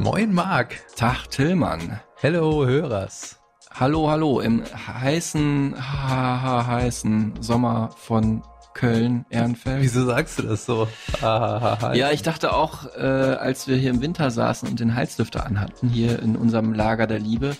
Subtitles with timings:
[0.00, 0.76] Moin Marc.
[0.96, 2.00] Tag Tillmann.
[2.16, 3.36] Hello Hörers.
[3.74, 8.42] Hallo, hallo, im heißen, ha, ha, heißen Sommer von
[8.74, 9.82] Köln, Ehrenfeld.
[9.82, 10.88] Wieso sagst du das so?
[11.22, 15.44] Ah, Ja, ich dachte auch, äh, als wir hier im Winter saßen und den Heizlüfter
[15.46, 17.56] anhatten, hier in unserem Lager der Liebe,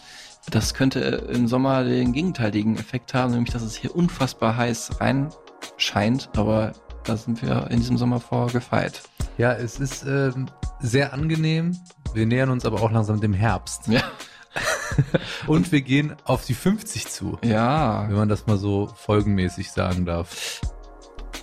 [0.51, 5.29] das könnte im Sommer den gegenteiligen Effekt haben, nämlich dass es hier unfassbar heiß rein
[5.77, 6.73] scheint, aber
[7.05, 9.02] da sind wir in diesem Sommer vorgefeit.
[9.38, 10.46] ja, es ist ähm,
[10.80, 11.77] sehr angenehm.
[12.14, 13.88] Wir nähern uns aber auch langsam dem Herbst.
[13.88, 14.02] Ja.
[15.46, 20.06] Und wir gehen auf die 50 zu, Ja, wenn man das mal so folgenmäßig sagen
[20.06, 20.60] darf.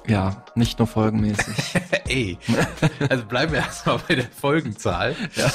[0.08, 1.56] ja, nicht nur folgenmäßig.
[2.08, 2.38] Ey,
[3.10, 5.16] also bleiben wir erstmal bei der Folgenzahl.
[5.36, 5.52] Ja.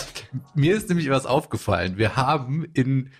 [0.54, 1.98] Mir ist nämlich was aufgefallen.
[1.98, 3.10] Wir haben in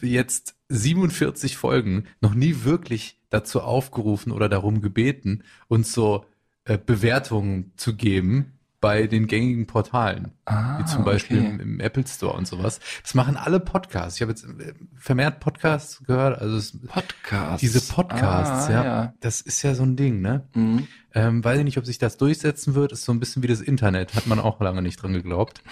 [0.00, 6.24] jetzt 47 Folgen noch nie wirklich dazu aufgerufen oder darum gebeten, uns so
[6.64, 11.48] äh, Bewertungen zu geben bei den gängigen Portalen, Ah, wie zum Beispiel okay.
[11.48, 12.78] im, im Apple Store und sowas.
[13.02, 14.16] Das machen alle Podcasts.
[14.16, 17.60] Ich habe jetzt äh, vermehrt Podcasts gehört, also es, Podcasts.
[17.60, 19.14] diese Podcasts, Ah, ja, ja.
[19.20, 20.46] das ist ja so ein Ding, ne?
[20.54, 20.86] Mhm.
[21.14, 22.92] Ähm, weiß ich nicht, ob sich das durchsetzen wird.
[22.92, 24.14] Ist so ein bisschen wie das Internet.
[24.14, 25.62] Hat man auch lange nicht dran geglaubt.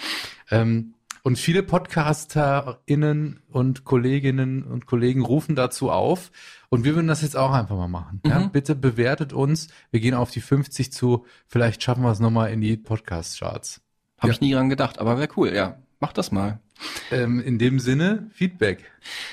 [0.51, 0.95] Ähm,
[1.27, 6.31] und viele PodcasterInnen und Kolleginnen und Kollegen rufen dazu auf.
[6.69, 8.21] Und wir würden das jetzt auch einfach mal machen.
[8.25, 8.39] Ja?
[8.39, 8.51] Mhm.
[8.51, 9.67] Bitte bewertet uns.
[9.91, 11.25] Wir gehen auf die 50 zu.
[11.45, 13.81] Vielleicht schaffen wir es nochmal in die Podcast-Charts.
[14.19, 14.33] Habe Ja.
[14.35, 15.79] ich nie dran gedacht, aber wäre cool, ja.
[15.99, 16.61] Mach das mal.
[17.11, 18.83] Ähm, in dem Sinne, Feedback,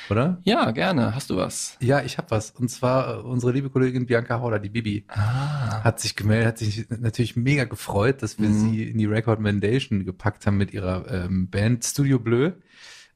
[0.08, 0.40] oder?
[0.44, 1.14] Ja, gerne.
[1.14, 1.76] Hast du was?
[1.80, 2.52] Ja, ich habe was.
[2.52, 5.04] Und zwar äh, unsere liebe Kollegin Bianca Hauder, die Bibi.
[5.08, 5.82] Ah.
[5.84, 8.70] hat sich gemeldet, hat sich natürlich mega gefreut, dass wir Mhm.
[8.70, 12.52] sie in die Record Mandation gepackt haben mit ihrer ähm, Band Studio Bleu,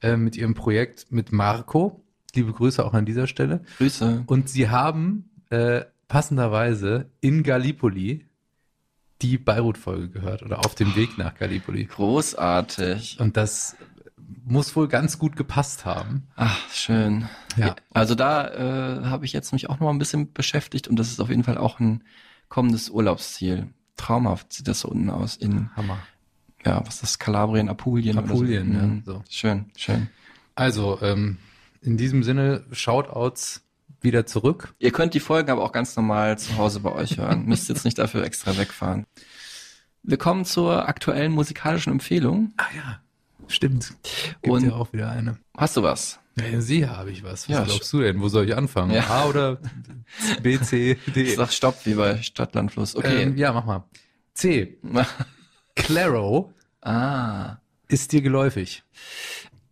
[0.01, 2.03] äh, mit ihrem Projekt mit Marco.
[2.35, 3.61] Liebe Grüße auch an dieser Stelle.
[3.77, 4.23] Grüße.
[4.27, 8.25] Und sie haben äh, passenderweise in Gallipoli
[9.21, 11.83] die Beirut-Folge gehört oder auf dem Weg nach Gallipoli.
[11.85, 13.17] Großartig.
[13.19, 13.75] Und das
[14.45, 16.27] muss wohl ganz gut gepasst haben.
[16.35, 17.27] Ach, schön.
[17.57, 17.75] Ja.
[17.93, 18.47] Also da
[19.01, 21.29] äh, habe ich jetzt mich auch noch mal ein bisschen beschäftigt und das ist auf
[21.29, 22.03] jeden Fall auch ein
[22.47, 23.67] kommendes Urlaubsziel.
[23.97, 25.97] Traumhaft sieht das so unten aus in, Hammer.
[26.65, 28.77] ja, was ist das, Kalabrien, Apulien Apulien, so.
[28.79, 29.03] ja, Mhm.
[29.05, 29.23] so.
[29.29, 30.09] Schön, schön.
[30.55, 31.37] Also, ähm,
[31.81, 33.63] in diesem Sinne, Shoutouts
[34.01, 34.73] wieder zurück.
[34.79, 37.45] Ihr könnt die Folgen aber auch ganz normal zu Hause bei euch hören.
[37.45, 39.05] Müsst jetzt nicht dafür extra wegfahren.
[40.03, 42.53] Wir kommen zur aktuellen musikalischen Empfehlung.
[42.57, 42.99] Ah ja,
[43.49, 43.93] stimmt.
[44.41, 45.37] Gibt Und- ja auch wieder eine.
[45.57, 46.19] Hast du was?
[46.39, 47.49] Ja, Sie habe ich was.
[47.49, 48.21] Was Ja, glaubst du denn?
[48.21, 48.91] Wo soll ich anfangen?
[48.91, 49.07] Ja.
[49.07, 49.59] A oder
[50.41, 51.23] B, C, D?
[51.23, 52.95] Ich sag Stopp, wie bei Stadtlandfluss.
[52.95, 53.23] Okay.
[53.23, 53.83] Ähm, ja, mach mal.
[54.33, 54.77] C.
[55.75, 57.57] Claro ah.
[57.87, 58.83] ist dir geläufig.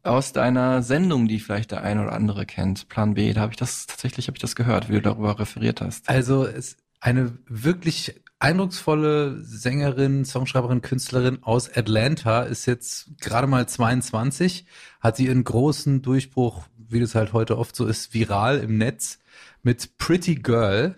[0.03, 3.57] Aus deiner Sendung, die vielleicht der eine oder andere kennt, Plan B, da habe ich
[3.57, 6.07] das tatsächlich habe ich das gehört, wie du darüber referiert hast.
[6.07, 14.65] Also es eine wirklich eindrucksvolle Sängerin, Songschreiberin, Künstlerin aus Atlanta ist jetzt gerade mal 22,
[14.99, 19.19] hat sie ihren großen Durchbruch, wie das halt heute oft so ist, viral im Netz
[19.63, 20.95] mit Pretty Girl,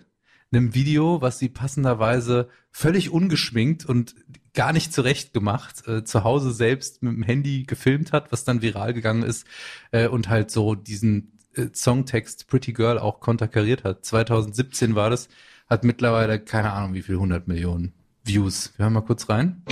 [0.52, 4.14] einem Video, was sie passenderweise völlig ungeschminkt und
[4.52, 8.62] gar nicht zurecht gemacht, äh, zu Hause selbst mit dem Handy gefilmt hat, was dann
[8.62, 9.46] viral gegangen ist
[9.92, 14.04] äh, und halt so diesen äh, Songtext Pretty Girl auch konterkariert hat.
[14.04, 15.28] 2017 war das,
[15.70, 17.92] hat mittlerweile keine Ahnung wie viel 100 Millionen
[18.24, 18.72] Views.
[18.76, 19.62] Wir hören mal kurz rein.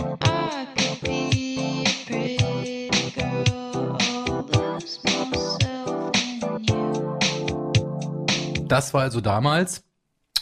[8.68, 9.84] Das war also damals.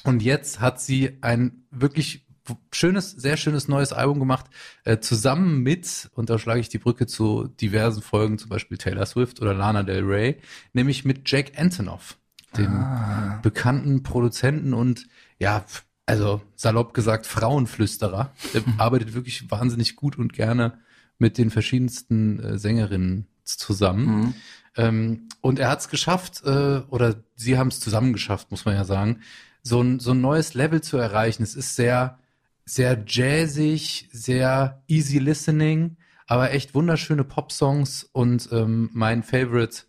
[0.04, 2.26] Und jetzt hat sie ein wirklich
[2.72, 4.46] schönes, sehr schönes neues Album gemacht,
[4.84, 9.06] äh, zusammen mit, und da schlage ich die Brücke zu diversen Folgen, zum Beispiel Taylor
[9.06, 10.36] Swift oder Lana Del Rey,
[10.72, 12.18] nämlich mit Jack Antonoff,
[12.56, 13.40] dem Ah.
[13.42, 15.06] bekannten Produzenten und
[15.38, 15.64] ja,
[16.06, 18.32] also salopp gesagt Frauenflüsterer.
[18.54, 20.78] Der arbeitet wirklich wahnsinnig gut und gerne
[21.18, 24.06] mit den verschiedensten äh, Sängerinnen zusammen.
[24.06, 24.34] Mhm.
[24.76, 28.74] Ähm, und er hat es geschafft, äh, oder sie haben es zusammen geschafft, muss man
[28.74, 29.20] ja sagen,
[29.62, 31.42] so ein, so ein neues Level zu erreichen.
[31.42, 32.18] Es ist sehr,
[32.64, 35.96] sehr jazzig, sehr easy listening,
[36.26, 38.04] aber echt wunderschöne Popsongs.
[38.12, 39.84] Und ähm, mein Favorite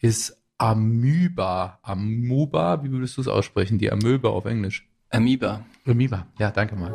[0.00, 1.78] ist Amüba.
[1.82, 3.78] Amuba, wie würdest du es aussprechen?
[3.78, 4.88] Die Amöbe auf Englisch.
[5.12, 5.60] Amoeba.
[5.86, 6.92] Amoeba, ja, danke mal.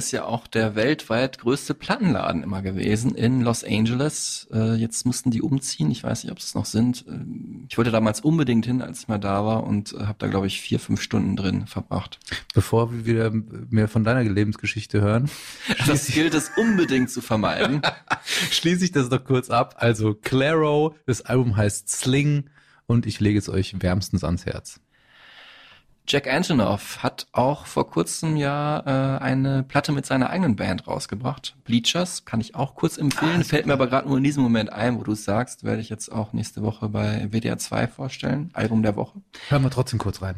[0.00, 4.48] Ist ja auch der weltweit größte Plattenladen immer gewesen in Los Angeles.
[4.50, 5.90] Äh, jetzt mussten die umziehen.
[5.90, 7.04] Ich weiß nicht, ob es noch sind.
[7.06, 10.28] Ähm, ich wollte damals unbedingt hin, als ich mal da war und äh, habe da,
[10.28, 12.18] glaube ich, vier, fünf Stunden drin verbracht.
[12.54, 13.30] Bevor wir wieder
[13.68, 15.30] mehr von deiner Lebensgeschichte hören,
[15.86, 17.82] Das gilt es unbedingt zu vermeiden.
[18.50, 19.74] schließe ich das doch kurz ab.
[19.78, 22.48] Also Claro, das Album heißt Sling
[22.86, 24.80] und ich lege es euch wärmstens ans Herz.
[26.10, 31.54] Jack Antonoff hat auch vor kurzem ja äh, eine Platte mit seiner eigenen Band rausgebracht.
[31.62, 33.44] Bleachers kann ich auch kurz empfehlen.
[33.44, 35.88] Fällt mir aber gerade nur in diesem Moment ein, wo du es sagst, werde ich
[35.88, 38.50] jetzt auch nächste Woche bei WDR 2 vorstellen.
[38.54, 39.20] Album der Woche.
[39.50, 40.34] Hören wir trotzdem kurz rein.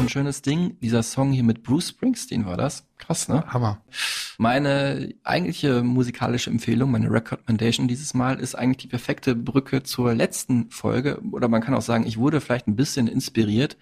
[0.00, 0.78] Auch ein schönes Ding.
[0.80, 2.86] Dieser Song hier mit Bruce Springsteen war das.
[2.96, 3.44] Krass, ne?
[3.48, 3.82] Hammer.
[4.38, 10.70] Meine eigentliche musikalische Empfehlung, meine Recommendation dieses Mal, ist eigentlich die perfekte Brücke zur letzten
[10.70, 11.20] Folge.
[11.32, 13.76] Oder man kann auch sagen, ich wurde vielleicht ein bisschen inspiriert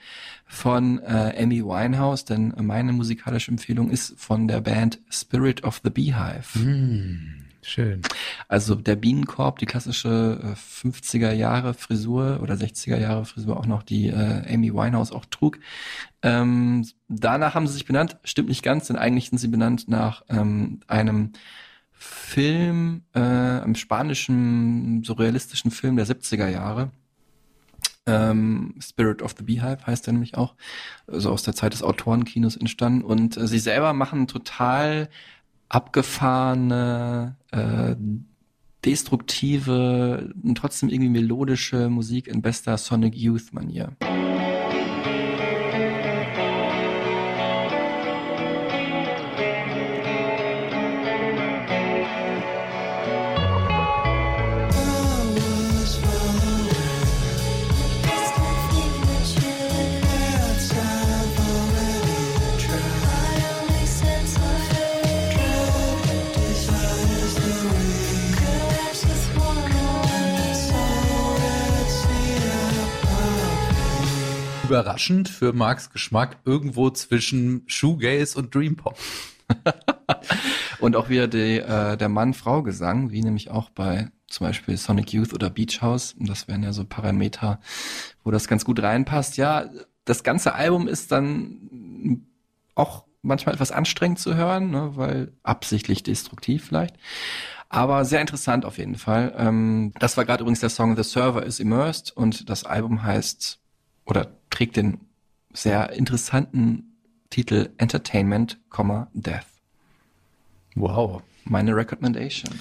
[0.49, 5.91] von äh, Amy Winehouse, denn meine musikalische Empfehlung ist von der Band Spirit of the
[5.91, 6.55] Beehive.
[6.55, 8.03] Hm, schön.
[8.49, 13.83] Also der Bienenkorb, die klassische äh, 50er Jahre Frisur oder 60er Jahre Frisur auch noch,
[13.83, 15.59] die äh, Amy Winehouse auch trug.
[16.23, 20.23] Ähm, danach haben sie sich benannt, stimmt nicht ganz, denn eigentlich sind sie benannt nach
[20.29, 21.33] ähm, einem
[21.93, 26.91] Film, äh, einem spanischen surrealistischen Film der 70er Jahre.
[28.07, 30.55] Ähm, Spirit of the Beehive heißt er nämlich auch,
[31.07, 33.03] also aus der Zeit des Autorenkinos entstanden.
[33.03, 35.11] Und äh, sie selber machen total
[35.69, 37.97] abgefahrene, äh,
[38.85, 43.53] destruktive und trotzdem irgendwie melodische Musik in bester Sonic Youth
[74.69, 78.99] Überraschend für Marks Geschmack irgendwo zwischen Shoegaze und Dream Pop.
[80.81, 85.33] Und auch wieder die, äh, der Mann-Frau-Gesang, wie nämlich auch bei zum Beispiel Sonic Youth
[85.33, 86.15] oder Beach House.
[86.19, 87.61] Das wären ja so Parameter,
[88.25, 89.39] wo das ganz gut reinpasst.
[89.39, 89.71] Ja,
[90.05, 92.27] das ganze Album ist dann
[92.75, 96.97] auch manchmal etwas anstrengend zu hören, ne, weil absichtlich destruktiv vielleicht.
[97.71, 99.35] Aber sehr interessant auf jeden Fall.
[99.37, 103.61] Ähm, das war gerade übrigens der Song The Server is Immersed und das Album heißt
[104.05, 105.01] oder trägt den
[105.53, 106.97] sehr interessanten
[107.31, 108.59] Titel Entertainment,
[109.13, 109.47] Death.
[110.75, 111.23] Wow.
[111.45, 112.61] Meine Recommendation.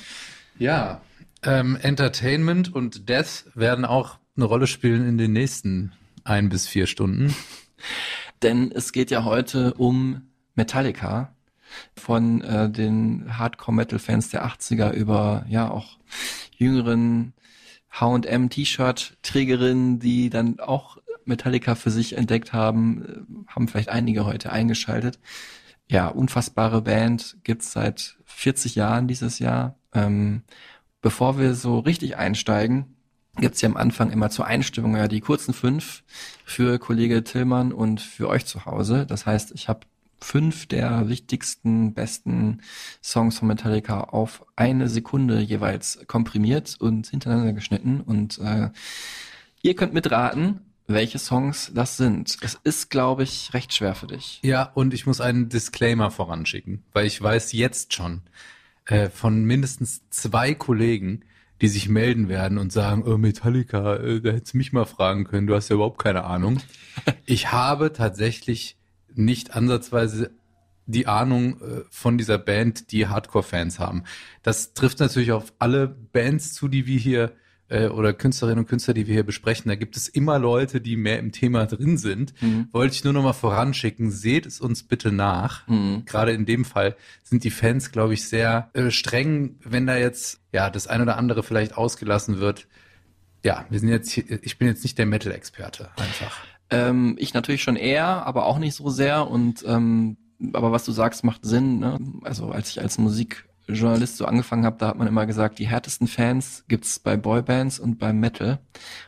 [0.58, 1.02] Ja,
[1.44, 5.94] ähm, Entertainment und Death werden auch eine Rolle spielen in den nächsten
[6.24, 7.36] ein bis vier Stunden.
[8.42, 11.34] Denn es geht ja heute um Metallica
[11.96, 15.98] von äh, den Hardcore-Metal-Fans der 80er über ja auch
[16.56, 17.34] jüngeren
[17.90, 20.98] H&M T-Shirt-Trägerinnen, die dann auch
[21.28, 25.20] Metallica für sich entdeckt haben, äh, haben vielleicht einige heute eingeschaltet.
[25.90, 29.76] Ja, unfassbare Band, gibt's seit 40 Jahren dieses Jahr.
[29.94, 30.44] Ähm,
[31.02, 32.98] bevor wir so richtig einsteigen,
[33.38, 36.04] gibt's ja am Anfang immer zur Einstimmung ja die kurzen fünf
[36.46, 39.06] für Kollege Tillmann und für euch zu Hause.
[39.06, 39.82] Das heißt, ich habe
[40.20, 42.62] fünf der wichtigsten, besten
[43.04, 48.02] Songs von Metallica auf eine Sekunde jeweils komprimiert und hintereinander geschnitten.
[48.02, 48.70] Und äh,
[49.62, 52.38] ihr könnt mitraten, welche Songs das sind.
[52.42, 54.40] Es ist, glaube ich, recht schwer für dich.
[54.42, 58.22] Ja, und ich muss einen Disclaimer voranschicken, weil ich weiß jetzt schon
[58.86, 61.24] äh, von mindestens zwei Kollegen,
[61.62, 65.26] die sich melden werden und sagen, oh, Metallica, äh, da hättest du mich mal fragen
[65.26, 66.60] können, du hast ja überhaupt keine Ahnung.
[67.26, 68.76] Ich habe tatsächlich
[69.14, 70.32] nicht ansatzweise
[70.88, 74.04] die Ahnung äh, von dieser Band, die Hardcore-Fans haben.
[74.42, 77.34] Das trifft natürlich auf alle Bands zu, die wir hier
[77.70, 79.70] äh, oder Künstlerinnen und Künstler, die wir hier besprechen.
[79.70, 82.34] Da gibt es immer Leute, die mehr im Thema drin sind.
[82.42, 82.68] Mhm.
[82.72, 85.68] Wollte ich nur noch mal voranschicken, seht es uns bitte nach.
[85.68, 86.06] Mhm.
[86.06, 90.40] Gerade in dem Fall sind die Fans, glaube ich, sehr äh, streng, wenn da jetzt
[90.52, 92.68] ja das ein oder andere vielleicht ausgelassen wird.
[93.44, 96.40] Ja, wir sind jetzt, hier, ich bin jetzt nicht der Metal-Experte, einfach.
[96.70, 99.28] Ähm, ich natürlich schon eher, aber auch nicht so sehr.
[99.28, 100.18] Und ähm,
[100.54, 101.80] aber was du sagst, macht Sinn.
[101.80, 102.00] Ne?
[102.24, 105.68] Also als ich als Musik Journalist so angefangen habe, da hat man immer gesagt, die
[105.68, 108.60] härtesten Fans gibt's bei Boybands und beim Metal.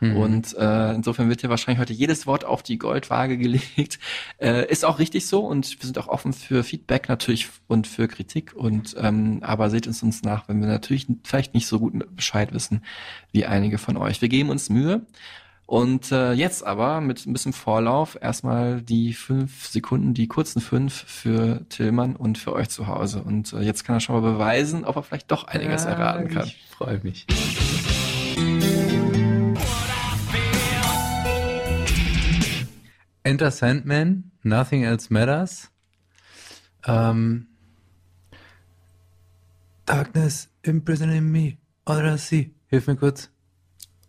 [0.01, 0.17] Mhm.
[0.17, 3.99] Und äh, insofern wird hier wahrscheinlich heute jedes Wort auf die Goldwaage gelegt.
[4.37, 8.07] Äh, ist auch richtig so und wir sind auch offen für Feedback natürlich und für
[8.07, 8.53] Kritik.
[8.53, 12.53] Und ähm, aber seht uns uns nach, wenn wir natürlich vielleicht nicht so gut Bescheid
[12.53, 12.83] wissen
[13.31, 14.21] wie einige von euch.
[14.21, 15.05] Wir geben uns Mühe.
[15.69, 20.91] Und äh, jetzt aber mit ein bisschen Vorlauf erstmal die fünf Sekunden, die kurzen fünf
[20.95, 23.21] für Tillmann und für euch zu Hause.
[23.21, 26.27] Und äh, jetzt kann er schon mal beweisen, ob er vielleicht doch einiges Ja, erraten
[26.29, 26.47] kann.
[26.47, 27.27] Ich freue mich.
[33.21, 35.69] Enter Sandman, Nothing Else Matters.
[36.87, 37.45] Ähm,
[39.85, 42.55] Darkness imprisoning me, all I see.
[42.69, 43.29] Hilf mir kurz.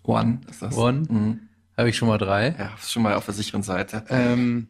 [0.05, 0.75] One ist das.
[0.75, 1.02] One.
[1.07, 1.50] Mhm.
[1.80, 2.54] Habe ich schon mal drei.
[2.58, 4.04] Ja, schon mal auf der sicheren Seite.
[4.10, 4.68] Ähm,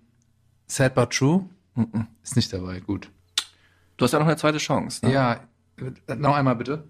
[0.68, 2.06] Sad but True Mhm.
[2.22, 2.78] ist nicht dabei.
[2.78, 3.10] Gut.
[3.96, 5.04] Du hast ja noch eine zweite Chance.
[5.04, 5.12] Ne?
[5.12, 5.40] Ja,
[6.16, 6.84] noch einmal bitte.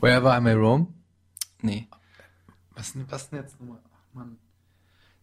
[0.00, 0.94] Wherever I May Roam.
[1.60, 1.88] Nee.
[2.74, 3.78] Was, denn- was denn jetzt nochmal?
[3.92, 4.38] Ach, Mann.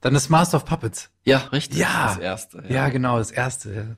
[0.01, 1.09] Dann ist Master of Puppets.
[1.23, 1.79] Ja, richtig.
[1.79, 2.07] Ja.
[2.09, 2.63] Das erste.
[2.67, 3.95] Ja, genau, das erste.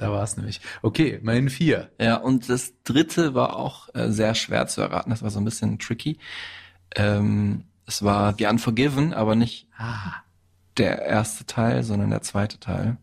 [0.00, 0.62] Da war es nämlich.
[0.80, 1.90] Okay, immerhin vier.
[2.00, 5.10] Ja, und das dritte war auch äh, sehr schwer zu erraten.
[5.10, 6.18] Das war so ein bisschen tricky.
[6.96, 10.14] Ähm, es war The Unforgiven, aber nicht Ah.
[10.78, 12.96] der erste Teil, sondern der zweite Teil.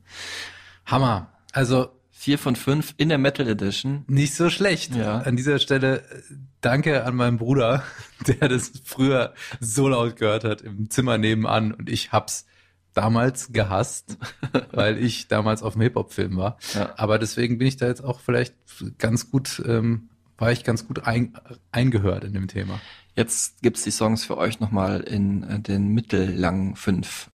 [0.86, 1.32] Hammer.
[1.54, 1.90] Also
[2.20, 4.04] Vier von fünf in der Metal Edition.
[4.08, 4.96] nicht so schlecht.
[4.96, 5.20] Ja.
[5.20, 6.22] An dieser Stelle äh,
[6.62, 7.84] danke an meinen Bruder,
[8.28, 12.48] der das früher so laut gehört hat im Zimmer nebenan und ich hab's
[12.98, 14.18] damals gehasst,
[14.72, 16.58] weil ich damals auf dem Hip-Hop-Film war.
[16.74, 16.94] Ja.
[16.98, 18.56] Aber deswegen bin ich da jetzt auch vielleicht
[18.98, 21.38] ganz gut, ähm, war ich ganz gut ein,
[21.72, 22.80] eingehört in dem Thema.
[23.16, 27.30] Jetzt gibt's die Songs für euch nochmal in äh, den mittellangen fünf.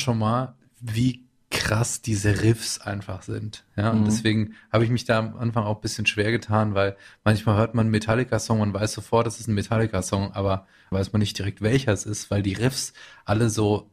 [0.00, 3.64] Schon mal, wie krass diese Riffs einfach sind.
[3.76, 4.04] Ja, und Mhm.
[4.04, 7.74] deswegen habe ich mich da am Anfang auch ein bisschen schwer getan, weil manchmal hört
[7.74, 11.60] man einen Metallica-Song, man weiß sofort, es ist ein Metallica-Song, aber weiß man nicht direkt,
[11.60, 12.92] welcher es ist, weil die Riffs
[13.24, 13.90] alle so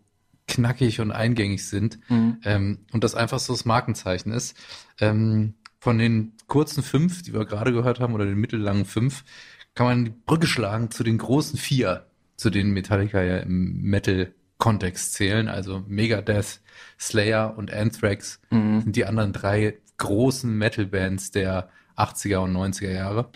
[0.48, 2.38] knackig und eingängig sind Mhm.
[2.44, 4.56] ähm, und das einfach so das Markenzeichen ist.
[5.00, 9.24] Ähm, von den kurzen fünf, die wir gerade gehört haben, oder den mittellangen fünf,
[9.76, 13.82] kann man die Brücke schlagen zu den großen vier, zu denen Metallica ja im
[14.58, 16.62] Metal-Kontext zählen, also Megadeth,
[17.00, 18.82] Slayer und Anthrax Mhm.
[18.82, 23.30] sind die anderen drei großen Metal-Bands der 80er und 90er Jahre.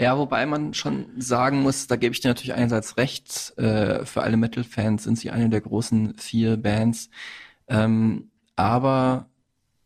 [0.00, 4.22] Ja, wobei man schon sagen muss, da gebe ich dir natürlich einerseits recht, äh, für
[4.22, 7.10] alle Metal-Fans sind sie eine der großen vier Bands.
[7.66, 9.26] Ähm, aber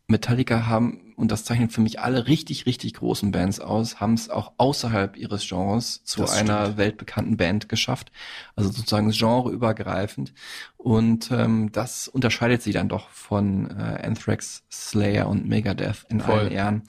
[0.07, 4.29] Metallica haben, und das zeichnet für mich alle richtig, richtig großen Bands aus, haben es
[4.29, 6.77] auch außerhalb ihres Genres zu Das einer stimmt.
[6.77, 8.11] weltbekannten Band geschafft.
[8.55, 10.33] Also sozusagen genreübergreifend.
[10.77, 16.39] Und ähm, das unterscheidet sie dann doch von äh, Anthrax, Slayer und Megadeth in Voll.
[16.39, 16.83] allen Ehren.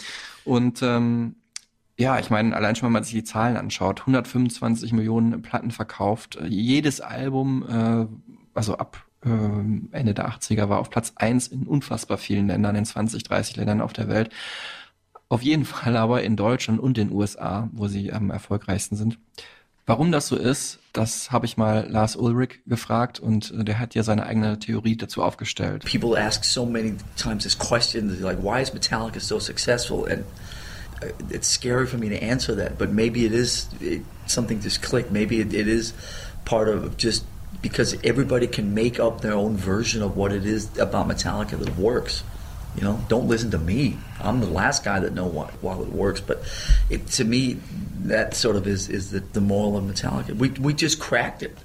[0.45, 1.37] Und ähm,
[1.97, 6.37] ja, ich meine, allein schon, wenn man sich die Zahlen anschaut, 125 Millionen Platten verkauft.
[6.37, 8.07] Äh, Jedes Album, äh,
[8.55, 12.85] also ab äh, Ende der 80er, war auf Platz eins in unfassbar vielen Ländern, in
[12.85, 14.31] 20, 30 Ländern auf der Welt.
[15.29, 19.19] Auf jeden Fall aber in Deutschland und den USA, wo sie am erfolgreichsten sind.
[19.87, 23.95] Warum das so ist, das habe ich mal Lars Ulrich gefragt und äh, der hat
[23.95, 25.85] ja seine eigene Theorie dazu aufgestellt.
[25.85, 30.07] People ask so many times this question, like, why is Metallica so successful?
[30.11, 30.25] And
[31.03, 34.81] uh, it's scary for me to answer that, but maybe it is it, something just
[34.81, 35.11] clicked.
[35.11, 35.93] Maybe it, it is
[36.47, 37.25] part of just
[37.65, 41.79] because everybody can make up their own version of what it is about Metallica that
[41.79, 42.23] works.
[42.77, 43.97] You know, don't listen to me.
[44.21, 46.21] I'm the last guy that know what while it works.
[46.21, 46.43] But
[46.91, 47.57] it, to me,
[48.01, 50.37] that sort of is is the, the moral of Metallica.
[50.37, 51.57] We we just cracked it.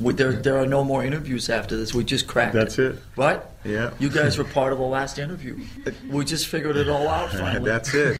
[0.00, 1.94] We, there there are no more interviews after this.
[1.94, 2.96] We just cracked That's it.
[3.16, 3.52] What?
[3.64, 3.90] Yeah.
[3.98, 5.58] You guys were part of the last interview.
[6.08, 7.70] We just figured it all out finally.
[7.70, 8.18] That's it.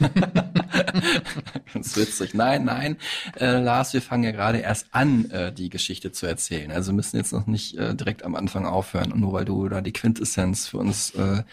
[1.72, 2.34] Ganz witzig.
[2.34, 2.96] Nein, nein,
[3.38, 6.72] äh, Lars, wir fangen ja gerade erst an, äh, die Geschichte zu erzählen.
[6.72, 9.12] Also müssen jetzt noch nicht äh, direkt am Anfang aufhören.
[9.12, 11.44] Und nur weil du da die Quintessenz für uns äh,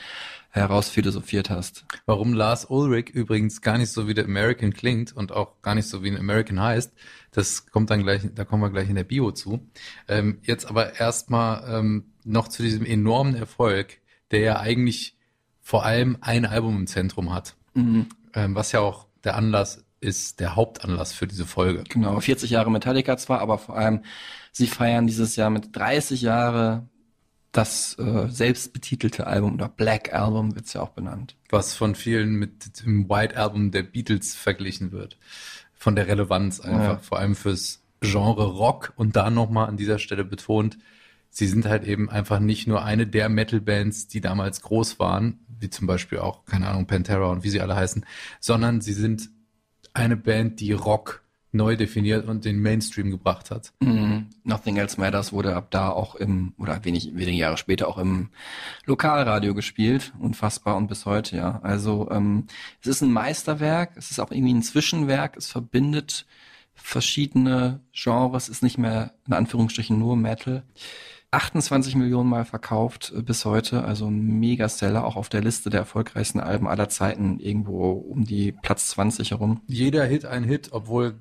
[0.51, 1.86] herausphilosophiert hast.
[2.06, 5.88] Warum Lars Ulrich übrigens gar nicht so wie der American klingt und auch gar nicht
[5.88, 6.91] so wie ein American heißt,
[7.32, 9.70] das kommt dann gleich, da kommen wir gleich in der Bio zu.
[10.08, 14.00] Ähm, jetzt aber erstmal ähm, noch zu diesem enormen Erfolg,
[14.32, 15.15] der ja eigentlich
[15.62, 17.56] vor allem ein Album im Zentrum hat.
[17.75, 18.08] Mhm.
[18.34, 21.84] Ähm, was ja auch der Anlass ist, der Hauptanlass für diese Folge.
[21.89, 24.03] Genau, 40 Jahre Metallica zwar, aber vor allem,
[24.51, 26.88] sie feiern dieses Jahr mit 30 Jahre
[27.51, 31.36] das äh, selbstbetitelte Album oder Black Album wird's ja auch benannt.
[31.50, 35.18] Was von vielen mit dem White Album der Beatles verglichen wird.
[35.74, 36.98] Von der Relevanz einfach, Ja.
[36.98, 40.77] vor allem fürs Genre Rock und da nochmal an dieser Stelle betont,
[41.32, 45.70] sie sind halt eben einfach nicht nur eine der Metal-Bands, die damals groß waren, wie
[45.70, 48.06] zum Beispiel auch, keine Ahnung, Pantera und wie sie alle heißen,
[48.39, 49.29] sondern sie sind
[49.94, 53.74] eine Band, die Rock neu definiert und den Mainstream gebracht hat.
[53.79, 54.27] Mhm.
[54.44, 58.29] Nothing Else Matters wurde ab da auch im, oder wenig, wenige Jahre später auch im
[58.86, 60.13] Lokalradio gespielt.
[60.20, 61.60] Unfassbar und bis heute, ja.
[61.63, 62.46] Also ähm,
[62.82, 66.25] es ist ein Meisterwerk, es ist auch irgendwie ein Zwischenwerk, es verbindet
[66.75, 70.63] verschiedene Genres, ist nicht mehr in Anführungsstrichen nur Metal.
[71.32, 75.82] 28 Millionen Mal verkauft äh, bis heute, also ein Megaseller, auch auf der Liste der
[75.82, 79.62] erfolgreichsten Alben aller Zeiten, irgendwo um die Platz 20 herum.
[79.68, 81.15] Jeder Hit ein Hit, obwohl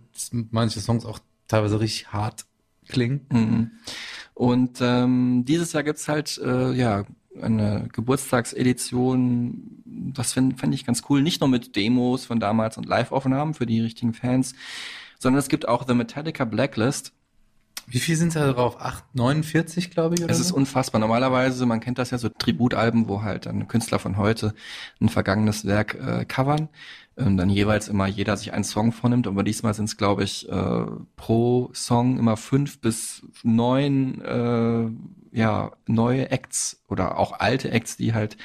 [0.50, 2.46] manche Songs auch teilweise richtig hart
[2.88, 3.26] klingen.
[3.30, 3.70] Mhm.
[4.34, 7.04] Und ähm, dieses Jahr gibt's halt äh, ja
[7.40, 9.82] eine Geburtstagsedition.
[9.84, 11.22] Das fände fänd ich ganz cool.
[11.22, 14.54] Nicht nur mit Demos von damals und Live-Aufnahmen für die richtigen Fans,
[15.18, 17.12] sondern es gibt auch The Metallica Blacklist.
[17.90, 18.80] Wie viel sind da drauf?
[18.80, 20.56] 8, 49, glaube ich, oder Es ist so?
[20.56, 21.00] unfassbar.
[21.00, 24.54] Normalerweise, man kennt das ja so Tributalben, wo halt dann Künstler von heute
[25.00, 26.68] ein vergangenes Werk äh, covern.
[27.16, 30.48] Ähm, dann jeweils immer jeder sich einen Song vornimmt, aber diesmal sind es, glaube ich,
[30.48, 30.84] äh,
[31.16, 34.90] pro Song immer fünf bis neun äh,
[35.36, 38.36] ja, neue Acts oder auch alte Acts, die halt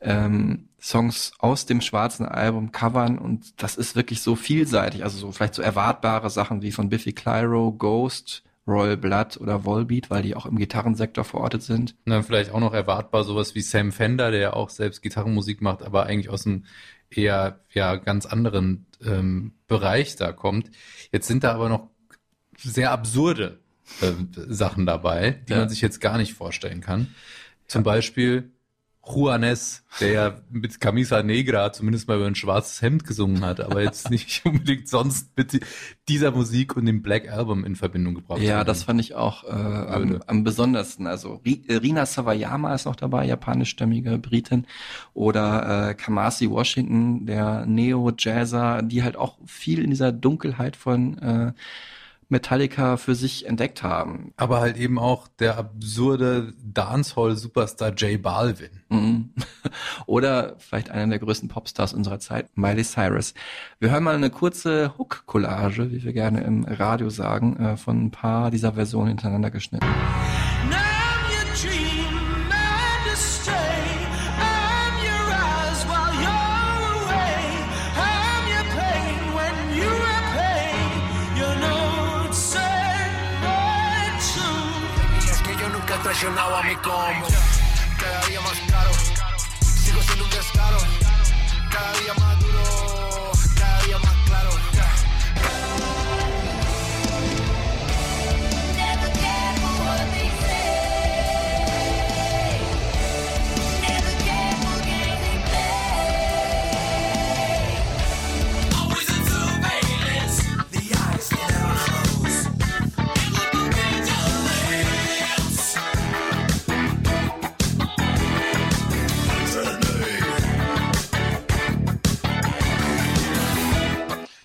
[0.00, 5.32] ähm, Songs aus dem schwarzen Album covern und das ist wirklich so vielseitig, also so
[5.32, 10.36] vielleicht so erwartbare Sachen wie von Biffy Clyro, Ghost, Royal Blood oder Volbeat, weil die
[10.36, 11.96] auch im Gitarrensektor verortet sind.
[12.04, 15.62] Und dann vielleicht auch noch erwartbar sowas wie Sam Fender, der ja auch selbst Gitarrenmusik
[15.62, 16.64] macht, aber eigentlich aus einem
[17.10, 20.70] eher ja ganz anderen ähm, Bereich da kommt.
[21.10, 21.88] Jetzt sind da aber noch
[22.58, 23.58] sehr absurde
[24.02, 24.12] äh,
[24.48, 25.60] Sachen dabei, die Ja.
[25.60, 27.14] man sich jetzt gar nicht vorstellen kann.
[27.66, 28.50] Zum Beispiel
[29.14, 33.82] Juanes, der ja mit Camisa Negra zumindest mal über ein schwarzes Hemd gesungen hat, aber
[33.82, 35.60] jetzt nicht unbedingt sonst mit
[36.08, 39.48] dieser Musik und dem Black Album in Verbindung gebracht Ja, das fand ich auch äh,
[39.48, 41.06] am, am besondersten.
[41.06, 44.66] Also äh, Rina Sawayama ist noch dabei, japanischstämmige Britin.
[45.14, 51.52] Oder äh, Kamasi Washington, der Neo-Jazzer, die halt auch viel in dieser Dunkelheit von äh,
[52.28, 54.32] Metallica für sich entdeckt haben.
[54.36, 58.70] Aber halt eben auch der absurde Dancehall-Superstar J Balvin.
[58.88, 59.30] Mhm.
[60.06, 63.34] Oder vielleicht einer der größten Popstars unserer Zeit, Miley Cyrus.
[63.78, 68.10] Wir hören mal eine kurze Hook-Collage, wie wir gerne im Radio sagen, äh, von ein
[68.10, 69.86] paar dieser Versionen hintereinander geschnitten.
[69.86, 70.97] Es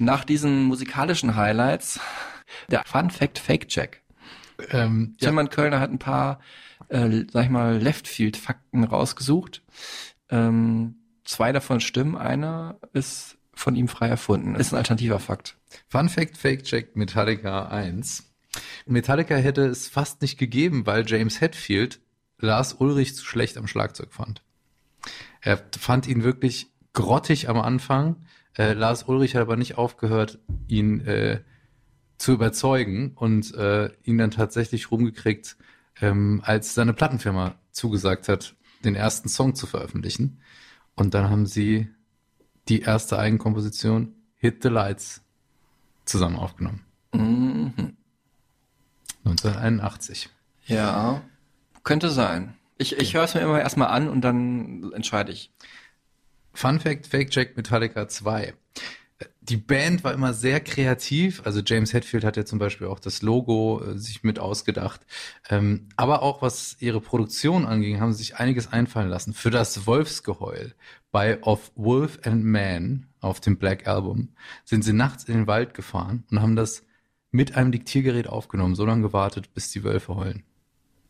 [0.04, 2.00] Nach diesen musikalischen Highlights
[2.70, 4.02] Der Fun Fact Fake Check.
[4.70, 6.40] Ähm, ja, Kölner hat ein paar,
[6.90, 9.64] äh, sag ich mal, Leftfield-Fakten rausgesucht.
[10.30, 14.56] Ähm, zwei davon stimmen, einer ist von ihm frei erfunden.
[14.56, 15.58] Ist ein alternativer Fakt.
[15.88, 18.30] Fun Fact Fake Check Metallica 1.
[18.86, 22.02] Metallica hätte es fast nicht gegeben, weil James Hetfield
[22.40, 24.44] Lars Ulrich zu schlecht am Schlagzeug fand.
[25.42, 28.18] Er fand ihn wirklich grottig am Anfang.
[28.58, 31.42] Äh, Lars Ulrich hat aber nicht aufgehört, ihn äh,
[32.18, 35.58] zu überzeugen und äh, ihn dann tatsächlich rumgekriegt,
[36.02, 40.40] ähm, als seine Plattenfirma zugesagt hat, den ersten Song zu veröffentlichen.
[40.96, 41.90] Und dann haben sie
[42.70, 45.22] die erste Eigenkomposition Hit the Lights
[46.06, 46.86] zusammen aufgenommen.
[47.14, 47.96] Mhm.
[49.26, 50.30] 1981.
[50.66, 51.22] Ja,
[51.84, 52.56] könnte sein.
[52.78, 55.52] Ich, ich höre es mir immer erstmal an und dann entscheide ich.
[56.54, 58.54] Fun Fact, Fake Check Metallica 2.
[59.42, 61.42] Die Band war immer sehr kreativ.
[61.46, 65.02] Also James Hetfield hat ja zum Beispiel auch das Logo äh, sich mit ausgedacht.
[65.50, 69.34] Ähm, aber auch was ihre Produktion anging, haben sie sich einiges einfallen lassen.
[69.34, 70.74] Für das Wolfsgeheul
[71.12, 74.30] bei Of Wolf and Man auf dem Black Album
[74.66, 76.84] sind sie nachts in den Wald gefahren und haben das
[77.32, 80.44] mit einem Diktiergerät aufgenommen, so lange gewartet, bis die Wölfe heulen.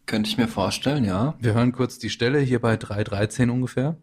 [0.05, 1.35] Könnte ich mir vorstellen, ja.
[1.39, 3.97] Wir hören kurz die Stelle hier bei 3.13 ungefähr.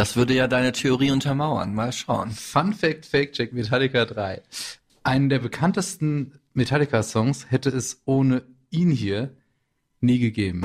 [0.00, 1.74] Das würde ja deine Theorie untermauern.
[1.74, 2.30] Mal schauen.
[2.30, 4.40] Fun Fact, Fake Check, Metallica 3.
[5.02, 9.36] Einen der bekanntesten Metallica-Songs hätte es ohne ihn hier
[10.00, 10.62] nie gegeben.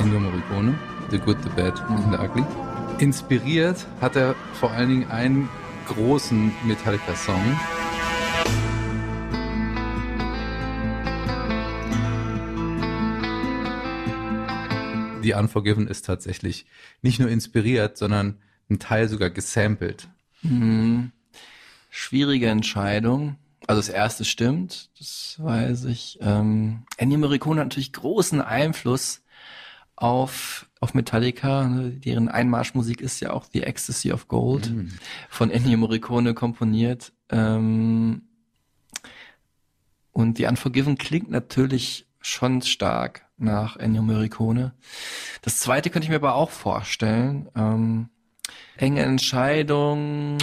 [0.00, 0.76] Ennio Morricone,
[1.12, 2.44] The Good, The Bad and The Ugly.
[2.98, 5.48] Inspiriert hat er vor allen Dingen einen
[5.86, 7.60] großen Metallica-Song.
[15.22, 16.66] The Unforgiven ist tatsächlich
[17.02, 18.38] nicht nur inspiriert, sondern
[18.70, 20.08] ein Teil sogar gesampelt.
[20.42, 21.12] Hm.
[21.90, 23.36] Schwierige Entscheidung.
[23.66, 26.18] Also das erste stimmt, das weiß ich.
[26.20, 29.22] Ähm, Ennio Morricone hat natürlich großen Einfluss
[29.94, 31.68] auf, auf Metallica.
[31.68, 31.90] ne?
[31.92, 34.92] Deren Einmarschmusik ist ja auch The Ecstasy of Gold Mhm.
[35.28, 37.12] von Ennio Morricone komponiert.
[37.28, 38.22] Ähm,
[40.12, 44.72] und The Unforgiven klingt natürlich schon stark nach Ennio Morricone.
[45.42, 47.48] Das zweite könnte ich mir aber auch vorstellen.
[47.54, 48.08] Ähm,
[48.76, 50.38] enge Entscheidung,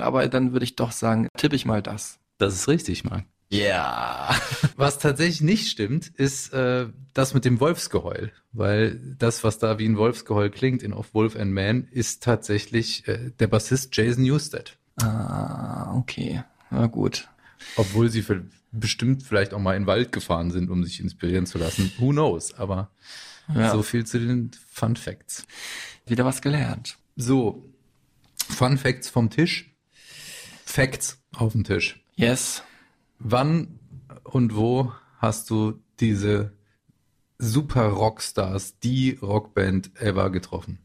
[0.00, 2.18] aber dann würde ich doch sagen, tippe ich mal das.
[2.38, 3.24] Das ist richtig, Marc.
[3.50, 4.34] Ja.
[4.76, 9.86] Was tatsächlich nicht stimmt, ist äh, das mit dem Wolfsgeheul, weil das, was da wie
[9.86, 14.76] ein Wolfsgeheul klingt in Of Wolf and Man, ist tatsächlich äh, der Bassist Jason Newsted.
[15.00, 16.42] Ah, okay.
[16.70, 17.28] Na gut.
[17.76, 18.44] Obwohl sie für,
[18.78, 21.92] bestimmt vielleicht auch mal in den Wald gefahren sind, um sich inspirieren zu lassen.
[21.98, 22.54] Who knows?
[22.54, 22.90] Aber
[23.54, 23.70] Ja.
[23.72, 25.44] so viel zu den Fun Facts.
[26.06, 26.96] Wieder was gelernt.
[27.16, 27.64] So,
[28.48, 29.74] Fun Facts vom Tisch.
[30.64, 32.00] Facts auf dem Tisch.
[32.16, 32.62] Yes.
[33.18, 33.78] Wann
[34.24, 36.52] und wo hast du diese
[37.38, 40.78] super Rockstars, die Rockband ever getroffen?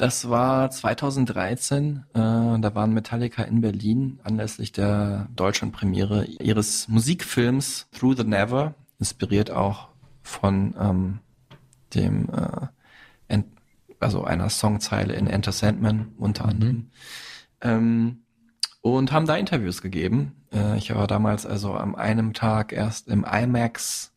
[0.00, 2.06] Das war 2013.
[2.14, 9.50] Äh, da waren Metallica in Berlin anlässlich der Deutschlandpremiere ihres Musikfilms Through the Never, inspiriert
[9.50, 9.88] auch
[10.22, 11.18] von ähm,
[11.92, 12.68] dem, äh,
[13.28, 13.48] Ent
[13.98, 16.88] also einer Songzeile in Enter Sandman unter anderem.
[17.60, 18.22] Ähm,
[18.80, 20.46] und haben da Interviews gegeben.
[20.50, 24.14] Äh, ich war damals also am einem Tag erst im IMAX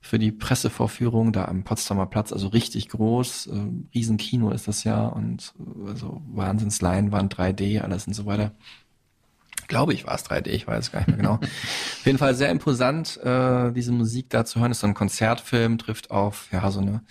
[0.00, 5.06] für die Pressevorführung da am Potsdamer Platz, also richtig groß, äh, Riesenkino ist das ja
[5.06, 8.52] und äh, also Wahnsinnsleinwand, 3D, alles und so weiter.
[9.68, 11.34] Glaube ich war es 3D, ich weiß gar nicht mehr genau.
[11.42, 14.72] Auf jeden Fall sehr imposant, äh, diese Musik da zu hören.
[14.72, 17.04] Ist so ein Konzertfilm, trifft auf, ja, so eine,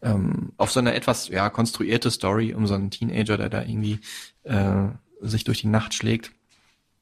[0.00, 3.98] ähm, auf so eine etwas, ja, konstruierte Story um so einen Teenager, der da irgendwie
[4.44, 4.86] äh,
[5.20, 6.30] sich durch die Nacht schlägt.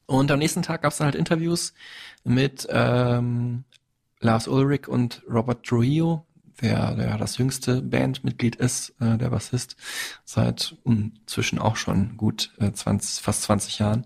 [0.07, 1.73] Und am nächsten Tag gab es dann halt Interviews
[2.23, 3.63] mit ähm,
[4.19, 6.25] Lars Ulrich und Robert Trujillo,
[6.61, 9.77] der, der das jüngste Bandmitglied ist, äh, der Bassist,
[10.25, 14.05] seit inzwischen auch schon gut äh, 20, fast 20 Jahren.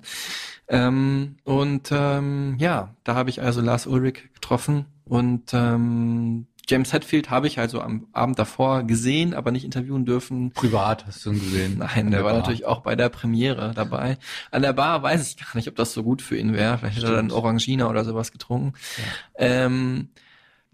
[0.68, 7.30] Ähm, und ähm, ja, da habe ich also Lars Ulrich getroffen und ähm, James Hetfield
[7.30, 10.52] habe ich also am Abend davor gesehen, aber nicht interviewen dürfen.
[10.52, 11.78] Privat hast du ihn gesehen?
[11.80, 12.42] Nein, der, der war Bar.
[12.42, 14.18] natürlich auch bei der Premiere dabei.
[14.52, 16.78] An der Bar weiß ich gar nicht, ob das so gut für ihn wäre.
[16.78, 17.44] Vielleicht hätte er dann Stimmt.
[17.44, 18.74] Orangina oder sowas getrunken.
[19.36, 20.10] Ähm,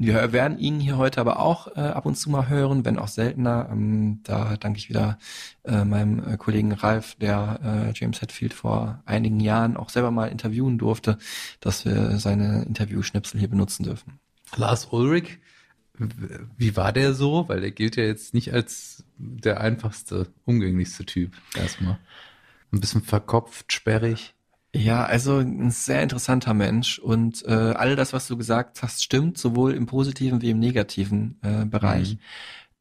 [0.01, 3.09] wir werden ihn hier heute aber auch äh, ab und zu mal hören, wenn auch
[3.09, 3.67] seltener.
[3.69, 5.17] Ähm, da danke ich wieder
[5.65, 7.59] äh, meinem äh, Kollegen Ralf, der
[7.91, 11.17] äh, James Hetfield vor einigen Jahren auch selber mal interviewen durfte,
[11.59, 14.19] dass wir seine Interviewschnipsel hier benutzen dürfen.
[14.55, 15.39] Lars Ulrich,
[16.57, 17.47] wie war der so?
[17.47, 21.99] Weil der gilt ja jetzt nicht als der einfachste, umgänglichste Typ erstmal.
[22.71, 24.33] Ein bisschen verkopft, sperrig.
[24.73, 29.37] Ja, also ein sehr interessanter Mensch und äh, all das, was du gesagt hast, stimmt,
[29.37, 32.13] sowohl im positiven wie im negativen äh, Bereich.
[32.13, 32.19] Mhm.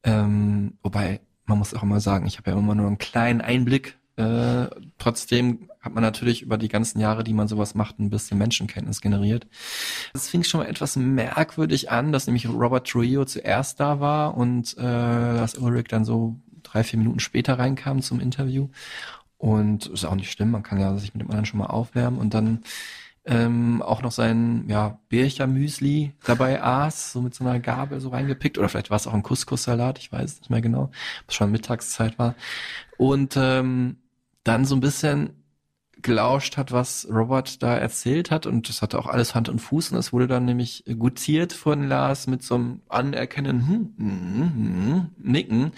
[0.03, 3.97] Ähm, wobei, man muss auch immer sagen, ich habe ja immer nur einen kleinen Einblick.
[4.19, 8.37] Äh, trotzdem hat man natürlich über die ganzen Jahre, die man sowas macht, ein bisschen
[8.37, 9.47] Menschenkenntnis generiert.
[10.13, 14.75] Es fing schon mal etwas merkwürdig an, dass nämlich Robert Trujillo zuerst da war und
[14.77, 18.67] äh, Lars Ulrich dann so drei, vier Minuten später reinkam zum Interview.
[19.37, 22.19] Und ist auch nicht schlimm, man kann ja sich mit dem anderen schon mal aufwärmen
[22.19, 22.63] und dann
[23.23, 28.57] ähm, auch noch sein ja, Bircher-Müsli dabei aß, so mit so einer Gabel so reingepickt.
[28.57, 30.91] Oder vielleicht war es auch ein Couscous-Salat, ich weiß nicht mehr genau,
[31.25, 32.35] es schon Mittagszeit war.
[32.97, 33.95] Und ähm,
[34.49, 35.33] dann so ein bisschen
[36.01, 39.91] gelauscht hat, was Robert da erzählt hat und das hatte auch alles Hand und Fuß
[39.91, 45.09] und es wurde dann nämlich gutiert von Lars mit so einem anerkennenden hm, hm, hm,
[45.17, 45.71] Nicken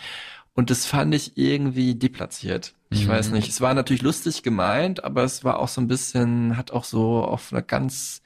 [0.54, 2.76] und das fand ich irgendwie deplatziert.
[2.92, 3.12] Ich Mhm.
[3.12, 6.72] weiß nicht, es war natürlich lustig gemeint, aber es war auch so ein bisschen, hat
[6.72, 8.22] auch so auf einer ganz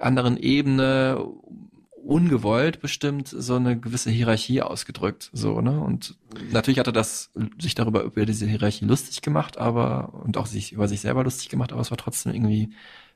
[0.00, 1.24] anderen Ebene
[2.04, 5.80] ungewollt bestimmt so eine gewisse Hierarchie ausgedrückt, so, ne?
[5.80, 6.16] Und
[6.52, 10.72] natürlich hat er das sich darüber über diese Hierarchie lustig gemacht, aber und auch sich
[10.72, 12.70] über sich selber lustig gemacht, aber es war trotzdem irgendwie,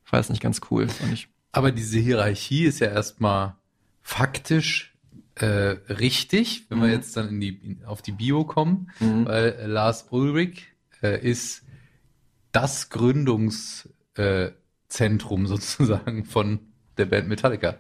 [0.05, 1.29] ich weiß nicht, ganz cool, fand ich.
[1.53, 3.55] Aber diese Hierarchie ist ja erstmal
[4.03, 4.91] faktisch
[5.37, 5.47] äh,
[5.93, 6.93] richtig, wenn wir Mhm.
[6.93, 9.25] jetzt dann in die, in, auf die Bio kommen, Mhm.
[9.27, 10.67] weil äh, Lars Ulrich
[11.03, 11.63] äh, ist
[12.53, 16.61] das Gründungszentrum äh, sozusagen von
[16.99, 17.77] der Band Metallica.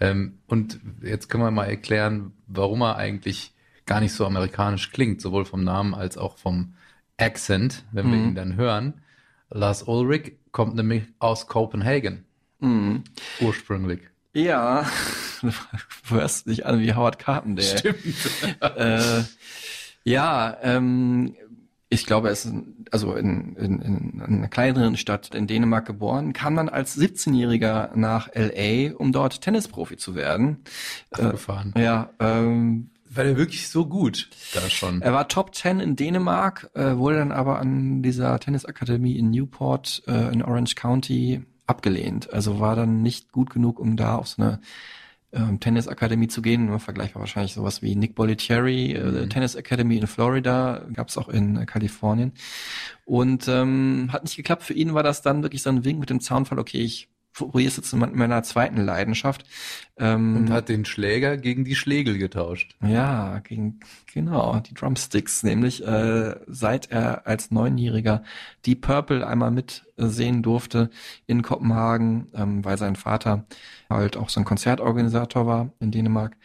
[0.00, 3.52] Ähm, und jetzt können wir mal erklären, warum er eigentlich
[3.86, 6.74] gar nicht so amerikanisch klingt, sowohl vom Namen als auch vom
[7.18, 8.24] Accent, wenn wir Mhm.
[8.28, 8.94] ihn dann hören.
[9.50, 12.24] Lars Ulrich kommt nämlich aus Copenhagen
[12.60, 13.04] Mhm.
[13.40, 14.00] ursprünglich.
[14.34, 14.86] Ja,
[15.42, 15.50] du
[16.08, 17.78] hörst dich an wie Howard Carpendale.
[17.78, 17.98] Stimmt.
[18.76, 19.22] äh,
[20.04, 21.34] ja, ähm,
[21.92, 26.32] ich glaube, er ist in- also in, in, in einer kleineren Stadt in Dänemark geboren,
[26.32, 30.58] kam dann als 17-Jähriger nach LA, um dort Tennisprofi zu werden.
[31.10, 31.72] Abgefahren.
[31.76, 35.02] Ja, ähm, War der wirklich so gut da schon?
[35.02, 40.02] er war Top 10 in Dänemark, äh, wurde dann aber an dieser Tennisakademie in Newport
[40.06, 42.32] äh, in Orange County abgelehnt.
[42.32, 44.60] Also war dann nicht gut genug, um da auf so eine
[45.32, 46.66] ähm, Tennisakademie zu gehen.
[46.66, 51.28] Nur vergleichbar wahrscheinlich sowas wie Nick Bollettieri, äh, Tennis Academy in Florida, gab es auch
[51.28, 52.32] in äh, Kalifornien.
[53.04, 54.62] Und ähm, hat nicht geklappt.
[54.62, 57.68] Für ihn war das dann wirklich so ein Wink mit dem Zaunfall, okay, ich probiere
[57.68, 59.44] es jetzt in meiner zweiten Leidenschaft.
[59.96, 62.74] Ähm, Und hat den Schläger gegen die Schlägel getauscht.
[62.82, 63.80] ja, gegen,
[64.12, 68.22] genau, die Drumsticks, nämlich äh, seit er als Neunjähriger
[68.64, 70.90] die Purple einmal mitsehen durfte
[71.26, 73.44] in Kopenhagen, ähm, weil sein Vater
[73.88, 76.36] halt auch so ein Konzertorganisator war in Dänemark.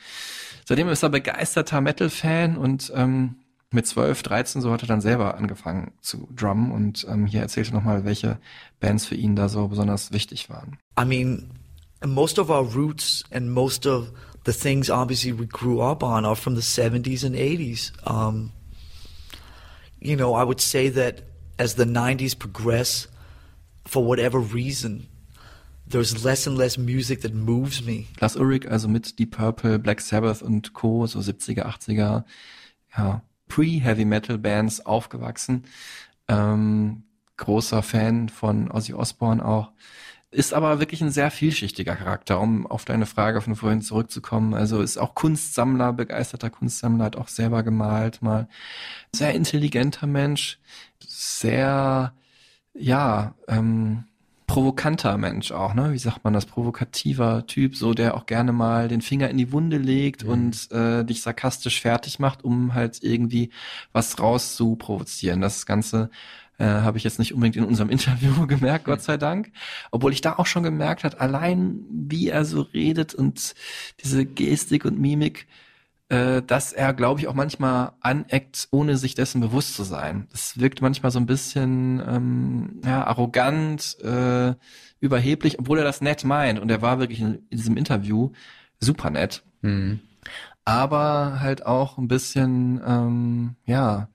[0.66, 3.36] Seitdem ist er begeisterter Metal-Fan und ähm,
[3.72, 7.74] mit 12, 13 so hat er dann selber angefangen zu drummen und ähm, hier erzählte
[7.74, 8.40] nochmal, welche
[8.80, 10.78] Bands für ihn da so besonders wichtig waren.
[11.00, 11.52] I mean,
[12.06, 14.12] most of our roots and most of
[14.46, 17.92] the things obviously we grew up on are from the 70s and 80s.
[18.06, 18.52] Um,
[20.00, 21.24] you know, I would say that
[21.60, 23.08] as the 90s progress,
[23.86, 25.08] for whatever reason,
[25.88, 28.08] there's less and less music that moves me.
[28.20, 32.26] Lars Ulrich, also mit Deep Purple, Black Sabbath und Co., so 70er, 80er,
[32.98, 35.64] ja, Pre-Heavy Metal Bands aufgewachsen.
[36.28, 37.04] Ähm,
[37.38, 39.72] großer Fan von Ozzy Osbourne auch.
[40.30, 44.54] Ist aber wirklich ein sehr vielschichtiger Charakter, um auf deine Frage von vorhin zurückzukommen.
[44.54, 48.50] Also ist auch Kunstsammler, begeisterter Kunstsammler, hat auch selber gemalt mal.
[49.16, 50.60] Sehr intelligenter Mensch,
[51.00, 52.14] sehr,
[52.74, 54.04] ja, ähm,
[54.48, 55.92] provokanter Mensch auch, ne?
[55.92, 56.46] Wie sagt man das?
[56.46, 61.04] Provokativer Typ, so der auch gerne mal den Finger in die Wunde legt und äh,
[61.04, 63.52] dich sarkastisch fertig macht, um halt irgendwie
[63.92, 65.42] was raus zu provozieren.
[65.42, 66.10] Das Ganze
[66.58, 69.52] äh, habe ich jetzt nicht unbedingt in unserem Interview gemerkt, Gott sei Dank.
[69.92, 73.54] Obwohl ich da auch schon gemerkt hat, allein wie er so redet und
[74.04, 75.46] diese Gestik und Mimik,
[76.10, 80.28] äh, dass er, glaube ich, auch manchmal aneckt, ohne sich dessen bewusst zu sein.
[80.32, 84.54] Das wirkt manchmal so ein bisschen ähm, ja, arrogant, äh,
[85.00, 86.60] überheblich, obwohl er das nett meint.
[86.60, 88.32] Und er war wirklich in, in diesem Interview
[88.80, 89.44] super nett.
[89.62, 90.00] Mhm.
[90.66, 94.10] Aber halt auch ein bisschen, ähm, ja,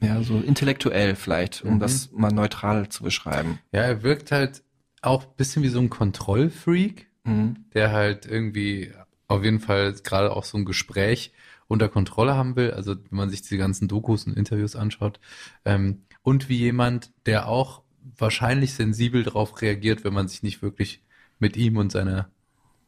[0.00, 1.80] ja, so intellektuell vielleicht, um Mhm.
[1.80, 3.58] das mal neutral zu beschreiben.
[3.72, 4.62] Ja, er wirkt halt
[5.02, 7.64] auch ein bisschen wie so ein Kontrollfreak, Mhm.
[7.74, 8.92] der halt irgendwie
[9.28, 11.32] auf jeden Fall gerade auch so ein Gespräch
[11.68, 15.20] unter Kontrolle haben will, also wenn man sich die ganzen Dokus und Interviews anschaut,
[15.64, 17.82] ähm, und wie jemand, der auch
[18.18, 21.02] wahrscheinlich sensibel darauf reagiert, wenn man sich nicht wirklich
[21.38, 22.30] mit ihm und seiner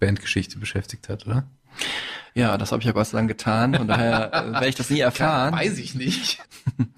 [0.00, 1.48] Bandgeschichte beschäftigt hat, oder?
[2.34, 3.74] Ja, das habe ich ja Gott sei Dank getan.
[3.74, 5.54] Von daher äh, werde ich das nie erfahren.
[5.54, 6.40] Weiß ich nicht.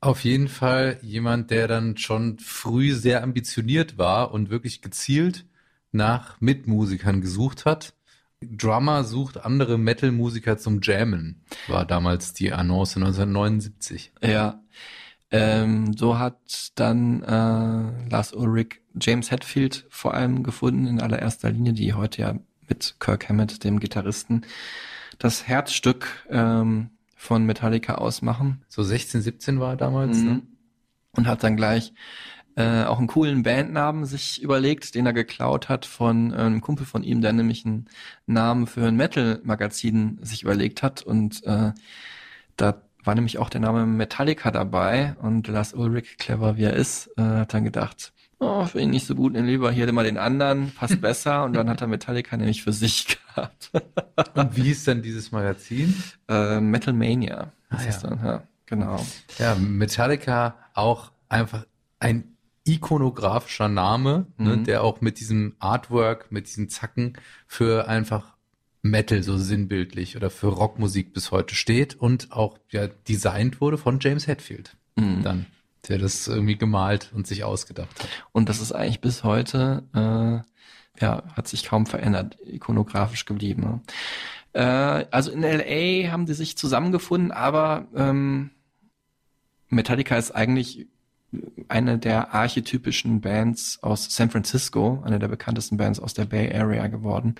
[0.00, 5.46] Auf jeden Fall jemand, der dann schon früh sehr ambitioniert war und wirklich gezielt
[5.92, 7.94] nach Mitmusikern gesucht hat.
[8.50, 14.12] Drummer sucht andere Metal-Musiker zum Jammen, war damals die Annonce 1979.
[14.22, 14.60] Ja.
[15.30, 21.72] Ähm, so hat dann äh, Lars Ulrich James Hetfield vor allem gefunden, in allererster Linie,
[21.72, 22.34] die heute ja
[22.68, 24.42] mit Kirk Hammett, dem Gitarristen,
[25.18, 28.62] das Herzstück ähm, von Metallica ausmachen.
[28.68, 30.24] So 16, 17 war er damals, Mhm.
[30.26, 30.42] ne?
[31.14, 31.92] Und hat dann gleich
[32.56, 36.86] äh, auch einen coolen Bandnamen sich überlegt, den er geklaut hat von äh, einem Kumpel
[36.86, 37.86] von ihm, der nämlich einen
[38.26, 41.02] Namen für ein Metal-Magazin sich überlegt hat.
[41.02, 41.72] Und äh,
[42.56, 45.16] da war nämlich auch der Name Metallica dabei.
[45.20, 49.06] Und Lars Ulrich, clever wie er ist, äh, hat dann gedacht, oh, für ihn nicht
[49.06, 51.44] so gut, lieber hier mal den anderen, passt besser.
[51.44, 53.70] Und dann hat er Metallica nämlich für sich gehabt.
[54.34, 55.94] Und wie ist denn dieses Magazin?
[56.28, 57.52] äh, Metal Mania.
[57.70, 58.10] Ah, ist es ja.
[58.10, 59.06] dann, ja, genau.
[59.38, 61.64] Ja, Metallica auch einfach
[61.98, 62.31] ein
[62.64, 64.64] ikonografischer Name, ne, Mhm.
[64.64, 67.14] der auch mit diesem Artwork, mit diesen Zacken
[67.46, 68.34] für einfach
[68.82, 73.98] Metal so sinnbildlich oder für Rockmusik bis heute steht und auch ja designt wurde von
[74.00, 75.22] James Hetfield Mhm.
[75.22, 75.46] dann,
[75.88, 78.08] der das irgendwie gemalt und sich ausgedacht hat.
[78.32, 83.62] Und das ist eigentlich bis heute, äh, ja, hat sich kaum verändert, ikonografisch geblieben.
[83.62, 83.80] Ne?
[84.52, 88.50] Äh, also in LA haben die sich zusammengefunden, aber ähm,
[89.68, 90.86] Metallica ist eigentlich
[91.68, 96.86] eine der archetypischen Bands aus San Francisco, eine der bekanntesten Bands aus der Bay Area
[96.88, 97.36] geworden.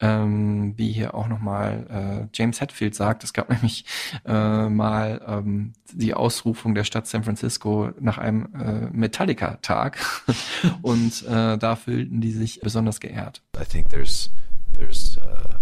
[0.00, 3.84] Ähm, wie hier auch nochmal äh, James Hetfield sagt, es gab nämlich
[4.24, 9.98] äh, mal ähm, die Ausrufung der Stadt San Francisco nach einem äh, Metallica-Tag
[10.82, 13.42] und äh, da fühlten die sich besonders geehrt.
[13.60, 14.30] I think there's
[14.72, 15.54] there's uh,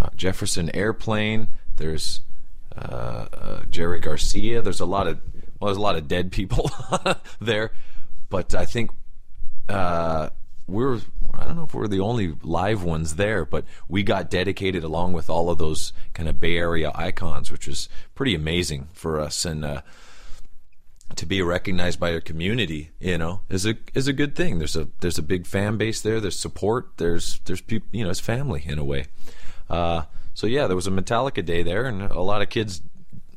[0.00, 1.46] uh, Jefferson Airplane.
[1.76, 2.22] There's
[2.76, 4.62] uh, uh, Jerry Garcia.
[4.62, 5.18] There's a lot of
[5.60, 6.70] well, there's a lot of dead people
[7.40, 7.72] there,
[8.28, 8.90] but I think
[9.68, 10.30] uh,
[10.66, 11.00] we're
[11.34, 15.12] I don't know if we're the only live ones there, but we got dedicated along
[15.12, 19.44] with all of those kind of Bay Area icons, which was pretty amazing for us
[19.44, 19.64] and.
[19.64, 19.82] Uh,
[21.16, 24.58] to be recognized by a community, you know, is a is a good thing.
[24.58, 26.20] There's a there's a big fan base there.
[26.20, 26.92] There's support.
[26.98, 29.06] There's there's people, you know, it's family in a way.
[29.68, 30.02] Uh,
[30.34, 32.80] so yeah, there was a Metallica day there, and a lot of kids,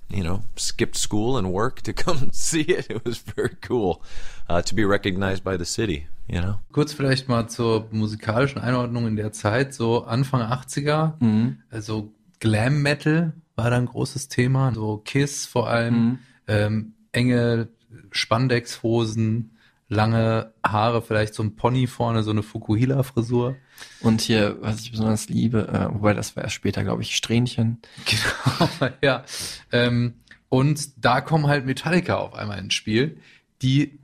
[0.10, 2.89] you know, skipped school and work to come see it.
[2.89, 4.02] It was very cool
[4.50, 6.08] uh, to be recognized by the city.
[6.28, 6.60] You know.
[6.72, 11.58] Kurz vielleicht mal zur musikalischen Einordnung in der Zeit, so Anfang 80er, Mhm.
[11.70, 16.20] also Glam Metal war da ein großes Thema, so Kiss vor allem, Mhm.
[16.48, 17.68] ähm, enge
[18.12, 19.52] Spandexhosen,
[19.94, 23.56] lange Haare, vielleicht so ein Pony vorne, so eine Fukuhila-Frisur.
[24.02, 27.82] Und hier, was ich besonders liebe, äh, wobei das war erst später, glaube ich, Strähnchen.
[28.06, 29.24] Genau, ja.
[29.72, 30.16] Ähm,
[30.50, 33.18] und da kommen halt Metallica auf einmal ins Spiel,
[33.62, 34.00] die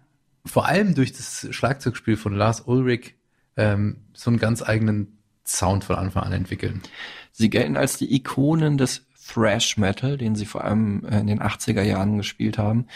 [0.46, 3.16] vor allem durch das Schlagzeugspiel von Lars Ulrich
[3.56, 6.82] ähm, so einen ganz eigenen Sound von Anfang an entwickeln.
[7.32, 11.42] Sie gelten als die Ikonen des Thrash Metal, den sie vor allem äh, in den
[11.42, 12.88] 80er Jahren gespielt haben.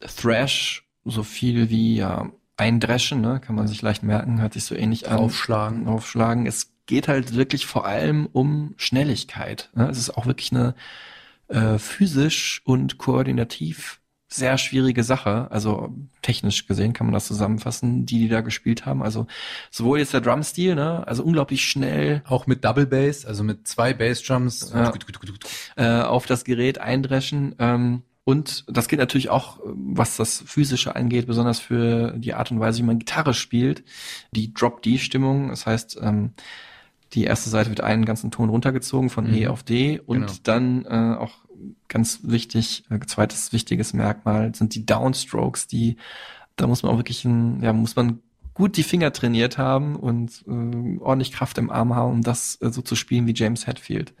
[0.00, 4.74] Thrash, so viel wie ja, eindreschen, ne, kann man sich leicht merken, hört sich so
[4.74, 5.18] ähnlich an.
[5.18, 5.86] Aufschlagen.
[5.88, 6.46] Aufschlagen.
[6.46, 9.70] Es geht halt wirklich vor allem um Schnelligkeit.
[9.74, 9.88] Ne?
[9.88, 10.74] Es ist auch wirklich eine
[11.48, 15.48] äh, physisch und koordinativ sehr schwierige Sache.
[15.50, 19.02] Also technisch gesehen kann man das zusammenfassen, die, die da gespielt haben.
[19.02, 19.26] Also
[19.70, 23.94] sowohl jetzt der Drumstil, ne, also unglaublich schnell, Auch mit Double Bass, also mit zwei
[23.94, 24.72] Bassdrums.
[24.74, 24.92] Ja.
[25.76, 27.54] äh, auf das Gerät eindreschen.
[27.58, 32.50] Ähm, und das geht natürlich auch, äh, was das Physische angeht, besonders für die Art
[32.50, 33.84] und Weise, wie man Gitarre spielt.
[34.32, 36.32] Die Drop-D-Stimmung, das heißt, ähm,
[37.12, 39.50] die erste Seite wird einen ganzen Ton runtergezogen von E Mhm.
[39.52, 40.32] auf D und Genau.
[40.42, 41.38] dann äh, auch
[41.86, 45.96] ganz wichtig, äh, zweites wichtiges Merkmal sind die Downstrokes, die
[46.56, 48.18] da muss man auch wirklich, ein, ja, muss man
[48.54, 52.70] gut die Finger trainiert haben und äh, ordentlich Kraft im Arm haben, um das äh,
[52.72, 54.14] so zu spielen wie James Hetfield.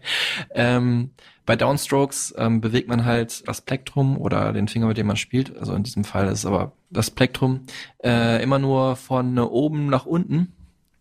[0.54, 1.10] Ähm,
[1.46, 5.56] bei Downstrokes ähm, bewegt man halt das Plektrum oder den Finger, mit dem man spielt.
[5.56, 7.62] Also in diesem Fall ist es aber das Plektrum
[8.04, 10.52] äh, immer nur von oben nach unten.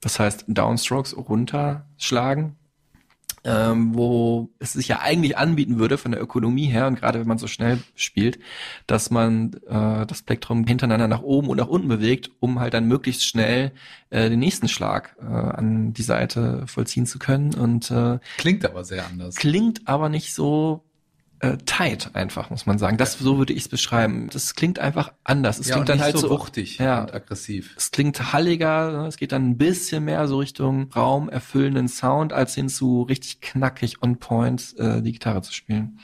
[0.02, 2.56] Das heißt Downstrokes runterschlagen
[3.46, 7.28] ähm, wo es sich ja eigentlich anbieten würde von der Ökonomie her und gerade wenn
[7.28, 8.40] man so schnell spielt,
[8.88, 12.88] dass man äh, das Plektrum hintereinander nach oben und nach unten bewegt, um halt dann
[12.88, 13.72] möglichst schnell
[14.10, 18.84] äh, den nächsten Schlag äh, an die Seite vollziehen zu können und äh, klingt aber
[18.84, 19.36] sehr anders.
[19.36, 20.84] Klingt aber nicht so
[21.40, 22.98] äh, tight einfach, muss man sagen.
[22.98, 24.30] Das so würde ich es beschreiben.
[24.32, 25.60] Das klingt einfach anders.
[25.60, 27.74] Es ja, klingt dann nicht halt so so wuchtig ja, und aggressiv.
[27.78, 29.08] es klingt halliger, ne?
[29.08, 34.02] es geht dann ein bisschen mehr so Richtung raumerfüllenden Sound, als hin zu richtig knackig
[34.02, 36.00] on point äh, die Gitarre zu spielen.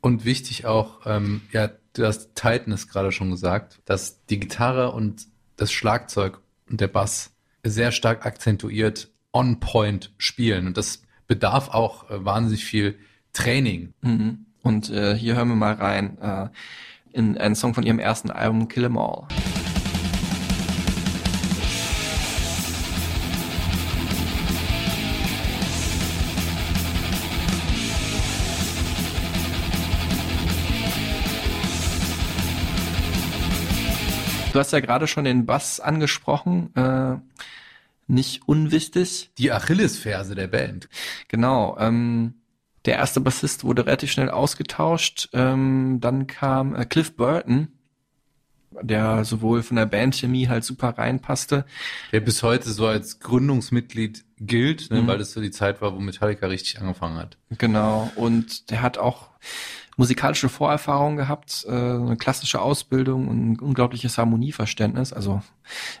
[0.00, 5.26] Und wichtig auch, ähm, ja, du hast Tightness gerade schon gesagt, dass die Gitarre und
[5.56, 7.32] das Schlagzeug und der Bass
[7.64, 10.66] sehr stark akzentuiert on point spielen.
[10.66, 12.98] Und das bedarf auch äh, wahnsinnig viel
[13.32, 13.94] Training.
[14.02, 14.46] Mhm.
[14.62, 16.48] Und äh, hier hören wir mal rein äh,
[17.12, 19.26] in einen Song von ihrem ersten Album Kill 'Em All.
[34.52, 37.16] Du hast ja gerade schon den Bass angesprochen, äh,
[38.06, 39.30] nicht unwichtig.
[39.38, 40.90] Die Achillesferse der Band.
[41.28, 41.76] Genau.
[41.78, 42.34] Ähm,
[42.84, 45.28] der erste Bassist wurde relativ schnell ausgetauscht.
[45.32, 47.68] Ähm, dann kam äh, Cliff Burton,
[48.80, 51.64] der sowohl von der Bandchemie halt super reinpasste.
[52.12, 55.06] Der bis heute so als Gründungsmitglied gilt, ne, Mhm.
[55.06, 57.36] weil das so die Zeit war, wo Metallica richtig angefangen hat.
[57.58, 58.10] Genau.
[58.16, 59.28] Und der hat auch
[59.98, 65.42] musikalische Vorerfahrungen gehabt, äh, eine klassische Ausbildung und ein unglaubliches Harmonieverständnis, also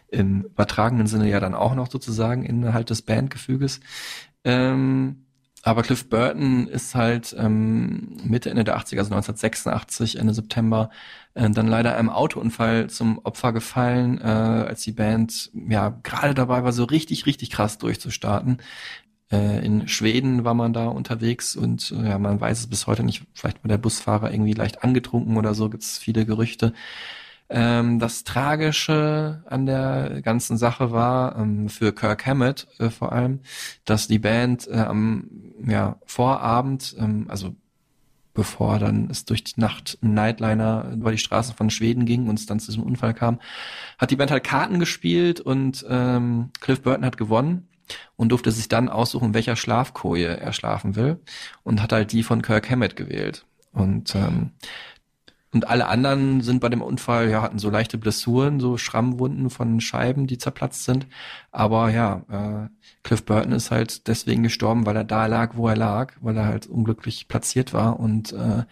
[0.08, 3.80] im übertragenen Sinne ja dann auch noch sozusagen innerhalb des Bandgefüges.
[4.44, 5.26] Ähm,
[5.62, 10.90] aber Cliff Burton ist halt ähm, Mitte, Ende der 80er, also 1986, Ende September,
[11.34, 16.64] äh, dann leider einem Autounfall zum Opfer gefallen, äh, als die Band ja gerade dabei
[16.64, 18.58] war, so richtig, richtig krass durchzustarten.
[19.30, 23.04] Äh, in Schweden war man da unterwegs und äh, ja, man weiß es bis heute
[23.04, 23.22] nicht.
[23.32, 26.74] Vielleicht war der Busfahrer irgendwie leicht angetrunken oder so, gibt es viele Gerüchte.
[27.54, 33.40] Ähm, das Tragische an der ganzen Sache war ähm, für Kirk Hammett äh, vor allem,
[33.84, 35.28] dass die Band äh, am
[35.66, 37.54] ja, Vorabend, ähm, also
[38.32, 42.38] bevor dann es durch die Nacht ein Nightliner über die Straßen von Schweden ging und
[42.38, 43.38] es dann zu diesem Unfall kam,
[43.98, 47.68] hat die Band halt Karten gespielt und ähm, Cliff Burton hat gewonnen
[48.16, 51.20] und durfte sich dann aussuchen, welcher Schlafkoje er schlafen will
[51.64, 53.44] und hat halt die von Kirk Hammett gewählt.
[53.72, 54.52] Und ähm,
[55.52, 59.80] und alle anderen sind bei dem Unfall, ja, hatten so leichte Blessuren, so Schrammwunden von
[59.80, 61.06] Scheiben, die zerplatzt sind.
[61.50, 62.68] Aber ja, äh,
[63.02, 66.46] Cliff Burton ist halt deswegen gestorben, weil er da lag, wo er lag, weil er
[66.46, 68.00] halt unglücklich platziert war.
[68.00, 68.64] Und äh,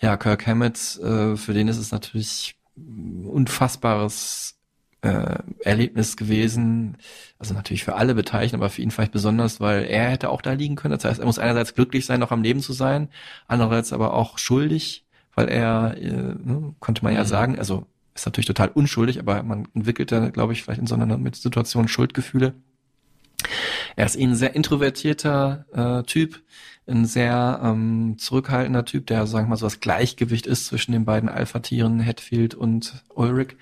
[0.00, 4.58] ja, Kirk Hammett, äh, für den ist es natürlich unfassbares
[5.02, 6.96] äh, Erlebnis gewesen.
[7.38, 10.52] Also natürlich für alle Beteiligten, aber für ihn vielleicht besonders, weil er hätte auch da
[10.52, 10.94] liegen können.
[10.94, 13.08] Das heißt, er muss einerseits glücklich sein, noch am Leben zu sein,
[13.46, 15.04] andererseits aber auch schuldig,
[15.38, 17.28] weil er, äh, ne, konnte man ja Mhm.
[17.28, 20.96] sagen, also ist natürlich total unschuldig, aber man entwickelt da, glaube ich, vielleicht in so
[20.96, 22.54] einer Situation Schuldgefühle.
[23.94, 26.42] Er ist eh ein sehr introvertierter äh, Typ,
[26.88, 31.04] ein sehr ähm, zurückhaltender Typ, der, sagen wir mal, so das Gleichgewicht ist zwischen den
[31.04, 33.54] beiden Alpha-Tieren, Hatfield und Ulrich.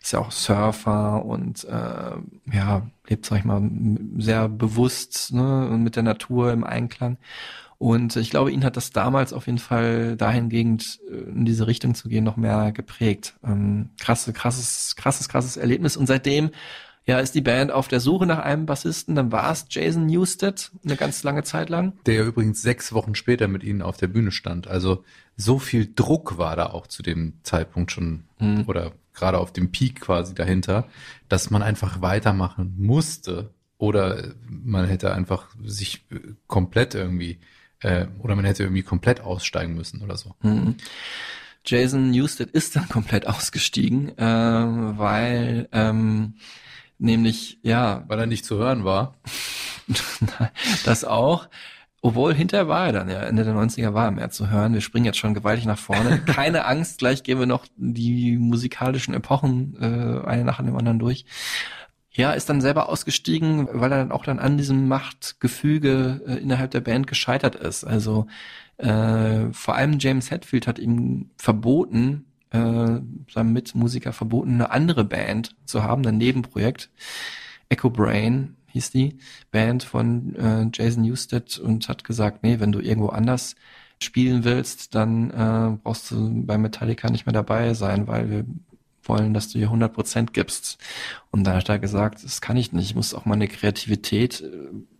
[0.00, 3.68] Ist ja auch Surfer und äh, ja, lebt, sag ich mal,
[4.18, 7.16] sehr bewusst ne, mit der Natur im Einklang.
[7.78, 11.94] Und ich glaube, ihn hat das damals auf jeden Fall dahingehend äh, in diese Richtung
[11.94, 13.34] zu gehen noch mehr geprägt.
[13.44, 15.96] Ähm, krasse, krasses, krasses, krasses Erlebnis.
[15.96, 16.50] Und seitdem
[17.04, 19.14] ja, ist die Band auf der Suche nach einem Bassisten.
[19.14, 21.92] Dann war es Jason Newsted eine ganz lange Zeit lang.
[22.06, 24.66] Der ja übrigens sechs Wochen später mit ihnen auf der Bühne stand.
[24.66, 25.04] Also
[25.36, 28.64] so viel Druck war da auch zu dem Zeitpunkt schon Mhm.
[28.66, 30.88] oder gerade auf dem Peak quasi dahinter,
[31.28, 37.38] dass man einfach weitermachen musste oder man hätte einfach sich äh, komplett irgendwie
[37.80, 40.34] äh, oder man hätte irgendwie komplett aussteigen müssen oder so.
[40.42, 40.76] Mhm.
[41.64, 46.34] Jason Newsted ist dann komplett ausgestiegen, äh, weil ähm,
[46.98, 49.14] nämlich, ja, Weil er nicht zu hören war.
[50.84, 51.48] das auch.
[52.02, 54.74] Obwohl hinterher war er dann, ja, Ende der 90er war er mehr zu hören.
[54.74, 56.18] Wir springen jetzt schon gewaltig nach vorne.
[56.26, 61.24] Keine Angst, gleich gehen wir noch die musikalischen Epochen äh, eine nach dem anderen durch.
[62.16, 66.70] Ja, ist dann selber ausgestiegen, weil er dann auch dann an diesem Machtgefüge äh, innerhalb
[66.70, 67.84] der Band gescheitert ist.
[67.84, 68.26] Also
[68.78, 73.00] äh, vor allem James Hetfield hat ihm verboten, äh,
[73.30, 76.90] seinem Mitmusiker verboten, eine andere Band zu haben, ein Nebenprojekt.
[77.68, 79.18] Echo Brain hieß die
[79.50, 83.56] Band von äh, Jason Newsted und hat gesagt, nee, wenn du irgendwo anders
[84.02, 88.44] spielen willst, dann äh, brauchst du bei Metallica nicht mehr dabei sein, weil wir
[89.08, 90.78] wollen, dass du hier 100% gibst.
[91.30, 94.46] Und dann hat er gesagt, das kann ich nicht, ich muss auch meine Kreativität äh,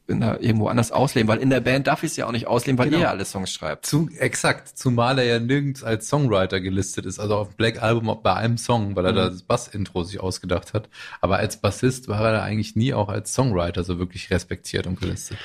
[0.09, 2.47] in der, irgendwo anders ausleben, weil in der Band darf ich es ja auch nicht
[2.47, 2.99] ausleben, weil Genau.
[2.99, 3.87] ihr ja alle Songs schreibt.
[3.87, 8.17] Zu, exakt, zumal er ja nirgends als Songwriter gelistet ist, also auf dem Black Album
[8.23, 9.17] bei einem Song, weil er Mhm.
[9.17, 10.89] da das Bass-Intro sich ausgedacht hat.
[11.21, 15.01] Aber als Bassist war er da eigentlich nie auch als Songwriter so wirklich respektiert und
[15.01, 15.39] gelistet.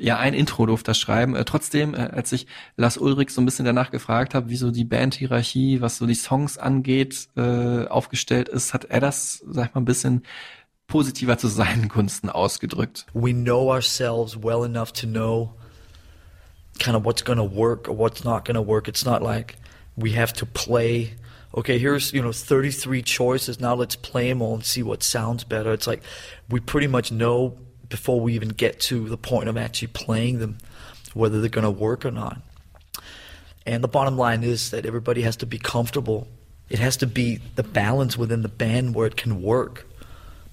[0.00, 1.36] Ja, ein Intro durfte er schreiben.
[1.36, 2.46] Äh, trotzdem, äh, als ich
[2.76, 6.14] Lars Ulrich so ein bisschen danach gefragt habe, wie so die Bandhierarchie, was so die
[6.14, 10.22] Songs angeht, äh, aufgestellt ist, hat er das, sag ich mal, ein bisschen
[10.86, 13.06] positiver zu seinen Gunsten ausgedrückt.
[13.12, 15.54] we know ourselves well enough to know
[16.78, 18.88] kind of what's to work or what's not to work.
[18.88, 19.56] It's not like
[19.96, 21.14] we have to play.
[21.54, 23.60] Okay, here's you know 33 choices.
[23.60, 25.72] Now let's play them all and see what sounds better.
[25.72, 26.02] It's like
[26.48, 27.58] we pretty much know
[27.90, 30.56] before we even get to the point of actually playing them
[31.12, 32.40] whether they're going to work or not.
[33.66, 36.28] And the bottom line is that everybody has to be comfortable.
[36.68, 39.86] It has to be the balance within the band where it can work.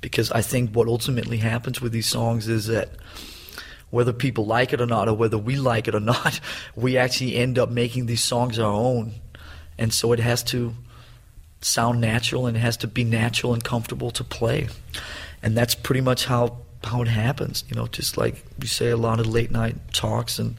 [0.01, 2.89] Because I think what ultimately happens with these songs is that
[3.89, 6.39] whether people like it or not, or whether we like it or not,
[6.75, 9.13] we actually end up making these songs our own.
[9.77, 10.73] And so it has to
[11.61, 14.67] sound natural and it has to be natural and comfortable to play.
[15.41, 18.97] And that's pretty much how how it happens, you know, just like you say a
[18.97, 20.55] lot of late night talks and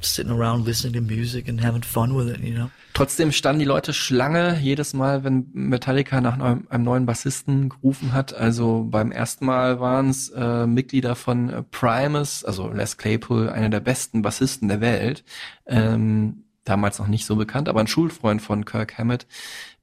[0.00, 2.70] sitting around listening to music and having fun with it, you know.
[2.92, 8.12] Trotzdem standen die Leute Schlange jedes Mal, wenn Metallica nach neuem, einem neuen Bassisten gerufen
[8.12, 8.34] hat.
[8.34, 13.68] Also beim ersten Mal waren es äh, Mitglieder von äh, Primus, also Les Claypool, einer
[13.68, 15.24] der besten Bassisten der Welt.
[15.66, 19.26] Ähm, damals noch nicht so bekannt, aber ein Schulfreund von Kirk Hammett,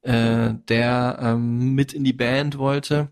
[0.02, 3.10] äh, der ähm, mit in die Band wollte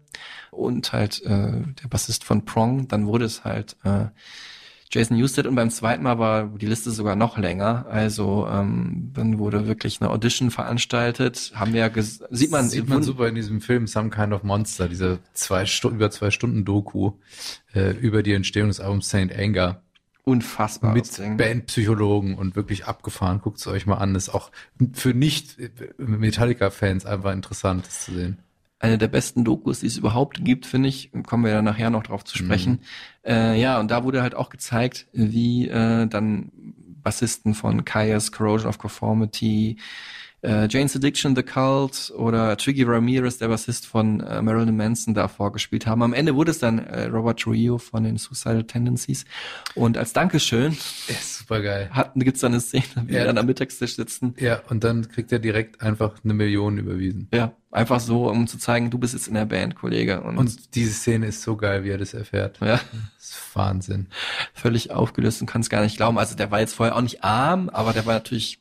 [0.51, 1.27] und halt äh,
[1.61, 2.87] der Bassist von Prong.
[2.87, 4.07] Dann wurde es halt äh,
[4.91, 7.85] Jason Newsted und beim zweiten Mal war die Liste sogar noch länger.
[7.87, 11.51] Also ähm, dann wurde wirklich eine Audition veranstaltet.
[11.53, 14.89] Haben wir ja sieht man sieht man super in diesem Film Some Kind of Monster,
[14.89, 17.13] diese zwei Stunden über zwei Stunden Doku
[17.75, 19.83] äh, über die Entstehung des Albums Saint Anger
[20.23, 21.09] unfassbar mit.
[21.37, 23.41] Bandpsychologen und wirklich abgefahren.
[23.41, 24.15] Guckt es euch mal an.
[24.15, 24.51] Ist auch
[24.93, 25.57] für nicht
[25.97, 28.39] Metallica-Fans einfach interessant, das zu sehen.
[28.79, 31.11] eine der besten Dokus, die es überhaupt gibt, finde ich.
[31.25, 32.79] Kommen wir ja nachher noch drauf zu sprechen.
[33.25, 36.51] Äh, ja, und da wurde halt auch gezeigt, wie äh, dann
[37.01, 39.77] Bassisten von Kaius, Corrosion of Conformity,
[40.41, 45.27] äh, Jane's Addiction, The Cult oder Twiggy Ramirez, der Bassist von äh, Marilyn Manson, da
[45.27, 46.03] vorgespielt haben.
[46.03, 49.25] Am Ende wurde es dann äh, Robert Trujillo von den Suicidal Tendencies.
[49.75, 50.77] Und als Dankeschön
[51.07, 51.89] Ist super geil.
[51.91, 53.19] hatten, gibt's dann eine Szene, wie Ja.
[53.21, 54.35] die dann am Mittagstisch sitzen.
[54.39, 57.27] Ja, und dann kriegt er direkt einfach eine Million überwiesen.
[57.33, 60.21] Ja, einfach so, um zu zeigen, du bist jetzt in der Band, Kollege.
[60.21, 62.59] Und, Und diese Szene ist so geil, wie er das erfährt.
[62.61, 62.79] ja.
[63.17, 64.07] Das ist Wahnsinn.
[64.53, 66.17] völlig aufgelöst und kann es gar nicht glauben.
[66.17, 68.59] Also der war jetzt vorher auch nicht arm, aber der war natürlich,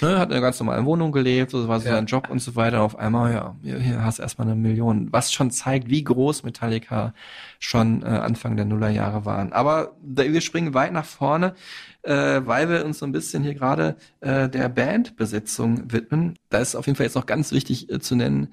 [0.00, 1.94] ne, hat in einer ganz normalen Wohnung gelebt, so war so Ja.
[1.96, 2.78] sein Job und so weiter.
[2.78, 5.08] Und auf einmal, ja, hier, hier hast du erstmal eine Million.
[5.12, 7.14] Was schon zeigt, wie groß Metallica
[7.58, 9.52] schon äh, Anfang der Nullerjahre waren.
[9.52, 11.54] Aber da, wir springen weit nach vorne,
[12.06, 16.34] äh, weil wir uns so ein bisschen hier gerade äh, der Bandbesetzung widmen.
[16.50, 18.48] Da ist auf jeden Fall jetzt noch ganz wichtig äh, zu nennen,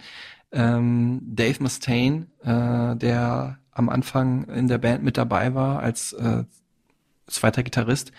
[0.51, 6.43] ähm, Dave Mustaine, äh, der am Anfang in der Band mit dabei war als äh,
[7.27, 8.11] zweiter Gitarrist,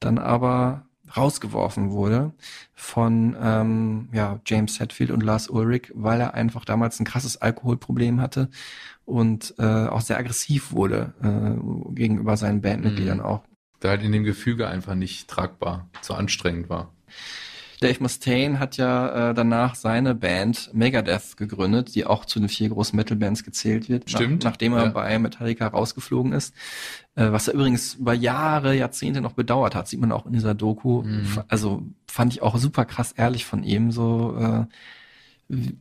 [0.00, 0.86] dann aber
[1.16, 2.32] rausgeworfen wurde
[2.74, 8.20] von ähm, ja, James Hetfield und Lars Ulrich, weil er einfach damals ein krasses Alkoholproblem
[8.20, 8.48] hatte
[9.04, 13.24] und äh, auch sehr aggressiv wurde äh, gegenüber seinen Bandmitgliedern Mhm.
[13.24, 13.42] auch.
[13.80, 16.92] Da halt in dem Gefüge einfach nicht tragbar, zu anstrengend war.
[17.80, 22.68] Dave Mustaine hat ja äh, danach seine Band Megadeth gegründet, die auch zu den vier
[22.68, 24.90] großen Metal-Bands gezählt wird, Stimmt, Nach, nachdem er ja.
[24.90, 26.54] bei Metallica rausgeflogen ist.
[27.14, 30.54] Äh, was er übrigens über Jahre, Jahrzehnte noch bedauert hat, sieht man auch in dieser
[30.54, 31.02] Doku.
[31.02, 31.40] Mhm.
[31.48, 34.66] Also fand ich auch super krass ehrlich von ihm, so äh,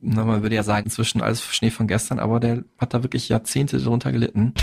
[0.01, 3.29] na, man würde ja sagen, inzwischen alles Schnee von gestern, aber der hat da wirklich
[3.29, 4.53] Jahrzehnte darunter gelitten.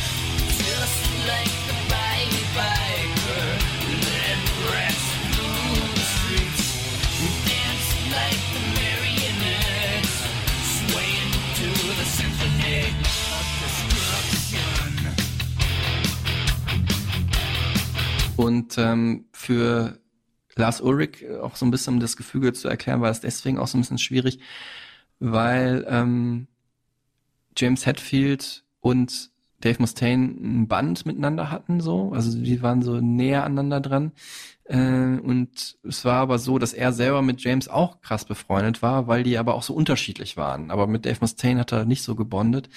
[18.67, 19.99] Und ähm, für
[20.57, 23.69] Lars Ulrich auch so ein bisschen um das Gefüge zu erklären, war es deswegen auch
[23.69, 24.41] so ein bisschen schwierig,
[25.21, 26.49] weil ähm,
[27.57, 33.45] James Hetfield und Dave Mustaine ein Band miteinander hatten, so, also die waren so näher
[33.45, 34.13] aneinander dran.
[34.65, 39.07] Äh, und es war aber so, dass er selber mit James auch krass befreundet war,
[39.07, 40.71] weil die aber auch so unterschiedlich waren.
[40.71, 42.69] Aber mit Dave Mustaine hat er nicht so gebondet.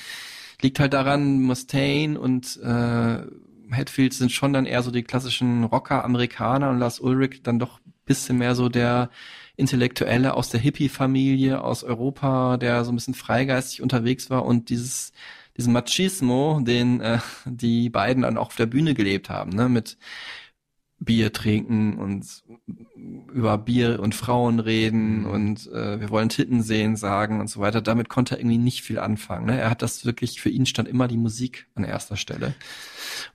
[0.62, 3.24] Liegt halt daran, Mustaine und äh,
[3.72, 8.40] Hetfield sind schon dann eher so die klassischen Rocker-Amerikaner und Lars Ulrich dann doch bisschen
[8.40, 9.10] mehr so der
[9.56, 15.14] Intellektuelle aus der Hippie-Familie aus Europa, der so ein bisschen freigeistig unterwegs war und dieses
[15.58, 19.98] diesen Machismo, den äh, die beiden dann auch auf der Bühne gelebt haben, ne, mit
[21.00, 22.44] Bier trinken und
[23.34, 27.82] über Bier und Frauen reden und äh, wir wollen Titten sehen sagen und so weiter.
[27.82, 29.46] Damit konnte er irgendwie nicht viel anfangen.
[29.48, 29.60] Ne?
[29.60, 32.54] Er hat das wirklich, für ihn stand immer die Musik an erster Stelle.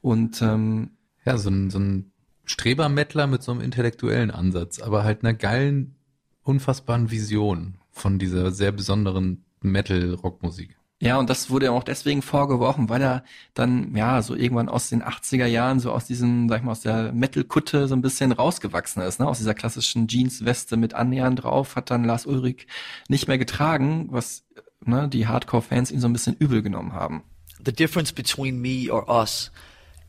[0.00, 0.90] Und ähm,
[1.24, 2.12] Ja, so ein, so ein
[2.44, 5.96] Strebermettler mit so einem intellektuellen Ansatz, aber halt einer geilen,
[6.42, 10.76] unfassbaren Vision von dieser sehr besonderen Metal-Rockmusik.
[11.05, 14.88] Ja, und das wurde ihm auch deswegen vorgeworfen, weil er dann, ja, so irgendwann aus
[14.88, 18.32] den 80er Jahren, so aus diesem, sag ich mal, aus der Metal-Kutte so ein bisschen
[18.32, 19.28] rausgewachsen ist, ne?
[19.28, 22.66] Aus dieser klassischen Jeans-Weste mit Annähern drauf, hat dann Lars Ulrich
[23.09, 24.44] nicht mehr getragen, was
[24.84, 27.22] ne, die Hardcore-Fans ihm so ein bisschen übel genommen haben.
[27.64, 29.50] the difference between me or us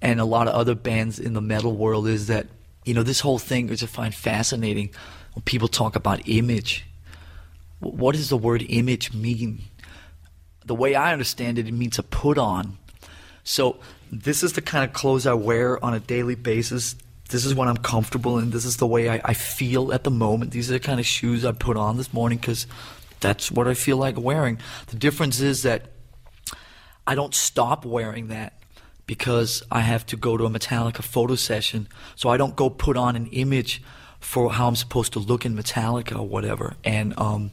[0.02, 2.48] and a lot of other bands in the metal world is that
[2.86, 4.92] you know this whole thing which I find fascinating
[5.34, 6.86] when people talk about image.
[7.80, 9.64] What does the word image mean?
[10.66, 12.78] The way I understand it, it means a put on.
[13.44, 13.80] So
[14.12, 16.96] this is the kind of clothes I wear on a daily basis.
[17.30, 18.52] This is what I'm comfortable in.
[18.52, 20.52] This is the way I, I feel at the moment.
[20.52, 22.68] These are the kind of shoes I put on this morning because
[23.20, 24.60] that's what I feel like wearing.
[24.88, 25.92] The difference is that
[27.08, 28.54] I don't stop wearing that
[29.08, 31.88] because I have to go to a Metallica photo session.
[32.16, 33.82] So I don't go put on an image
[34.20, 36.76] for how I'm supposed to look in Metallica or whatever.
[36.84, 37.52] And um,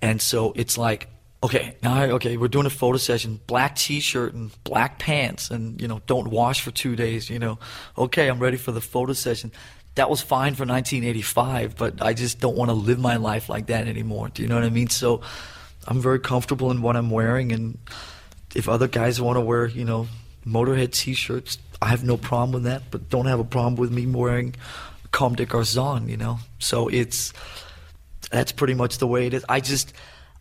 [0.00, 1.08] and so it's like,
[1.46, 5.80] okay, all right, okay, we're doing a photo session, black T-shirt and black pants, and
[5.80, 7.30] you know, don't wash for two days.
[7.30, 7.58] You know,
[7.96, 9.52] okay, I'm ready for the photo session.
[9.94, 13.66] That was fine for 1985, but I just don't want to live my life like
[13.66, 14.28] that anymore.
[14.28, 14.88] Do you know what I mean?
[14.88, 15.20] So
[15.86, 17.78] I'm very comfortable in what I'm wearing, and
[18.54, 20.08] if other guys want to wear, you know,
[20.44, 22.90] Motorhead T-shirts, I have no problem with that.
[22.90, 24.56] But don't have a problem with me wearing
[25.12, 25.46] Comme des
[26.10, 26.40] you know.
[26.58, 27.32] So it's
[28.32, 29.44] that's pretty much the way it is.
[29.48, 29.92] I just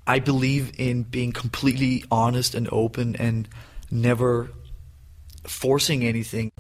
[0.08, 3.48] I believe in being completely honest and open and
[3.90, 4.52] never
[5.44, 6.52] forcing anything.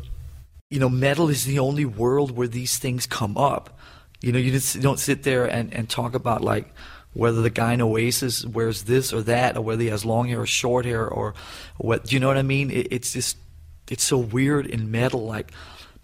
[0.70, 3.80] You know, metal is the only world where these things come up.
[4.22, 6.74] You know, you just don't sit there and, and talk about like
[7.14, 10.42] whether the guy in Oasis wears this or that, or whether he has long hair
[10.42, 11.34] or short hair, or
[11.78, 12.06] what.
[12.06, 12.72] Do you know what I mean?
[12.72, 13.38] It, it's just
[13.90, 15.52] it's so weird in metal, like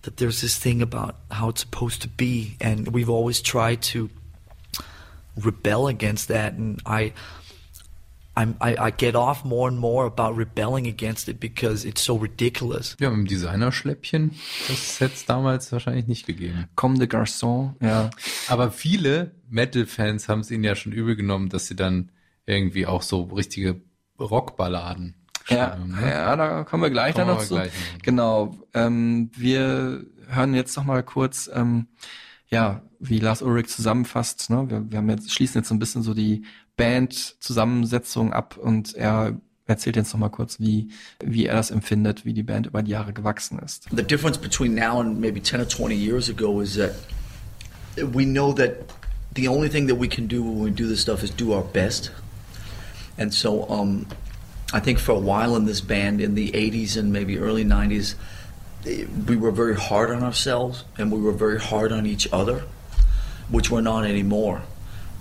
[0.04, 0.18] that.
[0.18, 4.10] There's this thing about how it's supposed to be, and we've always tried to
[5.38, 6.54] rebel against that.
[6.54, 7.14] And I,
[8.36, 12.16] I'm, I, I get off more and more about rebelling against it because it's so
[12.16, 12.96] ridiculous.
[13.00, 14.32] Ja, mit dem Designerschläppchen,
[14.68, 16.68] das hätte es damals wahrscheinlich nicht gegeben.
[16.76, 18.10] Comme des Garçons, ja.
[18.48, 22.12] Aber viele Metal-Fans haben es ihnen ja schon übel genommen, dass sie dann
[22.46, 23.82] irgendwie auch so richtige
[24.20, 25.16] Rockballaden
[25.50, 25.92] Ja, schreiben.
[25.92, 26.10] Ne?
[26.10, 27.62] ja, da kommen wir gleich Kommen dann noch zu.
[28.02, 28.56] Genau.
[28.74, 31.88] Ähm, wir hören jetzt noch mal kurz, ähm,
[32.52, 34.50] ja, wie Lars Ulrich zusammenfasst.
[34.50, 34.70] Ne?
[34.70, 36.44] Wir, wir haben jetzt, schließen jetzt so ein bisschen so die
[36.78, 40.90] Band-Zusammensetzung ab und er erzählt jetzt noch mal kurz, wie,
[41.24, 43.88] wie er das empfindet, wie die Band über die Jahre gewachsen ist.
[43.96, 46.92] The difference between now and maybe 10 or 20 years ago is that
[47.96, 48.94] we know that
[49.36, 51.64] the only thing that we can do when we do this stuff is do our
[51.64, 52.12] best.
[53.18, 54.08] And so um,
[54.74, 58.14] I think for a while in this band, in the 80s and maybe early 90s,
[58.14, 58.18] eh,
[58.86, 62.64] we were very hard on ourselves and we were very hard on each other,
[63.50, 64.64] which we're not anymore.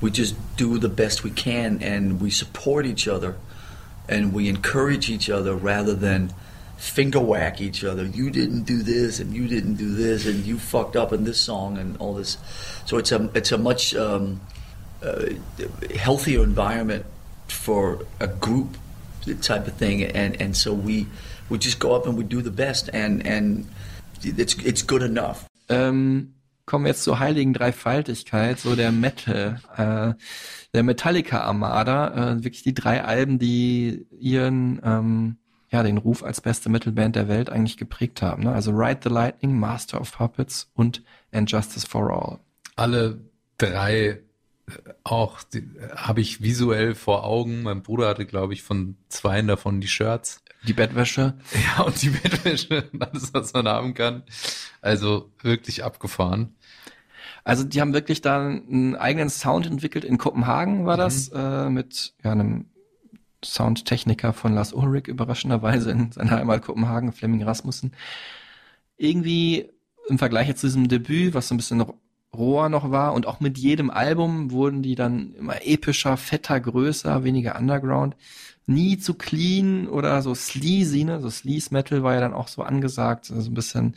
[0.01, 3.37] We just do the best we can and we support each other
[4.09, 6.33] and we encourage each other rather than
[6.81, 8.05] finger whack each other.
[8.05, 11.39] You didn't do this, and you didn't do this, and you fucked up in this
[11.41, 12.39] song, and all this.
[12.87, 14.41] So it's a it's a much um,
[15.03, 15.27] uh,
[15.95, 17.05] healthier environment
[17.49, 18.77] for a group
[19.43, 21.07] type of thing, and and so we
[21.51, 23.67] we just go up and we do the best, and and
[24.23, 25.47] it's it's good enough.
[25.69, 26.35] Ähm,
[26.67, 30.15] kommen wir jetzt zur heiligen Dreifaltigkeit, so der Metal, äh,
[30.73, 35.37] der Metallica Armada, äh, wirklich die drei Alben, die ihren, ähm,
[35.71, 38.45] ja, den Ruf als beste Metalband der Welt eigentlich geprägt haben.
[38.45, 38.53] Ne?
[38.53, 42.39] Also Ride the Lightning, Master of Puppets und And Justice for All.
[42.77, 43.21] Alle
[43.59, 44.19] drei äh,
[45.05, 47.63] auch die- äh, habe ich visuell vor Augen.
[47.63, 50.41] Mein Bruder hatte, glaube ich, von zweien davon die Shirts.
[50.67, 51.35] Die Bettwäsche.
[51.77, 54.23] Ja, und die Bettwäsche, alles, was man haben kann.
[54.81, 56.55] Also wirklich abgefahren.
[57.45, 60.05] Also die haben wirklich da einen eigenen Sound entwickelt.
[60.05, 62.67] In Kopenhagen war das äh, mit ja, einem
[63.45, 67.93] Soundtechniker von Lars Ulrich überraschenderweise in seiner Heimat Kopenhagen, Flemming Rasmussen.
[68.99, 69.71] Irgendwie
[70.09, 71.85] im Vergleich jetzt zu diesem Debüt, was so ein bisschen
[72.35, 77.25] roher noch war und auch mit jedem Album wurden die dann immer epischer, fetter, größer,
[77.25, 78.17] weniger Underground.
[78.71, 81.21] Nie zu clean oder so sleazy, ne?
[81.21, 83.97] So Sleaze Metal war ja dann auch so angesagt, so ein bisschen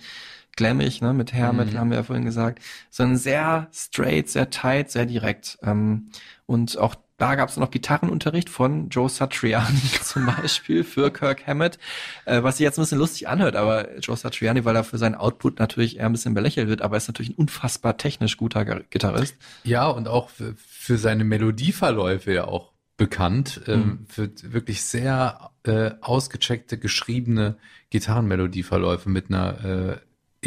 [0.55, 1.13] glammig, ne?
[1.13, 1.79] Mit Hair Metal Mhm.
[1.79, 2.59] haben wir ja vorhin gesagt,
[2.89, 5.57] sondern sehr straight, sehr tight, sehr direkt.
[5.63, 6.09] Ähm,
[6.45, 11.77] und auch da gab es noch Gitarrenunterricht von Joe Satriani zum Beispiel für Kirk Hammett,
[12.25, 15.15] äh, was sich jetzt ein bisschen lustig anhört, aber Joe Satriani, weil er für seinen
[15.15, 18.65] Output natürlich eher ein bisschen belächelt wird, aber er ist natürlich ein unfassbar technisch guter
[18.65, 19.35] Gitarrist.
[19.63, 26.77] Ja, und auch für seine Melodieverläufe ja auch bekannt, ähm, für wirklich sehr äh, ausgecheckte,
[26.77, 27.57] geschriebene
[27.89, 29.97] Gitarrenmelodieverläufe mit einer äh,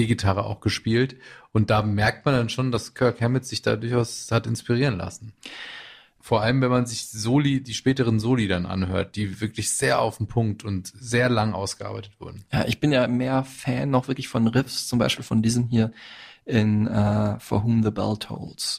[0.00, 1.16] E-Gitarre auch gespielt.
[1.52, 5.32] Und da merkt man dann schon, dass Kirk Hammett sich da durchaus hat inspirieren lassen.
[6.20, 10.18] Vor allem, wenn man sich Soli, die späteren Soli dann anhört, die wirklich sehr auf
[10.18, 12.44] den Punkt und sehr lang ausgearbeitet wurden.
[12.52, 15.92] Ja, ich bin ja mehr Fan noch wirklich von Riffs, zum Beispiel von diesem hier
[16.44, 18.78] in uh, For Whom the Bell Tolls.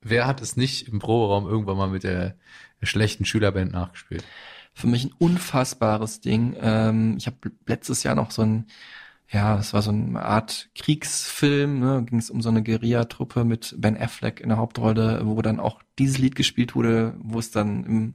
[0.00, 2.36] Wer hat es nicht im Proberaum irgendwann mal mit der
[2.82, 4.24] schlechten Schülerband nachgespielt?
[4.74, 6.56] Für mich ein unfassbares Ding.
[6.60, 8.66] Ähm, ich habe letztes Jahr noch so ein,
[9.30, 12.04] ja, es war so eine Art Kriegsfilm, ne?
[12.04, 15.80] ging es um so eine Guerilla-Truppe mit Ben Affleck in der Hauptrolle, wo dann auch
[15.98, 18.14] dieses Lied gespielt wurde, wo es dann im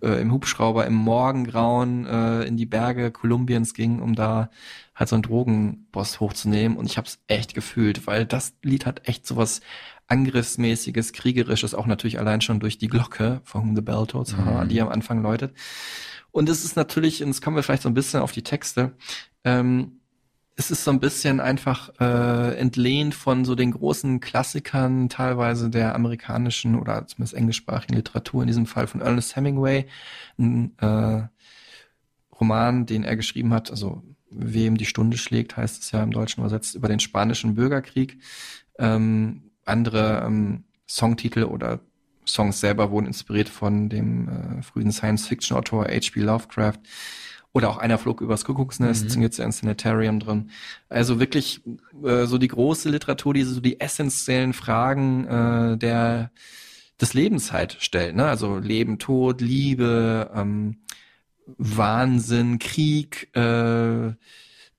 [0.00, 4.50] äh, im Hubschrauber im Morgengrauen äh, in die Berge Kolumbiens ging, um da
[4.94, 6.76] halt so einen Drogenboss hochzunehmen.
[6.76, 9.60] Und ich habe es echt gefühlt, weil das Lied hat echt sowas
[10.06, 14.68] Angriffsmäßiges, Kriegerisches, auch natürlich allein schon durch die Glocke von The Bell Tolls, mhm.
[14.68, 15.54] die am Anfang läutet.
[16.30, 18.92] Und es ist natürlich, und jetzt kommen wir vielleicht so ein bisschen auf die Texte,
[19.44, 20.00] ähm,
[20.54, 25.94] es ist so ein bisschen einfach äh, entlehnt von so den großen Klassikern teilweise der
[25.94, 29.86] amerikanischen oder zumindest englischsprachigen Literatur, in diesem Fall von Ernest Hemingway,
[30.38, 31.22] ein äh,
[32.38, 34.02] Roman, den er geschrieben hat, also
[34.34, 38.18] Wem die Stunde schlägt, heißt es ja im Deutschen übersetzt, über den spanischen Bürgerkrieg.
[38.78, 41.80] Ähm, andere ähm, Songtitel oder
[42.26, 46.20] Songs selber wurden inspiriert von dem äh, frühen Science-Fiction-Autor H.P.
[46.20, 46.78] Lovecraft.
[47.54, 49.08] Oder auch einer flog übers Kuckucksnest, mhm.
[49.10, 50.50] singt ja in Sanitarium drin.
[50.88, 51.60] Also wirklich
[52.02, 56.30] äh, so die große Literatur, die so die essentiellen Fragen äh, der
[57.02, 58.16] des Lebens halt stellt.
[58.16, 58.26] Ne?
[58.26, 60.78] Also Leben, Tod, Liebe, ähm,
[61.58, 64.12] Wahnsinn, Krieg, äh,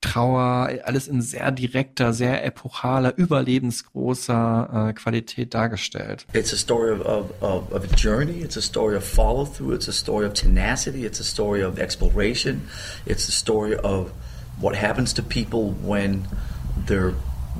[0.03, 6.25] Trauer, alles in sehr direkter, sehr epochaler, überlebensgroßer äh, Qualität dargestellt.
[6.33, 7.01] It's a story of,
[7.41, 11.05] of, of, a journey, it's a story of follow through, it's a story of tenacity,
[11.05, 12.67] it's a story of exploration,
[13.05, 14.11] it's a story of
[14.59, 16.27] what happens to people when
[16.85, 17.13] their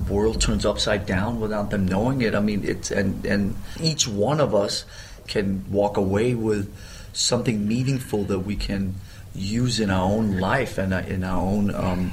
[0.09, 2.35] world turns upside down without them knowing it.
[2.35, 4.85] I mean, it's and and each one of us
[5.27, 6.67] can walk away with
[7.13, 8.95] something meaningful that we can
[9.35, 12.11] use in our own life and in our own um,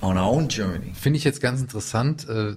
[0.00, 0.92] on our own journey.
[0.94, 2.56] Finde ich jetzt ganz interessant, äh,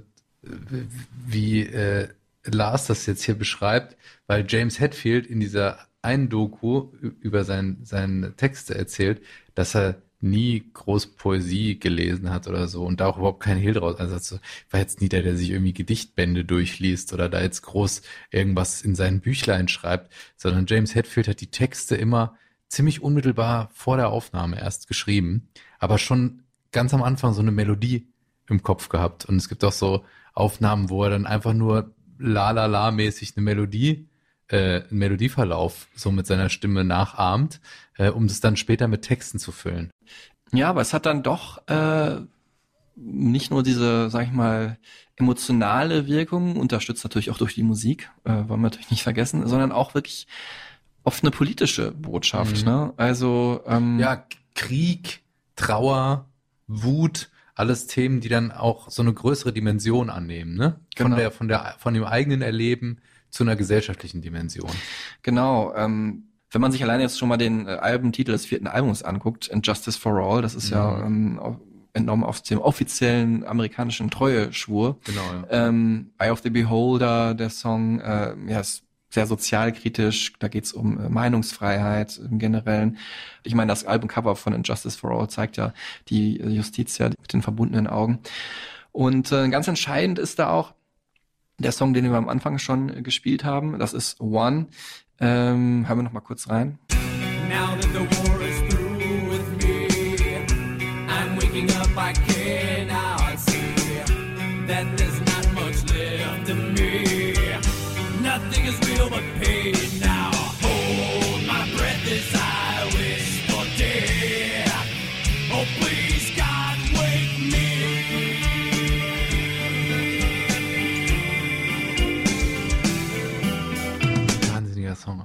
[1.26, 2.08] wie äh,
[2.46, 6.90] Lars das jetzt hier beschreibt, weil James Hetfield in dieser einen Doku
[7.20, 9.22] über sein, seine Texte erzählt,
[9.56, 13.74] dass er nie groß Poesie gelesen hat oder so und da auch überhaupt kein Hehl
[13.74, 13.98] draus.
[13.98, 14.38] Also
[14.72, 18.02] war jetzt nie der, der sich irgendwie Gedichtbände durchliest oder da jetzt groß
[18.32, 22.36] irgendwas in seinen Büchlein schreibt, sondern James Hetfield hat die Texte immer
[22.68, 25.48] ziemlich unmittelbar vor der Aufnahme erst geschrieben,
[25.80, 28.08] aber schon ganz am Anfang so eine Melodie
[28.50, 29.26] im Kopf gehabt.
[29.26, 30.04] Und es gibt auch so
[30.34, 34.10] Aufnahmen, wo er dann einfach nur la la la mäßig eine Melodie,
[34.48, 37.60] äh, einen Melodieverlauf so mit seiner Stimme nachahmt,
[37.98, 39.90] äh, um es dann später mit Texten zu füllen.
[40.52, 42.18] Ja, aber es hat dann doch äh,
[42.96, 44.78] nicht nur diese, sag ich mal,
[45.16, 49.72] emotionale Wirkung, unterstützt natürlich auch durch die Musik, äh, wollen wir natürlich nicht vergessen, sondern
[49.72, 50.28] auch wirklich
[51.04, 52.62] oft eine politische Botschaft.
[52.62, 52.66] Mhm.
[52.66, 52.94] Ne?
[52.98, 54.26] Also ähm, ja,
[54.56, 55.22] Krieg,
[55.56, 56.26] Trauer,
[56.68, 60.80] Wut, alles Themen, die dann auch so eine größere Dimension annehmen, ne?
[60.98, 61.16] Von genau.
[61.16, 63.00] der, von der, von dem eigenen Erleben
[63.36, 64.72] zu einer gesellschaftlichen Dimension.
[65.22, 65.76] Genau.
[65.76, 69.52] Ähm, wenn man sich alleine jetzt schon mal den äh, Albumtitel des vierten Albums anguckt,
[69.52, 70.78] And Justice for All, das ist mhm.
[70.78, 71.58] ja ähm,
[71.92, 75.00] entnommen aus dem offiziellen amerikanischen Treueschwur.
[75.04, 75.22] Genau.
[75.52, 75.68] Ja.
[75.68, 80.32] Ähm, Eye of the Beholder, der Song, äh, ja, ist sehr sozialkritisch.
[80.40, 82.98] Da geht es um äh, Meinungsfreiheit im Generellen.
[83.44, 85.74] Ich meine, das Albumcover von Injustice for All zeigt ja
[86.08, 88.20] die Justitia mit den verbundenen Augen.
[88.94, 90.74] Und äh, ganz entscheidend ist da auch
[91.58, 93.80] der Song, den wir am Anfang schon äh, gespielt haben.
[93.80, 94.68] Das ist One.
[95.20, 96.80] Ähm, hören wir noch mal kurz rein.
[97.50, 99.88] Now that the war is through with me,
[101.08, 104.95] I'm waking up, I cannot see that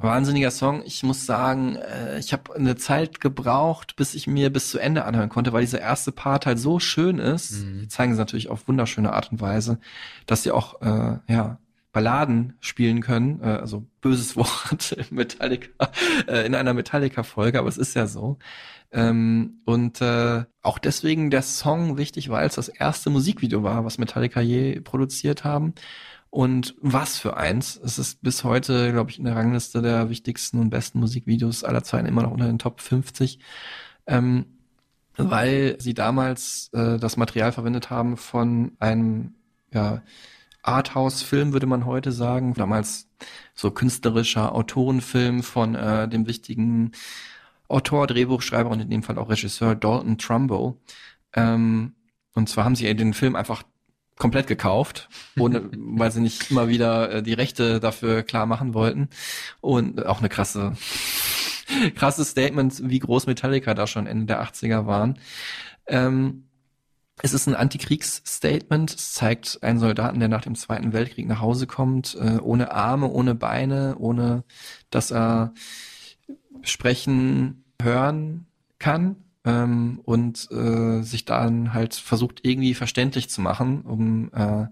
[0.02, 0.82] Wahnsinniger Song.
[0.84, 5.04] Ich muss sagen, äh, ich habe eine Zeit gebraucht, bis ich mir bis zu Ende
[5.04, 7.64] anhören konnte, weil dieser erste Part halt so schön ist.
[7.64, 7.80] Mhm.
[7.80, 9.78] Die zeigen sie natürlich auf wunderschöne Art und Weise,
[10.26, 11.58] dass sie auch äh, ja
[11.92, 13.40] Balladen spielen können.
[13.42, 15.90] Äh, also böses Wort in Metallica
[16.28, 18.38] äh, in einer Metallica-Folge, aber es ist ja so.
[18.92, 23.98] Ähm, und äh, auch deswegen der Song wichtig, weil es das erste Musikvideo war, was
[23.98, 25.74] Metallica je produziert haben.
[26.30, 27.78] Und was für eins.
[27.82, 31.82] Es ist bis heute, glaube ich, in der Rangliste der wichtigsten und besten Musikvideos aller
[31.82, 33.40] Zeiten immer noch unter den Top 50.
[34.06, 34.46] Ähm,
[35.16, 39.34] weil sie damals äh, das Material verwendet haben von einem
[39.72, 40.02] ja,
[40.62, 42.54] Arthouse-Film, würde man heute sagen.
[42.54, 43.08] Damals
[43.54, 46.92] so künstlerischer Autorenfilm von äh, dem wichtigen
[47.68, 50.80] Autor, Drehbuchschreiber und in dem Fall auch Regisseur Dalton Trumbo.
[51.34, 51.94] Ähm,
[52.34, 53.62] und zwar haben sie den Film einfach
[54.20, 59.08] komplett gekauft, ohne, weil sie nicht immer wieder äh, die Rechte dafür klar machen wollten.
[59.60, 60.74] Und auch eine krasse,
[61.96, 65.18] krasses Statement, wie groß Metallica da schon Ende der 80er waren.
[65.88, 66.44] Ähm,
[67.22, 68.94] es ist ein Antikriegsstatement.
[68.94, 73.08] Es zeigt einen Soldaten, der nach dem Zweiten Weltkrieg nach Hause kommt, äh, ohne Arme,
[73.08, 74.44] ohne Beine, ohne
[74.90, 75.54] dass er
[76.62, 78.46] sprechen, hören
[78.78, 79.16] kann
[79.50, 84.66] ähm, und äh, sich dann halt versucht irgendwie verständlich zu machen, um äh,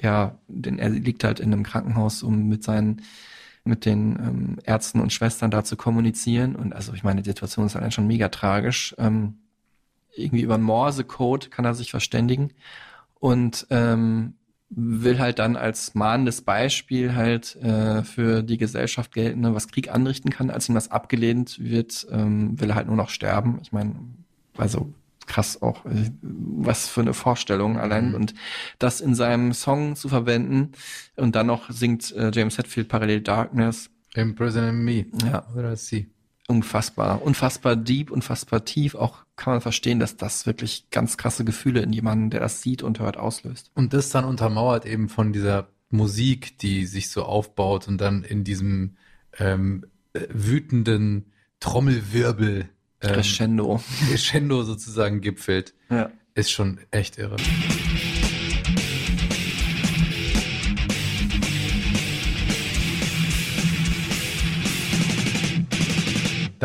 [0.00, 3.02] ja, denn er liegt halt in einem Krankenhaus, um mit seinen
[3.66, 7.64] mit den ähm, Ärzten und Schwestern da zu kommunizieren und also ich meine, die Situation
[7.66, 8.94] ist halt schon mega tragisch.
[8.98, 9.38] Ähm,
[10.16, 12.52] irgendwie über Morse-Code kann er sich verständigen
[13.18, 14.34] und ähm,
[14.76, 19.92] will halt dann als mahnendes Beispiel halt äh, für die Gesellschaft gelten, ne, was Krieg
[19.92, 20.50] anrichten kann.
[20.50, 23.58] Als ihm das abgelehnt wird, ähm, will er halt nur noch sterben.
[23.62, 23.94] Ich meine,
[24.56, 24.92] also
[25.26, 28.10] krass auch, äh, was für eine Vorstellung allein.
[28.10, 28.14] Mhm.
[28.14, 28.34] Und
[28.78, 30.72] das in seinem Song zu verwenden
[31.16, 33.90] und dann noch singt äh, James Hetfield parallel Darkness.
[34.14, 35.06] Imprison Me.
[35.24, 35.44] Ja.
[35.56, 36.13] Oder sie.
[36.46, 37.22] Unfassbar.
[37.22, 38.94] Unfassbar deep, unfassbar tief.
[38.94, 42.82] Auch kann man verstehen, dass das wirklich ganz krasse Gefühle in jemanden, der das sieht
[42.82, 43.70] und hört, auslöst.
[43.74, 48.44] Und das dann untermauert eben von dieser Musik, die sich so aufbaut und dann in
[48.44, 48.96] diesem
[49.38, 52.68] ähm, äh, wütenden Trommelwirbel
[53.00, 53.80] ähm, Crescendo.
[54.08, 56.10] Crescendo sozusagen gipfelt, Ja.
[56.34, 57.36] ist schon echt irre.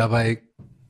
[0.00, 0.40] Dabei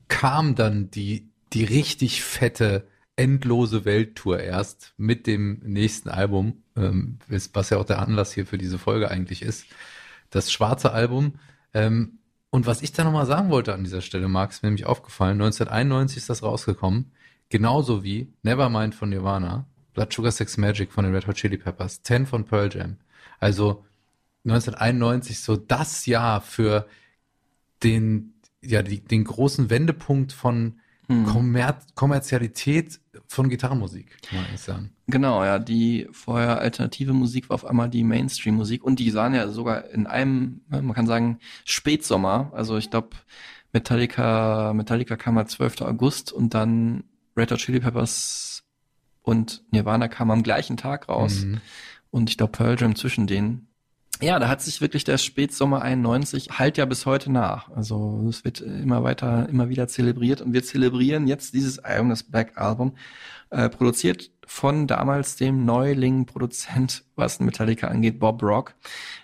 [0.07, 2.87] kam dann die, die richtig fette,
[3.17, 7.19] endlose Welttour erst mit dem nächsten Album, ähm,
[7.53, 9.67] was ja auch der Anlass hier für diese Folge eigentlich ist.
[10.31, 11.41] Das schwarze Album.
[11.75, 14.87] Ähm, und was ich da nochmal sagen wollte an dieser Stelle, Marc, ist mir nämlich
[14.87, 17.11] aufgefallen, 1991 ist das rausgekommen,
[17.49, 22.03] genauso wie Nevermind von Nirvana, Blood Sugar Sex Magic von den Red Hot Chili Peppers,
[22.03, 22.97] Ten von Pearl Jam.
[23.41, 23.85] Also
[24.45, 26.87] 1991 so das Jahr für
[27.83, 30.81] den, ja, die, den großen Wendepunkt von
[31.11, 31.27] Hm.
[31.27, 34.93] Kommer Kommerzialität von Gitarrenmusik, kann man eigentlich sagen.
[35.09, 39.49] Genau, ja, die vorher alternative Musik war auf einmal die Mainstream-Musik und die sahen ja
[39.49, 42.53] sogar in einem, ne, man kann sagen, Spätsommer.
[42.55, 43.09] Also ich glaube,
[43.73, 45.81] Metallica, Metallica kam am 12.
[45.81, 47.03] August und dann
[47.37, 48.63] Red Hot Chili Peppers
[49.23, 51.45] und Nirvana kam am gleichen Tag raus.
[51.45, 51.61] Mhm.
[52.13, 53.67] Und ich glaube Pearl Jam zwischen denen.
[54.23, 57.71] Ja, da hat sich wirklich der Spätsommer 91 halt ja bis heute nach.
[57.71, 62.23] Also es wird immer weiter, immer wieder zelebriert und wir zelebrieren jetzt dieses Album, das
[62.23, 62.97] Black Album,
[63.49, 68.75] äh, produziert von damals dem Neuling-Produzent, was Metallica angeht, Bob Rock.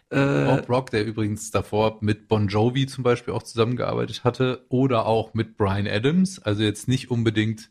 [0.09, 5.05] Äh, Bob Rock, der übrigens davor mit Bon Jovi zum Beispiel auch zusammengearbeitet hatte oder
[5.05, 7.71] auch mit Brian Adams, also jetzt nicht unbedingt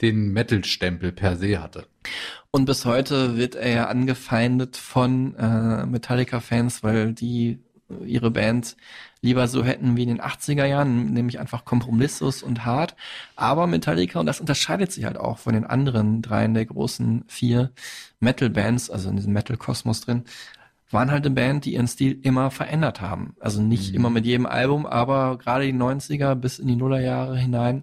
[0.00, 1.86] den Metal-Stempel per se hatte.
[2.50, 7.60] Und bis heute wird er ja angefeindet von äh, Metallica-Fans, weil die
[8.04, 8.76] ihre Band
[9.20, 12.94] lieber so hätten wie in den 80er Jahren, nämlich einfach kompromisslos und hart.
[13.36, 17.72] Aber Metallica, und das unterscheidet sich halt auch von den anderen dreien der großen vier
[18.20, 20.24] Metal-Bands, also in diesem Metal-Kosmos drin,
[20.90, 23.34] waren halt eine Band, die ihren Stil immer verändert haben.
[23.40, 23.96] Also nicht Mhm.
[23.96, 27.82] immer mit jedem Album, aber gerade die 90er bis in die Nullerjahre hinein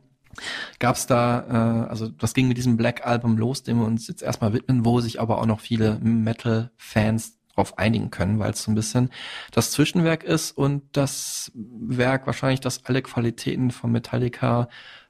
[0.79, 4.21] gab's da, äh, also das ging mit diesem Black Album los, dem wir uns jetzt
[4.21, 8.71] erstmal widmen, wo sich aber auch noch viele Metal-Fans drauf einigen können, weil es so
[8.71, 9.09] ein bisschen
[9.51, 14.69] das Zwischenwerk ist und das Werk wahrscheinlich, das alle Qualitäten von Metallica,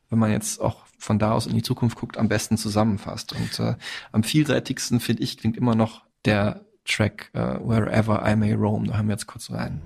[0.10, 3.34] wenn man jetzt auch von da aus in die Zukunft guckt, am besten zusammenfasst.
[3.34, 3.76] Und äh,
[4.12, 8.86] am vielseitigsten, finde ich, klingt immer noch der Track äh, Wherever I May Roam.
[8.86, 9.82] Da hören wir jetzt kurz rein.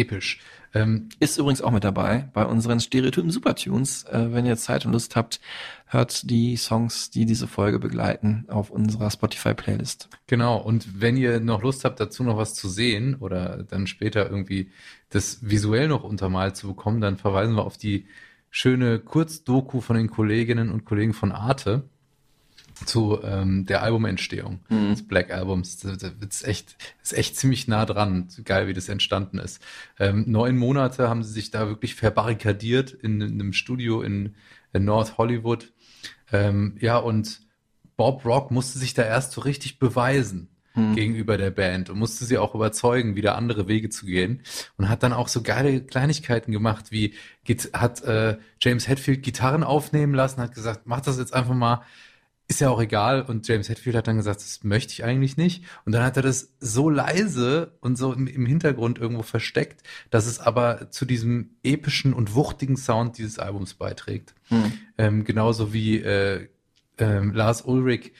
[0.00, 0.40] Episch.
[0.74, 4.04] Ähm, Ist übrigens auch mit dabei bei unseren Stereotypen Supertunes.
[4.04, 5.40] Äh, wenn ihr Zeit und Lust habt,
[5.86, 10.08] hört die Songs, die diese Folge begleiten, auf unserer Spotify-Playlist.
[10.26, 14.28] Genau, und wenn ihr noch Lust habt, dazu noch was zu sehen oder dann später
[14.28, 14.70] irgendwie
[15.08, 18.06] das visuell noch untermalt zu bekommen, dann verweisen wir auf die
[18.50, 21.88] schöne Kurzdoku von den Kolleginnen und Kollegen von Arte
[22.86, 24.90] zu ähm, der Albumentstehung Mhm.
[24.90, 25.78] des Black Albums.
[25.78, 28.28] Das, das ist echt, ist echt ziemlich nah dran.
[28.44, 29.62] Geil, wie das entstanden ist.
[29.98, 34.34] Ähm, neun Monate haben sie sich da wirklich verbarrikadiert in, in einem Studio in,
[34.72, 35.72] in North Hollywood.
[36.32, 37.40] Ähm, ja, und
[37.96, 40.94] Bob Rock musste sich da erst so richtig beweisen Mhm.
[40.94, 44.42] gegenüber der Band und musste sie auch überzeugen, wieder andere Wege zu gehen
[44.76, 47.14] und hat dann auch so geile Kleinigkeiten gemacht, wie
[47.72, 51.82] hat äh, James Hetfield Gitarren aufnehmen lassen, hat gesagt, mach das jetzt einfach mal,
[52.50, 55.64] ist ja auch egal und James Hetfield hat dann gesagt, das möchte ich eigentlich nicht
[55.84, 60.26] und dann hat er das so leise und so im, im Hintergrund irgendwo versteckt, dass
[60.26, 64.34] es aber zu diesem epischen und wuchtigen Sound dieses Albums beiträgt.
[64.48, 64.72] Mhm.
[64.96, 66.48] Ähm, genauso wie äh,
[66.96, 68.12] ähm, Lars Ulrich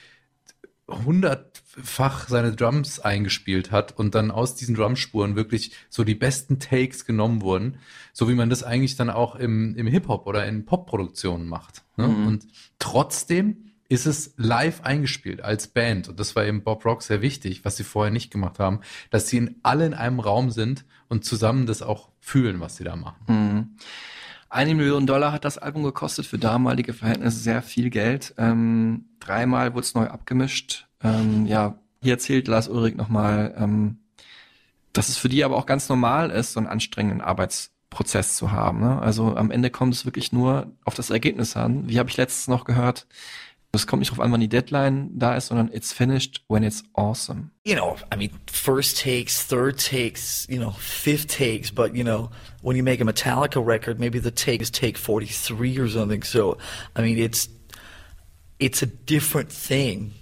[0.87, 7.05] hundertfach seine Drums eingespielt hat und dann aus diesen Drumspuren wirklich so die besten Takes
[7.05, 7.79] genommen wurden,
[8.13, 11.83] so wie man das eigentlich dann auch im, im Hip-Hop oder in Pop-Produktionen macht.
[11.97, 12.07] Ne?
[12.07, 12.27] Mhm.
[12.27, 12.47] Und
[12.79, 17.65] trotzdem ist es live eingespielt als Band und das war eben Bob Rock sehr wichtig,
[17.65, 21.25] was sie vorher nicht gemacht haben, dass sie in, alle in einem Raum sind und
[21.25, 23.17] zusammen das auch fühlen, was sie da machen.
[23.27, 23.69] Mhm.
[24.51, 28.33] Eine Million Dollar hat das Album gekostet, für damalige Verhältnisse sehr viel Geld.
[28.37, 30.87] Ähm, dreimal wurde es neu abgemischt.
[31.03, 33.97] Ähm, ja, hier erzählt Lars Ulrich nochmal, ähm,
[34.93, 38.79] dass es für die aber auch ganz normal ist, so einen anstrengenden Arbeitsprozess zu haben.
[38.79, 38.99] Ne?
[38.99, 41.87] Also am Ende kommt es wirklich nur auf das Ergebnis an.
[41.87, 43.05] Wie habe ich letztens noch gehört?
[43.71, 46.83] Es kommt nicht darauf an, wann die Deadline da ist, sondern it's finished when it's
[46.95, 47.51] awesome.
[47.69, 52.31] you know, I mean, first takes, third takes, you know, fifth takes, but you know,
[52.63, 56.23] when you make a Metallica record, maybe the take is take 43 or something.
[56.23, 56.57] So,
[56.95, 57.47] I mean, it's,
[58.59, 60.13] it's a different thing.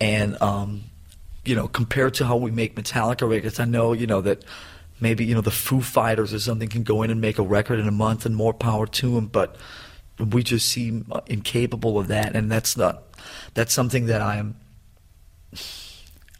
[0.00, 0.84] And, um,
[1.44, 4.44] you know, compared to how we make Metallica records, I know, you know, that
[5.00, 7.78] maybe, you know, the Foo Fighters or something can go in and make a record
[7.78, 9.56] in a month and more power to them, but
[10.18, 12.34] we just seem incapable of that.
[12.34, 13.02] And that's not,
[13.54, 14.56] that's something that I'm,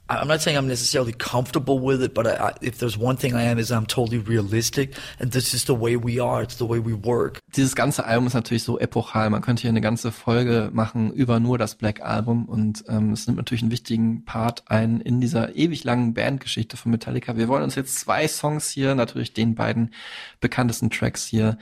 [0.08, 3.34] I'm not saying I'm necessarily comfortable with it, but I, I, if there's one thing
[3.34, 6.42] I am, is I'm totally realistic, and this is the way we are.
[6.42, 7.40] It's the way we work.
[7.56, 9.28] Dieses ganze Album ist natürlich so epochal.
[9.30, 13.26] Man könnte hier eine ganze Folge machen über nur das Black Album und ähm, es
[13.26, 17.36] nimmt natürlich einen wichtigen Part ein in dieser ewig langen Bandgeschichte von Metallica.
[17.36, 19.92] Wir wollen uns jetzt zwei Songs hier, natürlich den beiden
[20.38, 21.58] bekanntesten Tracks hier,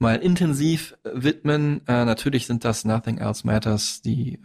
[0.00, 1.82] mal intensiv widmen.
[1.86, 4.40] Äh, natürlich sind das Nothing Else Matters, die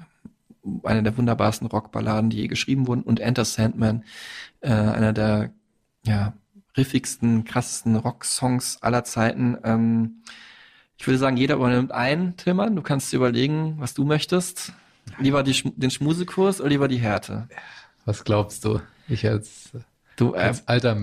[0.83, 4.03] eine der wunderbarsten Rockballaden, die je geschrieben wurden, und Enter Sandman,
[4.61, 5.51] äh, einer der
[6.05, 6.33] ja,
[6.75, 9.57] riffigsten, krassesten Rocksongs aller Zeiten.
[9.63, 10.21] Ähm,
[10.97, 12.75] ich würde sagen, jeder übernimmt einen, Tillmann.
[12.75, 14.73] Du kannst dir überlegen, was du möchtest.
[15.19, 17.47] Lieber die, den Schmusekurs oder lieber die Härte?
[18.05, 18.81] Was glaubst du?
[19.07, 19.71] Ich als,
[20.15, 20.97] Du, äh, als alter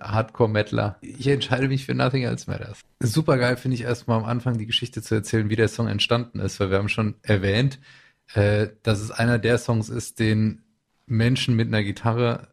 [0.00, 0.96] Hardcore-Metaler.
[1.00, 2.80] Ich entscheide mich für Nothing Else Matters.
[3.00, 6.38] Super geil finde ich erstmal am Anfang die Geschichte zu erzählen, wie der Song entstanden
[6.38, 7.80] ist, weil wir haben schon erwähnt,
[8.34, 10.62] äh, dass es einer der Songs ist, den
[11.06, 12.48] Menschen mit einer Gitarre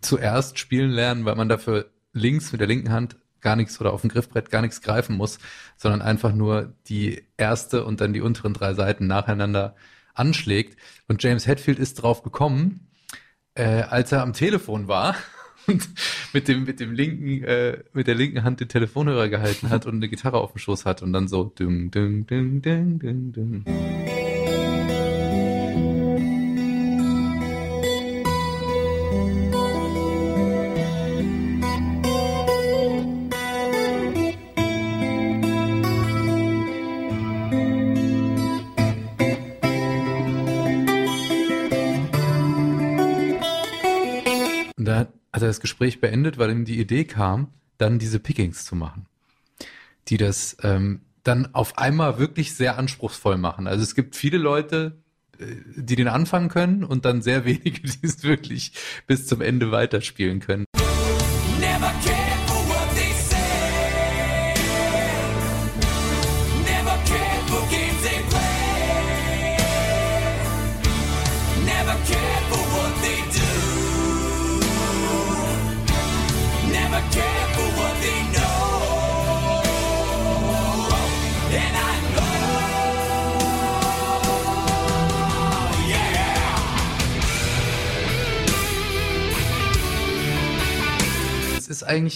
[0.00, 4.02] zuerst spielen lernen, weil man dafür links mit der linken Hand gar nichts oder auf
[4.02, 5.38] dem Griffbrett gar nichts greifen muss,
[5.76, 9.74] sondern einfach nur die erste und dann die unteren drei Seiten nacheinander
[10.14, 10.78] anschlägt.
[11.08, 12.88] Und James Hetfield ist drauf gekommen,
[13.54, 15.16] äh, als er am Telefon war
[15.66, 15.88] und
[16.32, 19.96] mit dem mit dem linken äh, mit der linken Hand den Telefonhörer gehalten hat und
[19.96, 24.31] eine Gitarre auf dem Schoß hat und dann so ding ding ding ding ding ding.
[45.32, 49.06] Hat er das Gespräch beendet, weil ihm die Idee kam, dann diese Pickings zu machen,
[50.08, 53.66] die das ähm, dann auf einmal wirklich sehr anspruchsvoll machen.
[53.66, 54.98] Also es gibt viele Leute,
[55.38, 58.72] äh, die den anfangen können und dann sehr wenige, die es wirklich
[59.06, 60.64] bis zum Ende weiterspielen können.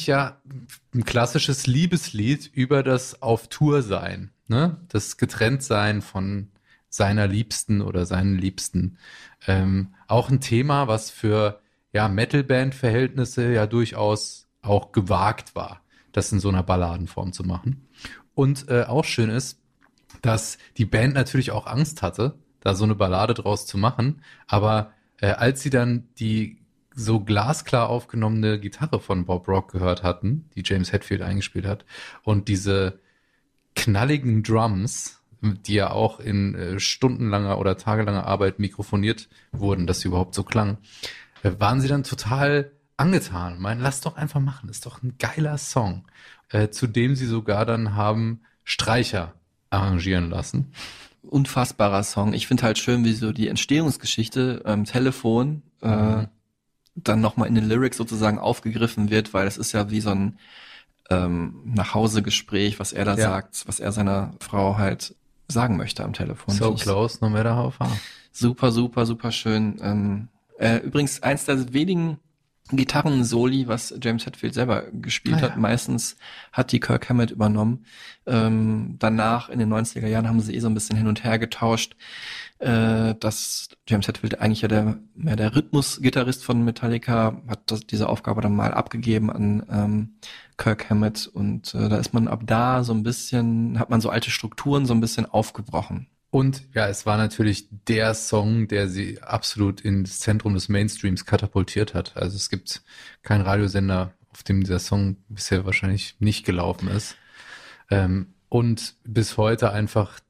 [0.07, 0.41] Ja
[0.95, 4.77] ein klassisches Liebeslied über das auf Tour sein, ne?
[4.89, 6.49] Das Getrenntsein von
[6.89, 8.99] seiner Liebsten oder seinen Liebsten.
[9.47, 11.61] Ähm, auch ein Thema, was für
[11.93, 15.83] ja Metalband-Verhältnisse ja durchaus auch gewagt war,
[16.13, 17.89] das in so einer Balladenform zu machen.
[18.35, 19.61] Und äh, auch schön ist,
[20.23, 24.23] dass die Band natürlich auch Angst hatte, da so eine Ballade draus zu machen.
[24.47, 26.59] Aber äh, als sie dann die
[26.97, 31.85] so glasklar aufgenommene Gitarre von Bob Rock gehört hatten, die James Hetfield eingespielt hat,
[32.25, 32.99] und diese
[33.75, 40.09] knalligen Drums, die ja auch in äh, stundenlanger oder tagelanger Arbeit mikrofoniert wurden, dass sie
[40.09, 40.79] überhaupt so klangen,
[41.43, 43.61] äh, waren sie dann total angetan.
[43.61, 46.07] Meinen, lass doch einfach machen, ist doch ein geiler Song.
[46.49, 49.35] Äh, zu dem sie sogar dann haben Streicher
[49.69, 50.73] arrangieren lassen.
[51.23, 52.33] Unfassbarer Song.
[52.33, 56.29] Ich finde halt schön, wie so die Entstehungsgeschichte am Telefon äh, Mhm.
[56.97, 60.39] Dann nochmal in den Lyrics sozusagen aufgegriffen wird, weil es ist ja wie so ein
[61.11, 63.31] ähm, Nachhausegespräch, was er da Ja.
[63.31, 65.15] sagt, was er seiner Frau halt
[65.49, 66.55] sagen möchte am Telefon.
[66.55, 67.97] So close, no matter how far.
[68.33, 69.77] Super, super, super schön.
[69.81, 70.29] Ähm,
[70.59, 72.19] äh, übrigens eins der wenigen
[72.73, 75.51] Gitarren-Soli, was James Hetfield selber gespielt Ah, hat.
[75.53, 75.57] ja.
[75.57, 76.17] Meistens
[76.53, 77.87] hat die Kirk Hammett übernommen.
[78.27, 81.39] Ähm, danach in den 90er Jahren haben sie eh so ein bisschen hin und her
[81.39, 81.95] getauscht,
[82.59, 88.09] äh, dass James Hetfield eigentlich ja der mehr der Rhythmus-Gitarrist von Metallica hat das, diese
[88.09, 90.15] Aufgabe dann mal abgegeben an ähm,
[90.57, 94.09] Kirk Hammett und äh, da ist man ab da so ein bisschen, hat man so
[94.09, 96.09] alte Strukturen so ein bisschen aufgebrochen.
[96.31, 101.95] Und ja, es war natürlich der Song, der sie absolut ins Zentrum des Mainstreams katapultiert
[101.95, 102.17] hat.
[102.17, 102.83] Also es gibt
[103.23, 107.17] keinen Radiosender, auf dem dieser Song bisher wahrscheinlich nicht gelaufen ist.
[107.91, 110.21] Ähm, und bis heute einfach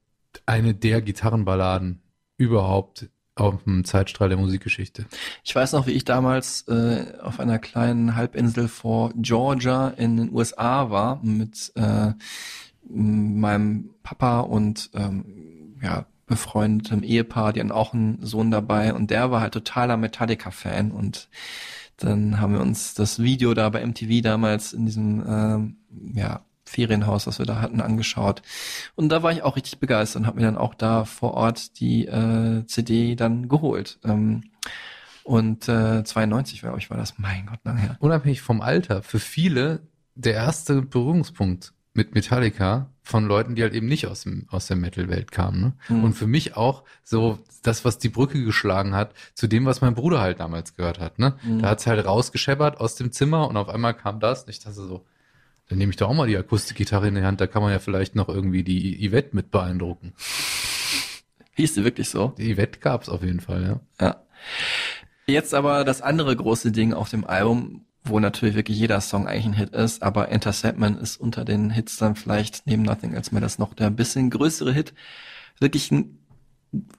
[0.44, 2.02] eine der Gitarrenballaden
[2.36, 5.04] überhaupt auf dem Zeitstrahl der Musikgeschichte.
[5.44, 10.32] Ich weiß noch, wie ich damals äh, auf einer kleinen Halbinsel vor Georgia in den
[10.32, 12.12] USA war mit äh,
[12.88, 19.30] meinem Papa und ähm, ja, befreundetem Ehepaar, die hatten auch einen Sohn dabei und der
[19.30, 21.28] war halt totaler Metallica-Fan und
[21.98, 25.76] dann haben wir uns das Video da bei MTV damals in diesem ähm,
[26.14, 28.42] ja, Ferienhaus, was wir da hatten, angeschaut.
[28.94, 31.80] Und da war ich auch richtig begeistert und habe mir dann auch da vor Ort
[31.80, 33.98] die äh, CD dann geholt.
[34.04, 34.44] Ähm,
[35.24, 37.18] und äh, 92, glaube ich, war das.
[37.18, 37.96] Mein Gott, lang her.
[38.00, 39.80] Unabhängig vom Alter, für viele
[40.14, 44.76] der erste Berührungspunkt mit Metallica von Leuten, die halt eben nicht aus dem aus der
[44.76, 45.60] Metal-Welt kamen.
[45.60, 45.72] Ne?
[45.88, 46.04] Mhm.
[46.04, 49.94] Und für mich auch so das, was die Brücke geschlagen hat zu dem, was mein
[49.94, 51.18] Bruder halt damals gehört hat.
[51.18, 51.36] Ne?
[51.42, 51.62] Mhm.
[51.62, 54.44] Da hat's halt rausgescheppert aus dem Zimmer und auf einmal kam das.
[54.44, 55.06] Und ich dachte so,
[55.68, 57.40] dann nehme ich doch auch mal die Akustikgitarre in die Hand.
[57.40, 60.12] Da kann man ja vielleicht noch irgendwie die Yvette mit beeindrucken.
[61.54, 62.34] Hieß die wirklich so?
[62.38, 64.06] Die Yvette gab's auf jeden Fall, ja.
[64.06, 64.22] Ja.
[65.26, 69.46] Jetzt aber das andere große Ding auf dem Album, wo natürlich wirklich jeder Song eigentlich
[69.46, 73.34] ein Hit ist, aber Enter Sandman ist unter den Hits dann vielleicht neben Nothing Else
[73.34, 74.94] Matters noch der bisschen größere Hit.
[75.58, 76.18] Wirklich ein,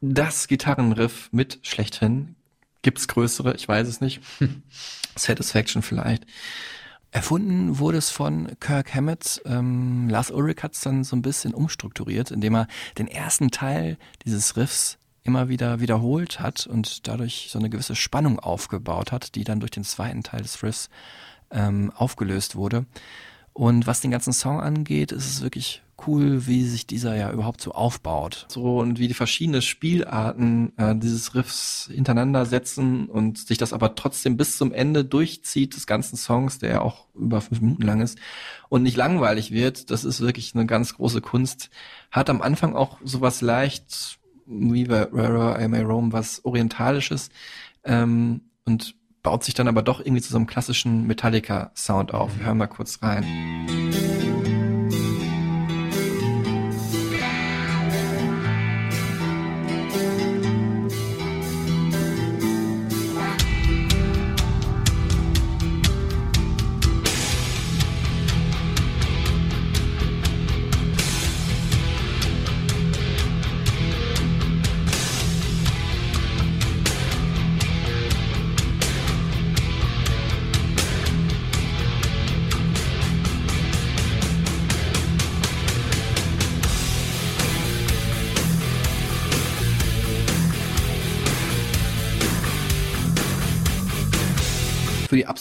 [0.02, 2.36] das Gitarrenriff mit schlechthin.
[2.82, 3.56] Gibt's größere?
[3.56, 4.22] Ich weiß es nicht.
[5.16, 6.26] Satisfaction vielleicht.
[7.12, 9.42] Erfunden wurde es von Kirk Hammett.
[9.46, 13.98] Ähm, Lars Ulrich hat es dann so ein bisschen umstrukturiert, indem er den ersten Teil
[14.26, 19.44] dieses Riffs immer wieder wiederholt hat und dadurch so eine gewisse Spannung aufgebaut hat, die
[19.44, 20.90] dann durch den zweiten Teil des Riffs
[21.52, 22.86] ähm, aufgelöst wurde.
[23.54, 27.62] Und was den ganzen Song angeht, ist es wirklich cool, wie sich dieser ja überhaupt
[27.62, 28.46] so aufbaut.
[28.50, 33.96] So und wie die verschiedenen Spielarten äh, dieses Riffs hintereinander setzen und sich das aber
[33.96, 38.02] trotzdem bis zum Ende durchzieht des ganzen Songs, der ja auch über fünf Minuten lang
[38.02, 38.18] ist
[38.70, 39.90] und nicht langweilig wird.
[39.90, 41.70] Das ist wirklich eine ganz große Kunst.
[42.12, 47.30] Hat am Anfang auch sowas leicht wie bei Rara I May Roam was Orientalisches
[47.84, 52.38] ähm, und baut sich dann aber doch irgendwie zu so einem klassischen Metallica-Sound auf.
[52.38, 53.26] Wir hören mal kurz rein.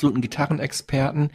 [0.06, 1.30] Absoluten Gitarrenexperten,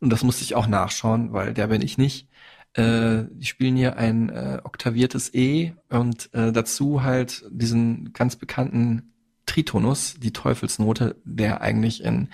[0.00, 2.28] und das musste ich auch nachschauen, weil der bin ich nicht,
[2.74, 9.12] äh, die spielen hier ein äh, oktaviertes E und äh, dazu halt diesen ganz bekannten
[9.46, 12.28] Tritonus, die Teufelsnote, der eigentlich in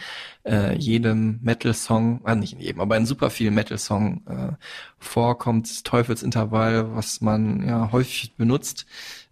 [0.45, 4.53] äh, jedem Metal-Song, äh, nicht in jedem, aber in super vielen Metal-Song äh,
[4.99, 8.87] vorkommt, Teufelsintervall, was man ja häufig benutzt,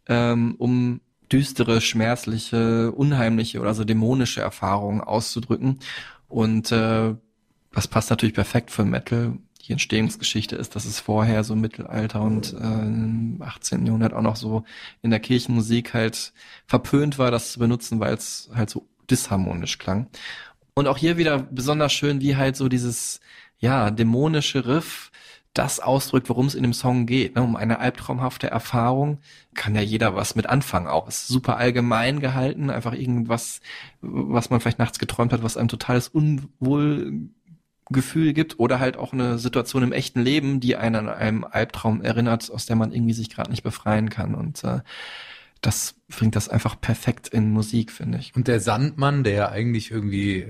[0.08, 1.00] ähm, um
[1.32, 5.80] düstere, schmerzliche, unheimliche oder so dämonische Erfahrungen auszudrücken.
[6.28, 7.14] Und äh,
[7.72, 9.38] das passt natürlich perfekt für Metal.
[9.66, 13.84] Die Entstehungsgeschichte ist, dass es vorher so Mittelalter und äh, im 18.
[13.84, 14.64] Jahrhundert auch noch so
[15.02, 16.32] in der Kirchenmusik halt
[16.66, 20.06] verpönt war, das zu benutzen, weil es halt so disharmonisch klang.
[20.74, 23.20] Und auch hier wieder besonders schön, wie halt so dieses,
[23.58, 25.10] ja, dämonische Riff
[25.58, 27.34] das ausdrückt, worum es in dem Song geht.
[27.34, 27.42] Ne?
[27.42, 29.18] Um eine albtraumhafte Erfahrung
[29.54, 31.08] kann ja jeder was mit anfangen auch.
[31.08, 33.60] Ist super allgemein gehalten, einfach irgendwas,
[34.00, 37.32] was man vielleicht nachts geträumt hat, was einem totales Unwohlgefühl
[38.34, 42.50] gibt oder halt auch eine Situation im echten Leben, die einen an einem Albtraum erinnert,
[42.50, 44.34] aus der man irgendwie sich gerade nicht befreien kann.
[44.34, 44.80] Und äh,
[45.62, 48.36] das bringt das einfach perfekt in Musik, finde ich.
[48.36, 50.46] Und der Sandmann, der ja eigentlich irgendwie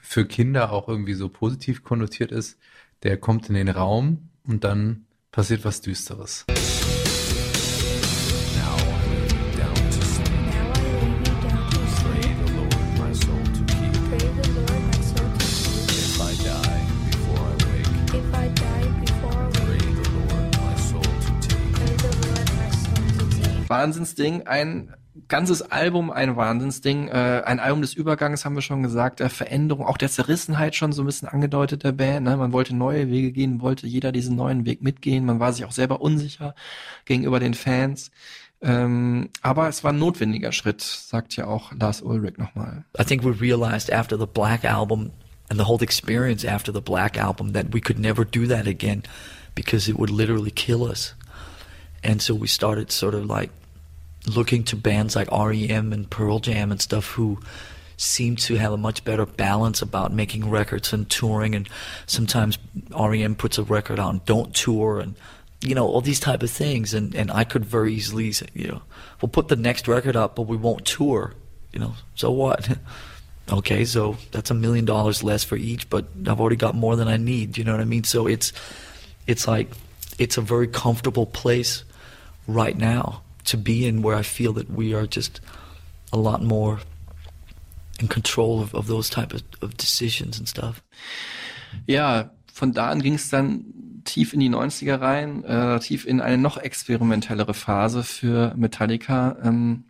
[0.00, 2.58] für Kinder auch irgendwie so positiv konnotiert ist,
[3.02, 6.44] der kommt in den Raum und dann passiert was Düsteres.
[23.68, 24.94] Wahnsinnsding, ein
[25.28, 29.86] ganzes Album ein Wahnsinnsding, äh, ein Album des Übergangs haben wir schon gesagt, der Veränderung,
[29.86, 32.26] auch der Zerrissenheit schon so ein bisschen angedeutet der Band.
[32.26, 32.36] Ne?
[32.36, 35.24] Man wollte neue Wege gehen, wollte jeder diesen neuen Weg mitgehen.
[35.24, 36.54] Man war sich auch selber unsicher
[37.04, 38.10] gegenüber den Fans.
[38.62, 42.84] Ähm, aber es war ein notwendiger Schritt, sagt ja auch Lars Ulrich nochmal.
[42.98, 45.10] I think we realized after the Black Album
[45.50, 49.02] and the whole experience after the Black Album that we could never do that again
[49.54, 51.14] because it would literally kill us.
[52.04, 53.50] And so we started sort of like
[54.26, 57.38] looking to bands like REM and Pearl Jam and stuff who
[57.96, 61.54] seem to have a much better balance about making records and touring.
[61.54, 61.68] And
[62.06, 62.58] sometimes
[62.90, 65.14] REM puts a record on don't tour and
[65.60, 66.94] you know all these type of things.
[66.94, 68.82] And and I could very easily say you know
[69.20, 71.34] we'll put the next record up but we won't tour
[71.72, 72.78] you know so what?
[73.50, 77.08] Okay so that's a million dollars less for each but I've already got more than
[77.08, 78.04] I need you know what I mean?
[78.04, 78.52] So it's
[79.26, 79.68] it's like
[80.16, 81.82] it's a very comfortable place
[82.46, 85.40] right now to be in where I feel that we are just
[86.12, 86.78] a lot more
[87.98, 90.82] in control of, of those type of, of decisions and stuff.
[91.86, 96.20] Ja, von da an ging es dann tief in die 90er rein, äh, tief in
[96.20, 99.36] eine noch experimentellere Phase für Metallica.
[99.42, 99.84] Ähm,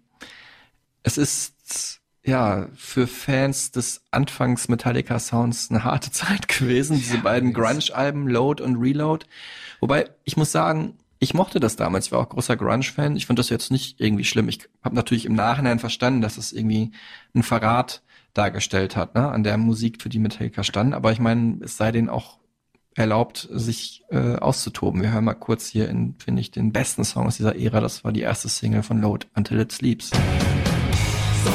[1.02, 7.22] es ist ja für Fans des Anfangs Metallica Sounds eine harte Zeit gewesen, diese ja,
[7.22, 9.26] beiden Grunge-Alben Load und Reload.
[9.80, 13.14] Wobei ich muss sagen, ich mochte das damals, ich war auch großer Grunge-Fan.
[13.14, 14.48] Ich fand das jetzt nicht irgendwie schlimm.
[14.48, 16.90] Ich habe natürlich im Nachhinein verstanden, dass es irgendwie
[17.32, 18.02] ein Verrat
[18.34, 20.94] dargestellt hat, ne, an der Musik, für die Metallica stand.
[20.94, 22.38] Aber ich meine, es sei denen auch
[22.96, 25.00] erlaubt, sich äh, auszutoben.
[25.00, 27.80] Wir hören mal kurz hier in, finde ich, den besten Song aus dieser Ära.
[27.80, 30.10] Das war die erste Single von Load, Until It Sleeps.
[31.44, 31.50] So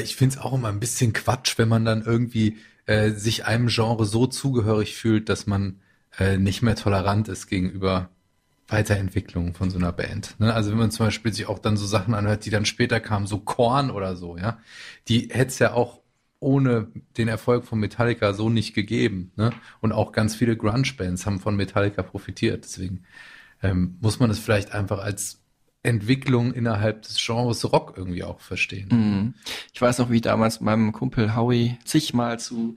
[0.00, 3.68] ich finde es auch immer ein bisschen Quatsch, wenn man dann irgendwie äh, sich einem
[3.68, 5.80] Genre so zugehörig fühlt, dass man
[6.18, 8.10] äh, nicht mehr tolerant ist gegenüber
[8.68, 10.36] Weiterentwicklungen von so einer Band.
[10.38, 10.52] Ne?
[10.52, 13.26] Also wenn man zum Beispiel sich auch dann so Sachen anhört, die dann später kamen,
[13.26, 14.58] so Korn oder so, ja,
[15.08, 16.00] die hätte es ja auch
[16.40, 19.32] ohne den Erfolg von Metallica so nicht gegeben.
[19.36, 19.50] Ne?
[19.80, 22.64] Und auch ganz viele Grunge-Bands haben von Metallica profitiert.
[22.64, 23.02] Deswegen
[23.62, 25.40] ähm, muss man es vielleicht einfach als
[25.88, 28.88] Entwicklung innerhalb des Genres Rock irgendwie auch verstehen.
[28.90, 29.34] Mhm.
[29.72, 32.76] Ich weiß noch, wie ich damals mit meinem Kumpel Howie zigmal zu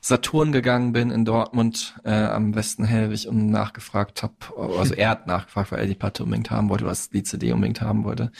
[0.00, 5.26] Saturn gegangen bin in Dortmund äh, am Westen Hellwig und nachgefragt habe, also er hat
[5.26, 8.30] nachgefragt, weil er die Platte unbedingt haben wollte, was die CD unbedingt haben wollte,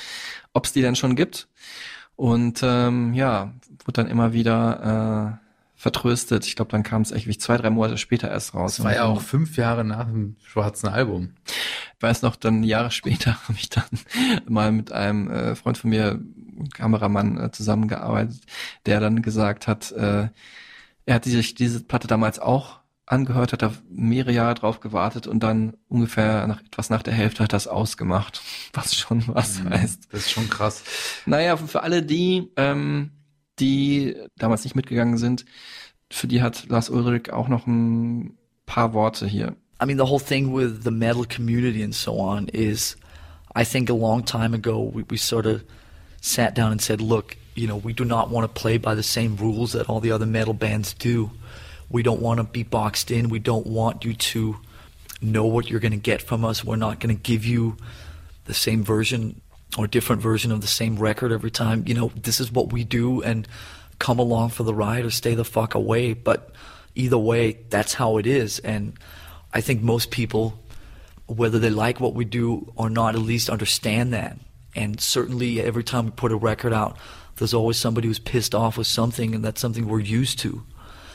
[0.53, 1.49] ob es die denn schon gibt.
[2.15, 3.53] Und ähm, ja,
[3.85, 5.46] wurde dann immer wieder äh,
[5.77, 6.47] vertröstet.
[6.47, 8.77] Ich glaube, dann kam es echt zwei, drei Monate später erst raus.
[8.77, 11.35] Das war ja auch fünf Jahre nach dem schwarzen Album.
[11.45, 13.85] Ich weiß noch, dann Jahre später habe ich dann
[14.49, 16.21] mal mit einem äh, Freund von mir,
[16.75, 18.41] Kameramann, äh, zusammengearbeitet,
[18.87, 20.29] der dann gesagt hat, äh,
[21.05, 25.41] er hat sich diese Platte damals auch angehört, hat da mehrere Jahre drauf gewartet und
[25.41, 28.43] dann ungefähr nach etwas nach der Hälfte hat das ausgemacht,
[28.73, 30.09] was schon was mhm, heißt.
[30.11, 30.83] Das ist schon krass.
[31.27, 33.13] Naja, für alle die, ähm,
[33.59, 35.45] die damals nicht mitgegangen sind,
[36.11, 39.57] für die hat Lars Ulrich auch noch ein paar Worte hier.
[39.81, 42.97] I mean, the whole thing with the metal community and so on is,
[43.55, 45.63] I think a long time ago, we, we sort of
[46.21, 49.03] sat down and said, look, you know, we do not want to play by the
[49.03, 51.31] same rules that all the other metal bands do.
[51.91, 53.29] We don't want to be boxed in.
[53.29, 54.57] We don't want you to
[55.21, 56.65] know what you're going to get from us.
[56.65, 57.77] We're not going to give you
[58.45, 59.41] the same version
[59.77, 61.85] or different version of the same record every time.
[61.87, 63.47] You know, this is what we do and
[63.99, 66.13] come along for the ride or stay the fuck away.
[66.13, 66.53] But
[66.95, 68.59] either way, that's how it is.
[68.61, 68.99] And
[69.53, 70.59] I think most people,
[71.27, 74.39] whether they like what we do or not, at least understand that.
[74.75, 76.97] And certainly every time we put a record out,
[77.37, 80.63] there's always somebody who's pissed off with something, and that's something we're used to.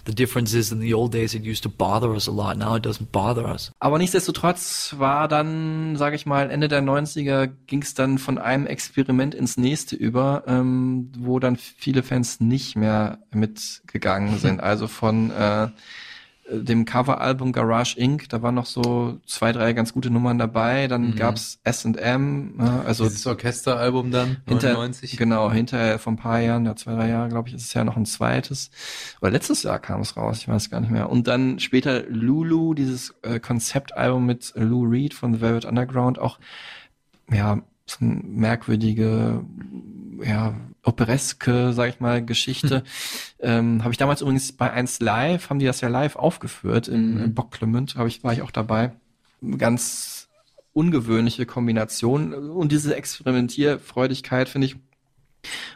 [0.06, 2.58] The difference is in the old days it used to bother us a lot.
[2.58, 3.72] Now it doesn't bother us.
[3.80, 8.66] Aber nichtsdestotrotz war dann, sage ich mal, Ende der 90er ging es dann von einem
[8.66, 14.62] Experiment ins nächste über, ähm, wo dann viele Fans nicht mehr mitgegangen sind.
[14.72, 15.70] Also von äh,
[16.52, 20.88] dem Coveralbum Garage Inc., da waren noch so zwei, drei ganz gute Nummern dabei.
[20.88, 21.16] Dann Mhm.
[21.16, 25.18] gab's S&M, äh, also Dieses Orchesteralbum dann, hinter, 99.
[25.18, 27.84] Genau, hinterher vor ein paar Jahren, ja zwei, drei Jahre, glaube ich, ist es ja
[27.84, 28.70] noch ein zweites.
[29.22, 31.10] Oder letztes Jahr kam es raus, ich weiß gar nicht mehr.
[31.10, 36.40] Und dann später Lulu, dieses äh, Konzeptalbum mit Lou Reed von The Velvet Underground, auch
[37.32, 37.62] ja,
[38.00, 39.44] merkwürdige,
[40.24, 42.84] ja, opereske, sag ich mal, Geschichte.
[43.40, 47.16] ähm, habe ich damals übrigens bei 1 Live, haben die das ja live aufgeführt, im,
[47.16, 47.24] Mhm.
[47.24, 48.92] im Bock Clement, hab ich, war ich auch dabei.
[49.58, 50.28] Ganz
[50.74, 52.34] ungewöhnliche Kombination.
[52.34, 54.76] Und diese Experimentierfreudigkeit, finde ich,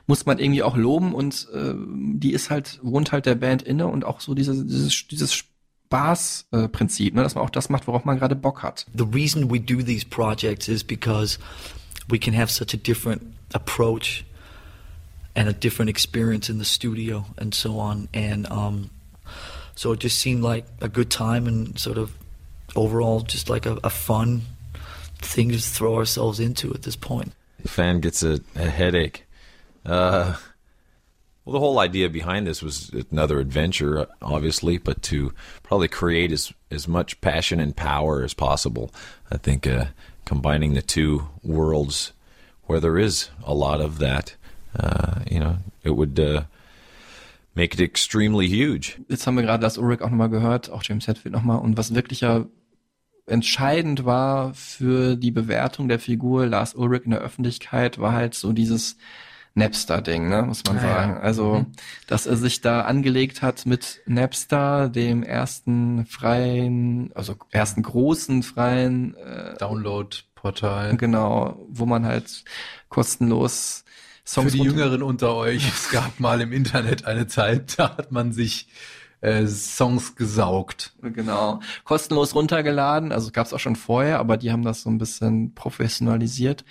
[0.08, 1.74] muss man irgendwie auch loben und äh,
[2.14, 7.14] die ist halt, wohnt halt der Band inne und auch so diese, dieses, dieses Spaßprinzip,
[7.14, 8.86] äh, ne, dass man auch das macht, worauf man gerade Bock hat.
[8.96, 11.40] The reason we do these projects is because
[12.10, 14.26] we can have such a different approach
[15.36, 18.07] and a different experience in the studio and so on.
[18.14, 18.90] And um,
[19.76, 22.14] so it just seemed like a good time and sort of
[22.76, 24.41] overall just like a, a fun
[25.19, 27.34] thing to throw ourselves into at this point.
[27.65, 29.26] fan gets a, a headache.
[29.86, 30.36] Uh,
[31.44, 36.52] well, the whole idea behind this was another adventure, obviously, but to probably create as
[36.72, 38.91] as much passion and power as possible.
[39.32, 39.86] I think uh,
[40.26, 42.14] combining the two worlds,
[42.68, 44.35] where there is a lot of that,
[44.77, 46.43] uh, you know, it would uh,
[47.56, 48.99] make it extremely huge.
[49.07, 51.60] Jetzt haben wir gerade das Ulrich auch nochmal gehört, auch James Hetfield nochmal.
[51.60, 52.45] Und was wirklich ja
[53.27, 58.53] entscheidend war für die Bewertung der Figur Lars Ulrich in der Öffentlichkeit, war halt so
[58.53, 58.97] dieses
[59.56, 60.88] Napster-Ding, ne, muss man Ah, ja.
[60.88, 61.18] sagen.
[61.22, 61.65] Also, Mhm.
[62.07, 69.15] dass er sich da angelegt hat mit Napster, dem ersten freien, also ersten großen freien
[69.15, 70.98] äh, Download-Portal.
[70.98, 72.44] Genau, wo man halt
[72.90, 73.84] kostenlos
[74.27, 78.11] Songs Für die Jüngeren unter euch, es gab mal im Internet eine Zeit, da hat
[78.11, 78.68] man sich
[79.22, 80.94] äh, Songs gesaugt.
[81.02, 81.60] Genau.
[81.84, 85.53] Kostenlos runtergeladen, also gab es auch schon vorher, aber die haben das so ein bisschen
[85.53, 86.65] professionalisiert.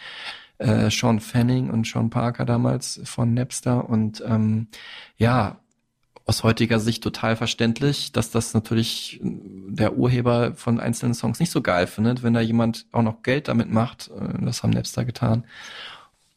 [0.58, 4.68] Äh, Sean Fanning und Sean Parker damals von Napster und ähm,
[5.16, 5.58] ja,
[6.26, 11.60] aus heutiger Sicht total verständlich, dass das natürlich der Urheber von einzelnen Songs nicht so
[11.60, 14.10] geil findet, wenn da jemand auch noch Geld damit macht.
[14.10, 15.44] Äh, Das haben Napster getan,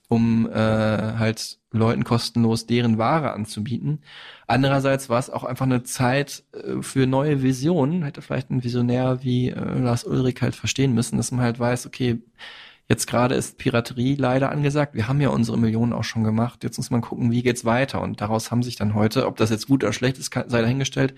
[0.09, 3.99] um äh, halt Leuten kostenlos deren Ware anzubieten.
[4.47, 8.03] Andererseits war es auch einfach eine Zeit äh, für neue Visionen.
[8.03, 11.85] Hätte vielleicht ein Visionär wie äh, Lars Ulrich halt verstehen müssen, dass man halt weiß,
[11.87, 12.21] okay,
[12.89, 14.95] jetzt gerade ist Piraterie leider angesagt.
[14.95, 16.63] Wir haben ja unsere Millionen auch schon gemacht.
[16.63, 18.01] Jetzt muss man gucken, wie geht's weiter.
[18.01, 21.13] Und daraus haben sich dann heute, ob das jetzt gut oder schlecht ist, sei dahingestellt,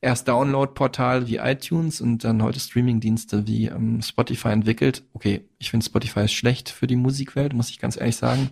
[0.00, 5.04] erst Download-Portal wie iTunes und dann heute Streaming-Dienste wie ähm, Spotify entwickelt.
[5.12, 8.50] Okay, ich finde Spotify ist schlecht für die Musikwelt, muss ich ganz ehrlich sagen.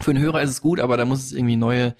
[0.00, 1.94] Für den Hörer ist es gut, aber da muss es irgendwie neue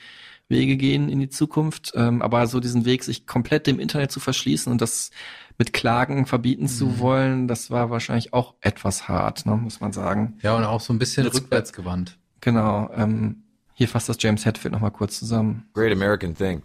[0.48, 1.92] Wege gehen in die Zukunft.
[1.94, 5.10] Ähm, aber so diesen Weg, sich komplett dem Internet zu verschließen und das
[5.58, 10.38] mit Klagen verbieten zu wollen, das war wahrscheinlich auch etwas hart, ne, muss man sagen.
[10.42, 12.18] Ja, und auch so ein bisschen Jetzt- rückwärts gewandt.
[12.40, 12.90] Genau.
[12.94, 13.44] Ähm,
[13.74, 15.68] hier fasst das James Hetfield nochmal kurz zusammen.
[15.74, 16.62] Great American thing.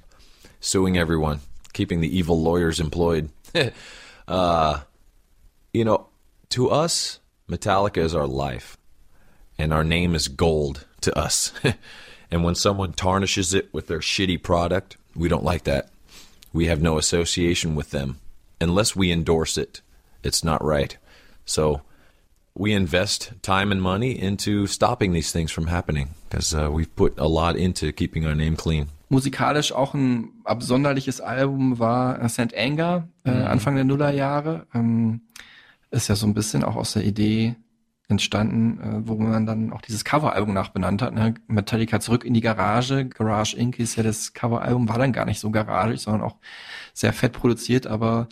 [0.59, 1.39] Suing everyone,
[1.73, 3.29] keeping the evil lawyers employed.
[4.27, 4.79] uh,
[5.73, 6.07] you know,
[6.49, 8.77] to us, Metallica is our life,
[9.57, 11.53] and our name is gold to us.
[12.31, 15.89] and when someone tarnishes it with their shitty product, we don't like that.
[16.51, 18.17] We have no association with them.
[18.61, 19.81] Unless we endorse it,
[20.23, 20.97] it's not right.
[21.45, 21.81] So
[22.55, 27.17] we invest time and money into stopping these things from happening because uh, we've put
[27.17, 28.87] a lot into keeping our name clean.
[29.09, 32.53] Musikalisch auch ein absonderliches Album war äh, St.
[32.55, 33.47] Anger, äh, Mhm.
[33.47, 34.67] Anfang der Nullerjahre.
[34.73, 35.21] Ähm,
[35.91, 37.55] ist ja so ein bisschen auch aus der Idee
[38.09, 41.13] entstanden, äh, wo man dann auch dieses Coveralbum nachbenannt hat.
[41.13, 41.35] Ne?
[41.47, 43.05] Metallica zurück in die Garage.
[43.05, 43.79] Garage Inc.
[43.79, 46.37] ist ja das Coveralbum, war dann gar nicht so garagig, sondern auch
[46.93, 48.27] sehr fett produziert, aber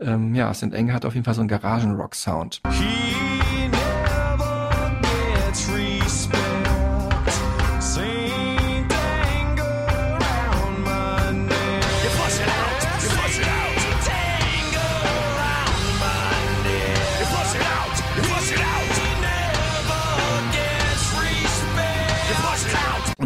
[0.00, 0.74] ähm, ja, St.
[0.74, 2.60] Anger hat auf jeden Fall so einen Garagen-Rock-Sound.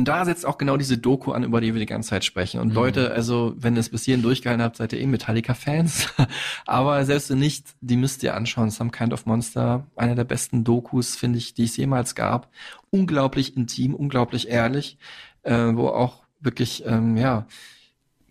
[0.07, 2.61] Und da setzt auch genau diese Doku an, über die wir die ganze Zeit sprechen.
[2.61, 2.75] Und Mhm.
[2.75, 6.15] Leute, also wenn ihr es bis hierhin durchgehalten habt, seid ihr eh Metallica-Fans.
[6.67, 8.71] Aber selbst wenn nicht, die müsst ihr anschauen.
[8.71, 12.49] Some Kind of Monster, einer der besten Dokus, finde ich, die es jemals gab.
[12.91, 14.97] Unglaublich intim, unglaublich ehrlich,
[15.43, 17.47] äh, wo auch wirklich, ähm, ja,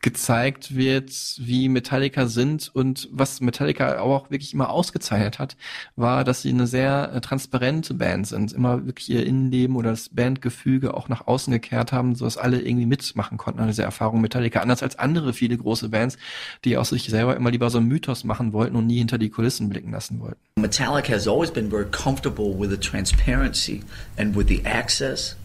[0.02, 5.58] gezeigt wird, wie Metallica sind und was Metallica auch wirklich immer ausgezeichnet hat,
[5.96, 10.10] war, dass sie eine sehr äh, transparente Band sind, immer wirklich ihr Innenleben oder das
[10.10, 14.22] Bandgefüge auch nach außen gekehrt haben, so dass alle irgendwie mitmachen konnten an dieser Erfahrung
[14.22, 16.18] Metallica, anders als andere viele große Bands,
[16.66, 19.30] die aus sich selber immer lieber so einen Mythos machen wollten und nie hinter die
[19.30, 20.40] Kulissen blicken lassen wollten.
[20.58, 23.82] Metallica has always been very comfortable with the transparency
[24.18, 25.36] and with the access.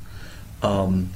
[0.63, 1.09] Um,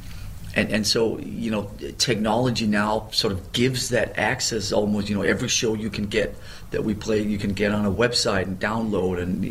[0.55, 5.23] and, and so, you know, technology now sort of gives that access almost, you know,
[5.23, 6.37] every show you can get
[6.71, 9.21] that we play, you can get on a website and download.
[9.21, 9.45] And,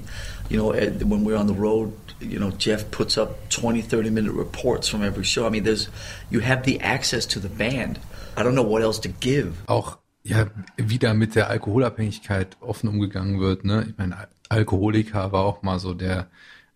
[0.50, 0.72] you know,
[1.06, 5.04] when we're on the road, you know, Jeff puts up 20, 30 minute reports from
[5.04, 5.46] every show.
[5.46, 5.90] I mean, there's,
[6.30, 8.00] you have the access to the band.
[8.38, 9.54] I don't know what else to give.
[9.68, 10.48] Auch ja
[10.78, 13.66] wieder mit der Alkoholabhängigkeit offen umgegangen wird.
[13.66, 13.86] Ne?
[13.90, 16.28] Ich meine, Alkoholiker war auch mal so der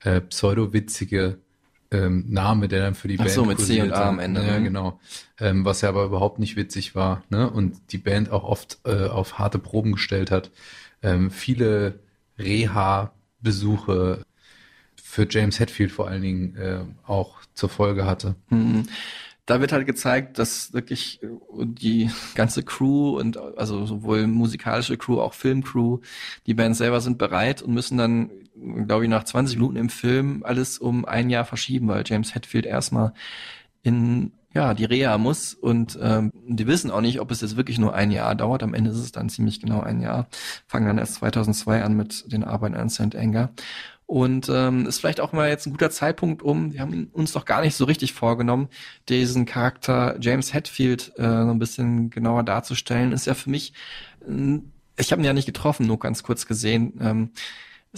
[0.02, 1.40] äh, pseudowitzige
[1.92, 4.46] ähm, Name, der dann für die Ach Band so, mit C und A am Ende,
[4.46, 4.64] Ja, mhm.
[4.64, 5.00] genau.
[5.40, 7.24] Ähm, was ja aber überhaupt nicht witzig war.
[7.30, 7.50] Ne?
[7.50, 10.52] Und die Band auch oft äh, auf harte Proben gestellt hat.
[11.02, 12.00] Ähm, viele
[12.40, 14.26] Reha-Besuche
[14.96, 18.36] für James Hetfield vor allen Dingen äh, auch zur Folge hatte.
[18.50, 18.88] Mhm.
[19.48, 21.28] Da wird halt gezeigt, dass wirklich äh,
[21.64, 26.00] die ganze Crew und also sowohl musikalische Crew, auch Filmcrew,
[26.46, 28.30] die Bands selber sind bereit und müssen dann,
[28.86, 32.66] glaube ich, nach 20 Minuten im Film alles um ein Jahr verschieben, weil James Hetfield
[32.66, 33.14] erstmal
[33.84, 37.78] in ja die Reha muss und ähm, die wissen auch nicht, ob es jetzt wirklich
[37.78, 38.64] nur ein Jahr dauert.
[38.64, 40.28] Am Ende ist es dann ziemlich genau ein Jahr.
[40.68, 43.16] Fangen dann erst 2002 an mit den Arbeiten an St.
[43.16, 43.52] Anger.
[44.08, 47.44] Und ähm, ist vielleicht auch mal jetzt ein guter Zeitpunkt, um, wir haben uns doch
[47.44, 48.70] gar nicht so richtig vorgenommen,
[49.10, 53.12] diesen Charakter James Hetfield äh, so ein bisschen genauer darzustellen.
[53.12, 53.74] Ist ja für mich,
[54.26, 54.60] äh,
[54.98, 56.94] ich habe ihn ja nicht getroffen, nur ganz kurz gesehen.
[57.02, 57.32] Ähm,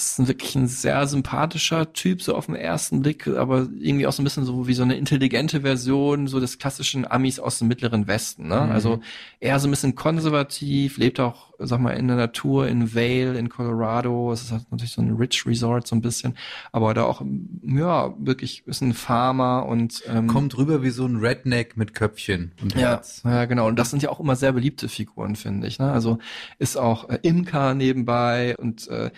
[0.06, 4.14] ist ein wirklich ein sehr sympathischer Typ, so auf den ersten Blick, aber irgendwie auch
[4.14, 7.68] so ein bisschen so wie so eine intelligente Version so des klassischen Amis aus dem
[7.68, 8.48] mittleren Westen.
[8.48, 8.62] Ne?
[8.62, 8.72] Mhm.
[8.72, 9.00] Also
[9.40, 13.50] eher so ein bisschen konservativ, lebt auch, sag mal, in der Natur, in Vale, in
[13.50, 14.32] Colorado.
[14.32, 16.36] Es ist halt natürlich so ein Rich Resort so ein bisschen,
[16.72, 17.22] aber da auch,
[17.64, 22.54] ja, wirklich ist ein Farmer und ähm, Kommt rüber wie so ein Redneck mit Köpfchen
[22.62, 23.22] und ja, Herz.
[23.26, 23.68] ja, genau.
[23.68, 25.80] Und das sind ja auch immer sehr beliebte Figuren, finde ich.
[25.80, 25.92] Ne?
[25.92, 26.20] Also
[26.58, 29.12] ist auch äh, Imker nebenbei und äh,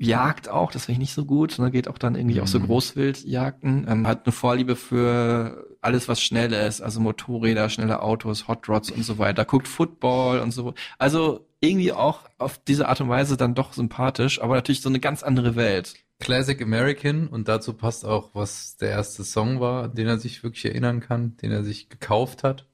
[0.00, 1.58] jagt auch, das finde ich nicht so gut.
[1.58, 1.70] Ne?
[1.70, 2.66] Geht auch dann irgendwie auch so Mhm.
[2.66, 3.86] Großwildjagden.
[3.88, 8.90] Ähm, hat eine Vorliebe für alles, was schnell ist, also Motorräder, schnelle Autos, Hot Rods
[8.90, 9.44] und so weiter.
[9.44, 10.74] Guckt Football und so.
[10.98, 15.00] Also irgendwie auch auf diese Art und Weise dann doch sympathisch, aber natürlich so eine
[15.00, 15.94] ganz andere Welt.
[16.18, 20.64] Classic American und dazu passt auch, was der erste Song war, den er sich wirklich
[20.66, 22.66] erinnern kann, den er sich gekauft hat.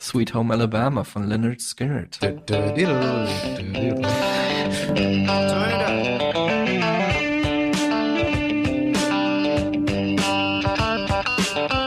[0.00, 2.06] Sweet Home Alabama von Leonard Skinner.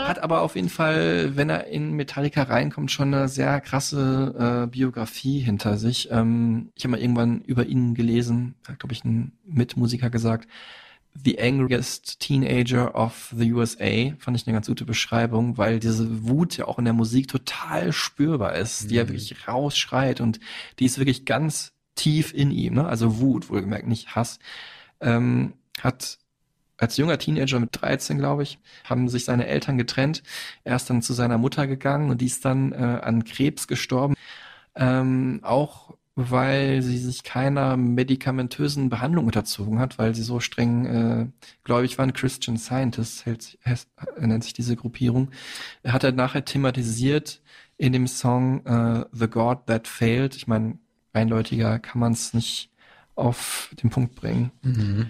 [0.08, 4.68] Hat aber auf jeden Fall, wenn er in Metallica reinkommt, schon eine sehr krasse äh,
[4.68, 6.12] Biografie hinter sich.
[6.12, 10.50] Ähm, ich habe mal irgendwann über ihn gelesen, hat glaube ich ein Mitmusiker gesagt,
[11.14, 16.58] The Angriest Teenager of the USA, fand ich eine ganz gute Beschreibung, weil diese Wut
[16.58, 19.10] ja auch in der Musik total spürbar ist, die er Mhm.
[19.10, 20.40] wirklich rausschreit und
[20.80, 22.86] die ist wirklich ganz tief in ihm, ne?
[22.88, 24.40] also Wut, wohlgemerkt, nicht Hass,
[25.02, 26.18] ähm, hat
[26.78, 30.24] als junger Teenager mit 13, glaube ich, haben sich seine Eltern getrennt.
[30.64, 34.16] Er ist dann zu seiner Mutter gegangen und die ist dann äh, an Krebs gestorben.
[34.76, 35.94] Ähm, auch
[36.30, 41.28] weil sie sich keiner medikamentösen Behandlung unterzogen hat, weil sie so streng äh,
[41.64, 42.14] gläubig waren.
[42.14, 43.88] Christian Scientist hält, sich- heißt-
[44.20, 45.32] nennt sich diese Gruppierung.
[45.84, 47.42] Er hat er nachher thematisiert
[47.78, 50.36] in dem Song äh, The God That Failed.
[50.36, 50.78] Ich meine,
[51.14, 52.70] eindeutiger kann man es nicht
[53.16, 54.52] auf den Punkt bringen.
[54.62, 55.10] Mhm.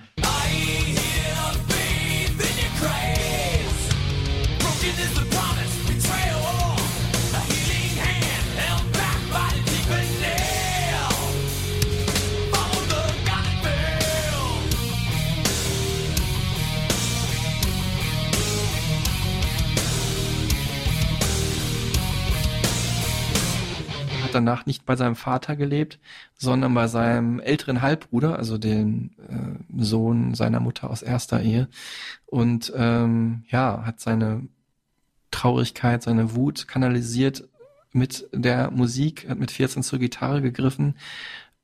[24.32, 26.00] Hat danach nicht bei seinem Vater gelebt,
[26.38, 31.68] sondern bei seinem älteren Halbbruder, also dem äh, Sohn seiner Mutter aus erster Ehe.
[32.26, 34.48] Und ähm, ja, hat seine
[35.32, 37.48] Traurigkeit, seine Wut kanalisiert
[37.92, 40.96] mit der Musik, hat mit 14 zur Gitarre gegriffen.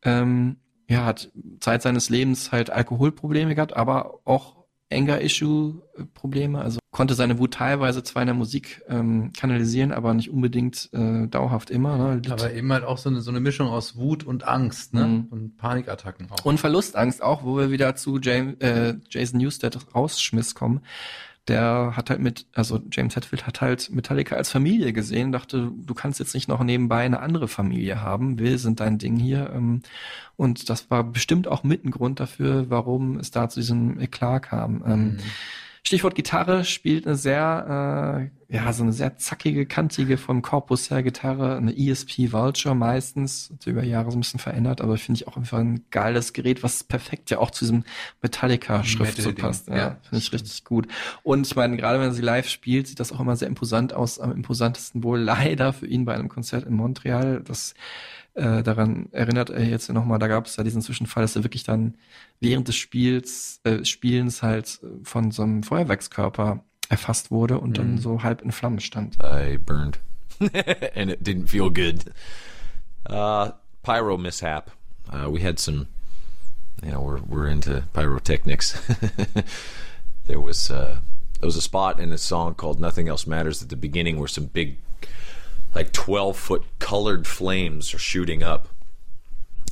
[0.03, 0.57] Ähm,
[0.89, 4.56] ja, hat Zeit seines Lebens halt Alkoholprobleme gehabt, aber auch
[4.91, 6.59] Anger-Issue-Probleme.
[6.59, 11.27] Also konnte seine Wut teilweise zwar in der Musik ähm, kanalisieren, aber nicht unbedingt äh,
[11.27, 11.97] dauerhaft immer.
[11.97, 12.21] Ne?
[12.29, 15.05] Aber eben halt auch so eine, so eine Mischung aus Wut und Angst ne?
[15.05, 15.27] Mhm.
[15.29, 16.43] und Panikattacken auch.
[16.43, 20.81] Und Verlustangst auch, wo wir wieder zu James, äh, Jason Newsted rausschmiss kommen.
[21.47, 25.93] Der hat halt mit, also James Hetfield hat halt Metallica als Familie gesehen, dachte, du
[25.93, 29.51] kannst jetzt nicht noch nebenbei eine andere Familie haben, wir sind dein Ding hier.
[29.53, 29.81] Ähm,
[30.35, 34.43] und das war bestimmt auch mit ein Grund dafür, warum es da zu diesem Eklat
[34.43, 34.83] kam.
[34.85, 35.19] Ähm, Mhm.
[35.87, 41.01] Stichwort Gitarre spielt eine sehr, äh, ja, so eine sehr zackige, kantige vom Korpus her
[41.01, 45.37] Gitarre, eine ESP Vulture meistens, über Jahre so ein bisschen verändert, aber finde ich auch
[45.37, 47.85] einfach ein geiles Gerät, was perfekt ja auch zu diesem
[48.21, 49.69] Metallica-Schriftzug Metal-Ding, passt.
[49.69, 50.89] Ja, ja, finde ich richtig gut.
[51.23, 54.19] Und ich meine, gerade wenn sie live spielt, sieht das auch immer sehr imposant aus,
[54.19, 57.75] am imposantesten wohl leider für ihn bei einem Konzert in Montreal, das
[58.37, 61.63] äh, daran erinnert er jetzt nochmal, da gab es ja diesen Zwischenfall, dass er wirklich
[61.63, 61.95] dann
[62.39, 67.93] während des Spiels, äh, Spielens halt äh, von so einem Feuerwerkskörper erfasst wurde und dann
[67.93, 67.97] Mhm.
[67.97, 69.17] so halb in Flammen stand.
[69.21, 69.99] I burned,
[70.95, 72.05] and it didn't feel good.
[73.09, 73.51] Uh,
[73.83, 74.71] pyro mishap.
[75.11, 75.87] Uh, we had some,
[76.83, 78.77] you know, we're we're into pyrotechnics.
[80.27, 80.99] there was uh,
[81.39, 84.27] there was a spot in a song called "Nothing Else Matters" at the beginning where
[84.27, 84.77] some big,
[85.77, 88.67] like twelve foot colored flames are shooting up.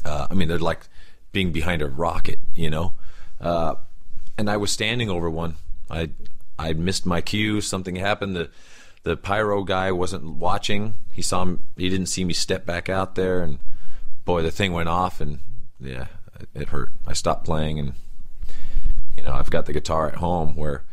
[0.05, 0.81] Uh, I mean, they're like
[1.31, 2.93] being behind a rocket, you know.
[3.41, 3.75] Uh,
[4.37, 5.55] and I was standing over one.
[5.89, 6.11] I
[6.59, 7.59] I missed my cue.
[7.59, 8.35] Something happened.
[8.35, 8.51] The
[9.01, 10.93] the pyro guy wasn't watching.
[11.11, 13.57] He saw me, he didn't see me step back out there, and
[14.25, 15.39] boy, the thing went off, and
[15.79, 16.05] yeah,
[16.53, 16.91] it hurt.
[17.07, 17.93] I stopped playing, and
[19.17, 20.83] you know, I've got the guitar at home where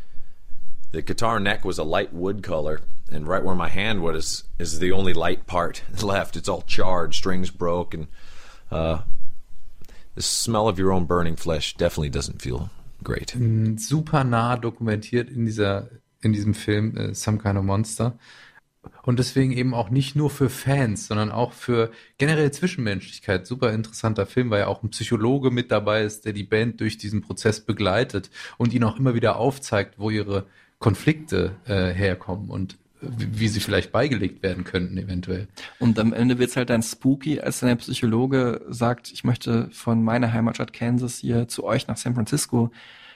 [0.92, 4.78] the guitar neck was a light wood color, and right where my hand was is
[4.78, 6.36] the only light part left.
[6.36, 8.06] It's all charred, strings broke, and
[8.70, 9.02] uh,
[10.14, 12.70] the smell of your own burning flesh definitely doesn't feel
[13.02, 13.34] great.
[13.34, 15.88] Mm, super nah dokumentiert in dieser
[16.20, 18.16] in diesem Film äh, Some Kind of Monster
[19.04, 23.46] und deswegen eben auch nicht nur für Fans, sondern auch für generell Zwischenmenschlichkeit.
[23.46, 26.98] Super interessanter Film, weil ja auch ein Psychologe mit dabei ist, der die Band durch
[26.98, 30.46] diesen Prozess begleitet und ihnen auch immer wieder aufzeigt, wo ihre
[30.82, 35.48] Konflikte äh, herkommen und wie, sie vielleicht beigelegt werden könnten eventuell.
[35.80, 40.04] Und am Ende wird's halt dann spooky, als dann der Psychologe sagt, ich möchte von
[40.04, 42.70] meiner Heimatstadt Kansas hier zu euch nach San Francisco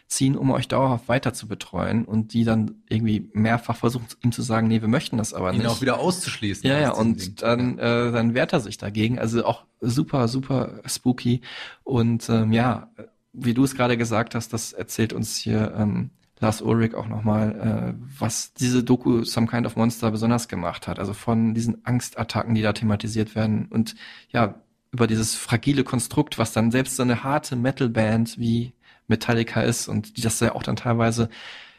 [0.09, 4.43] ziehen, um euch dauerhaft weiter zu betreuen und die dann irgendwie mehrfach versuchen, ihm zu
[4.43, 5.67] sagen, nee, wir möchten das aber Ihn nicht.
[5.67, 6.69] auch wieder auszuschließen.
[6.69, 9.19] Ja, ja, und dann, äh, dann wehrt er sich dagegen.
[9.19, 11.41] Also auch super, super spooky.
[11.83, 12.89] Und ähm, ja,
[13.33, 17.95] wie du es gerade gesagt hast, das erzählt uns hier ähm, Lars Ulrich auch nochmal,
[17.97, 20.99] äh, was diese Doku Some Kind of Monster besonders gemacht hat.
[20.99, 23.95] Also von diesen Angstattacken, die da thematisiert werden und
[24.31, 24.61] ja,
[24.93, 28.73] über dieses fragile Konstrukt, was dann selbst so eine harte Metalband wie
[29.09, 31.29] Metallica ist und die das ja auch dann teilweise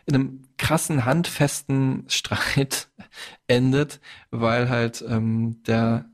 [0.05, 2.89] in einem krassen, handfesten Streit
[3.47, 3.99] endet,
[4.31, 6.05] weil halt ähm, der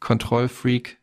[0.00, 0.98] Kontrollfreak,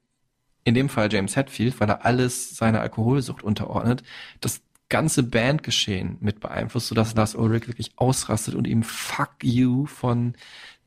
[0.63, 4.03] in dem Fall James Hetfield, weil er alles seiner Alkoholsucht unterordnet,
[4.39, 4.61] das
[4.93, 10.35] ganze Bandgeschehen mit beeinflusst, sodass Lars Ulrich wirklich ausrastet und ihm Fuck you von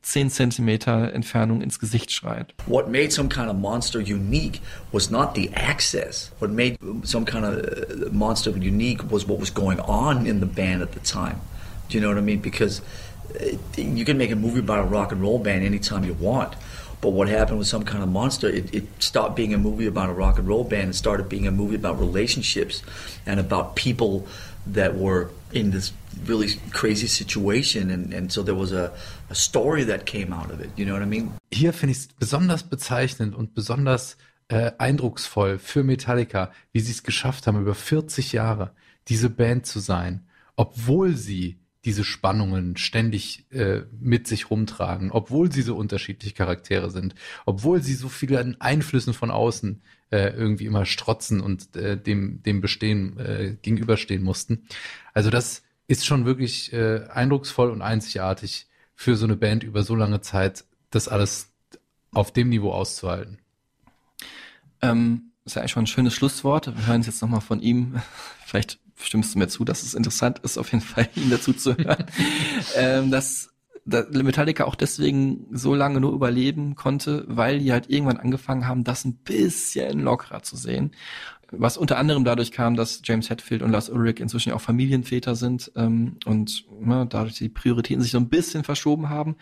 [0.02, 2.54] 10 Zentimeter Entfernung ins Gesicht schreit.
[2.66, 4.60] What made some kind of monster unique
[4.92, 6.30] was not the access.
[6.38, 10.46] What made some kind of uh, monster unique was what was going on in the
[10.46, 11.40] band at the time.
[11.88, 12.40] Do you know what I mean?
[12.40, 12.82] Because
[13.34, 16.54] uh, you can make a movie about a rock and roll band anytime you want.
[17.00, 20.08] But what happened with some kind of monster, it, it stopped being a movie about
[20.08, 22.82] a rock and roll band and started being a movie about relationships
[23.26, 24.26] and about people
[24.66, 25.92] that were in this
[26.24, 27.90] really crazy situation.
[27.90, 28.92] And, and so there was a,
[29.30, 30.70] a story that came out of it.
[30.76, 31.32] You know what I mean?
[31.52, 34.16] Hier finde ich es besonders bezeichnend und besonders
[34.48, 38.72] äh, eindrucksvoll für Metallica, wie sie es geschafft haben, über 40 Jahre
[39.08, 45.62] diese Band zu sein, obwohl sie diese Spannungen ständig äh, mit sich rumtragen, obwohl sie
[45.62, 47.14] so unterschiedliche Charaktere sind,
[47.46, 52.60] obwohl sie so viele Einflüssen von außen äh, irgendwie immer strotzen und äh, dem, dem
[52.60, 54.66] Bestehen äh, gegenüberstehen mussten.
[55.14, 59.94] Also das ist schon wirklich äh, eindrucksvoll und einzigartig für so eine Band über so
[59.94, 61.52] lange Zeit, das alles
[62.12, 63.38] auf dem Niveau auszuhalten.
[64.82, 66.66] Ähm, ist ja eigentlich schon ein schönes Schlusswort.
[66.66, 68.00] Wir hören es jetzt nochmal von ihm.
[68.44, 71.76] Vielleicht stimmst du mir zu, dass es interessant ist, auf jeden Fall ihn dazu zu
[71.76, 72.06] hören.
[72.76, 73.50] ähm, das
[73.86, 78.82] da Metallica auch deswegen so lange nur überleben konnte, weil die halt irgendwann angefangen haben,
[78.82, 80.90] das ein bisschen lockerer zu sehen.
[81.52, 85.70] Was unter anderem dadurch kam, dass James Hetfield und Lars Ulrich inzwischen auch Familienväter sind
[85.76, 89.36] ähm, und ne, dadurch die Prioritäten sich so ein bisschen verschoben haben.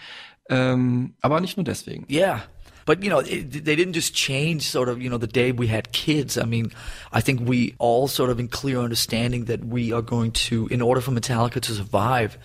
[0.51, 2.07] Ähm, aber nicht nur deswegen.
[2.11, 2.43] Yeah.
[2.87, 5.67] But you know, it, they didn't just change sort of, you know, the day we
[5.67, 6.37] had kids.
[6.37, 6.73] I mean,
[7.13, 10.83] I think we all sort of in clear understanding that we are going to, in
[10.83, 12.37] order for Metallica to survive,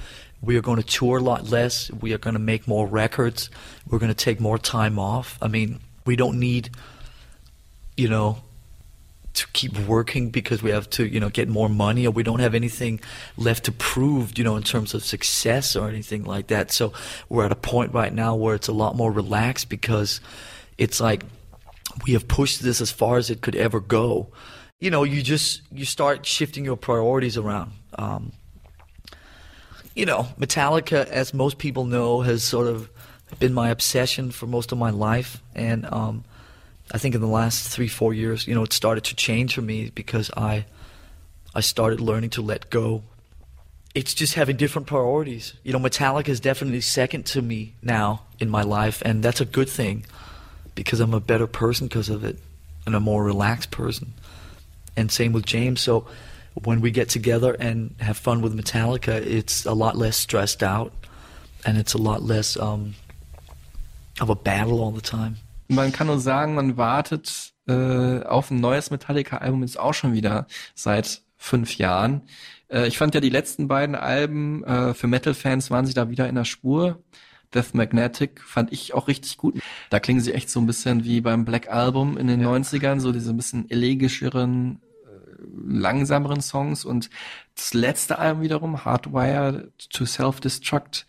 [0.41, 1.91] we are going to tour a lot less.
[1.91, 3.49] We are going to make more records.
[3.89, 5.37] We're going to take more time off.
[5.41, 6.69] I mean, we don't need,
[7.97, 8.41] you know,
[9.39, 12.39] to keep working because we have to, you know, get more money or we don't
[12.39, 12.99] have anything
[13.37, 16.71] left to prove, you know, in terms of success or anything like that.
[16.71, 16.93] So
[17.29, 20.21] we're at a point right now where it's a lot more relaxed because
[20.77, 21.23] it's like
[22.05, 24.27] we have pushed this as far as it could ever go.
[24.79, 27.71] You know, you just, you start shifting your priorities around.
[27.97, 28.33] Um,
[29.95, 32.89] you know, Metallica, as most people know, has sort of
[33.39, 35.41] been my obsession for most of my life.
[35.55, 36.23] And, um,
[36.91, 39.61] I think in the last three, four years, you know, it started to change for
[39.61, 40.65] me because I,
[41.53, 43.03] I started learning to let go.
[43.93, 45.53] It's just having different priorities.
[45.63, 49.45] You know, Metallica is definitely second to me now in my life, and that's a
[49.45, 50.05] good thing
[50.75, 52.39] because I'm a better person because of it
[52.85, 54.13] and a more relaxed person.
[54.95, 55.81] And same with James.
[55.81, 56.07] So
[56.63, 60.93] when we get together and have fun with Metallica, it's a lot less stressed out
[61.65, 62.95] and it's a lot less um,
[64.19, 65.37] of a battle all the time.
[65.69, 70.47] Man kann nur sagen, man wartet äh, auf ein neues Metallica-Album jetzt auch schon wieder
[70.73, 72.23] seit fünf Jahren.
[72.69, 76.27] Äh, ich fand ja die letzten beiden Alben äh, für Metal-Fans waren sie da wieder
[76.27, 77.03] in der Spur.
[77.53, 79.59] Death Magnetic fand ich auch richtig gut.
[79.91, 82.49] Da klingen sie echt so ein bisschen wie beim Black Album in den ja.
[82.49, 86.83] 90ern, so diese ein bisschen elegischeren, äh, langsameren Songs.
[86.83, 87.09] Und
[87.55, 91.05] das letzte Album wiederum, Hardwire to Self-Destruct,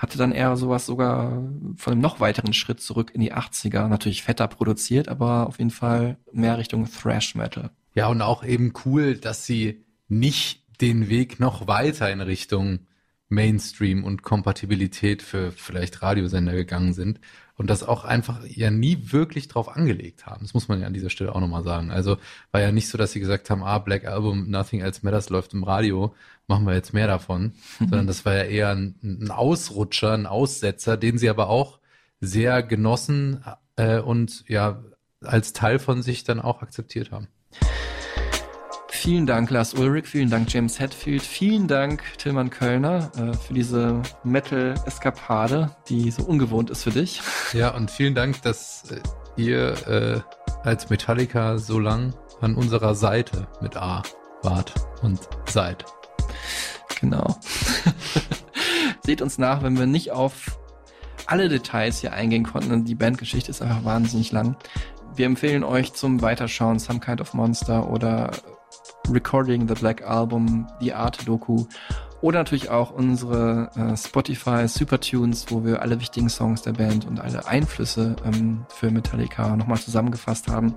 [0.00, 1.42] hatte dann eher sowas sogar
[1.76, 3.86] von einem noch weiteren Schritt zurück in die 80er.
[3.86, 7.70] Natürlich fetter produziert, aber auf jeden Fall mehr Richtung Thrash Metal.
[7.94, 12.80] Ja, und auch eben cool, dass sie nicht den Weg noch weiter in Richtung
[13.28, 17.20] Mainstream und Kompatibilität für vielleicht Radiosender gegangen sind
[17.60, 20.40] und das auch einfach ja nie wirklich drauf angelegt haben.
[20.40, 21.90] Das muss man ja an dieser Stelle auch nochmal sagen.
[21.90, 22.16] Also
[22.52, 25.52] war ja nicht so, dass sie gesagt haben, ah, Black Album, Nothing Else Matters läuft
[25.52, 26.14] im Radio,
[26.46, 30.96] machen wir jetzt mehr davon, sondern das war ja eher ein, ein, Ausrutscher, ein Aussetzer,
[30.96, 31.80] den sie aber auch
[32.22, 33.44] sehr genossen
[33.76, 34.82] äh, und ja
[35.22, 37.28] als Teil von sich dann auch akzeptiert haben.
[39.00, 44.02] Vielen Dank, Lars Ulrich, vielen Dank, James Hetfield, vielen Dank, Tillmann Kölner, äh, für diese
[44.24, 47.22] Metal-Eskapade, die so ungewohnt ist für dich.
[47.54, 49.00] Ja, und vielen Dank, dass äh,
[49.40, 50.20] ihr äh,
[50.64, 52.12] als Metallica so lang
[52.42, 54.02] an unserer Seite mit A
[54.42, 55.86] wart und seid.
[57.00, 57.38] Genau.
[59.02, 60.60] Seht uns nach, wenn wir nicht auf
[61.24, 62.84] alle Details hier eingehen konnten.
[62.84, 64.56] Die Bandgeschichte ist einfach wahnsinnig lang.
[65.16, 68.30] Wir empfehlen euch zum Weiterschauen Some Kind of Monster oder
[69.08, 71.66] Recording the Black Album, die Art Doku
[72.20, 77.20] oder natürlich auch unsere äh, Spotify Supertunes, wo wir alle wichtigen Songs der Band und
[77.20, 80.74] alle Einflüsse ähm, für Metallica nochmal zusammengefasst haben.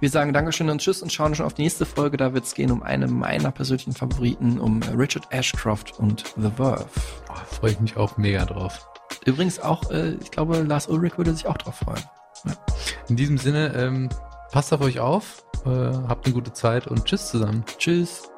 [0.00, 2.16] Wir sagen Dankeschön und Tschüss und schauen schon auf die nächste Folge.
[2.16, 6.86] Da wird es gehen um eine meiner persönlichen Favoriten, um Richard Ashcroft und The Verve.
[7.30, 8.88] Oh, Freue ich mich auch mega drauf.
[9.24, 12.02] Übrigens auch, äh, ich glaube, Lars Ulrich würde sich auch drauf freuen.
[12.44, 12.52] Ja.
[13.08, 14.08] In diesem Sinne, ähm,
[14.52, 17.64] passt auf euch auf, äh, habt eine gute Zeit und tschüss zusammen.
[17.78, 18.31] Tschüss.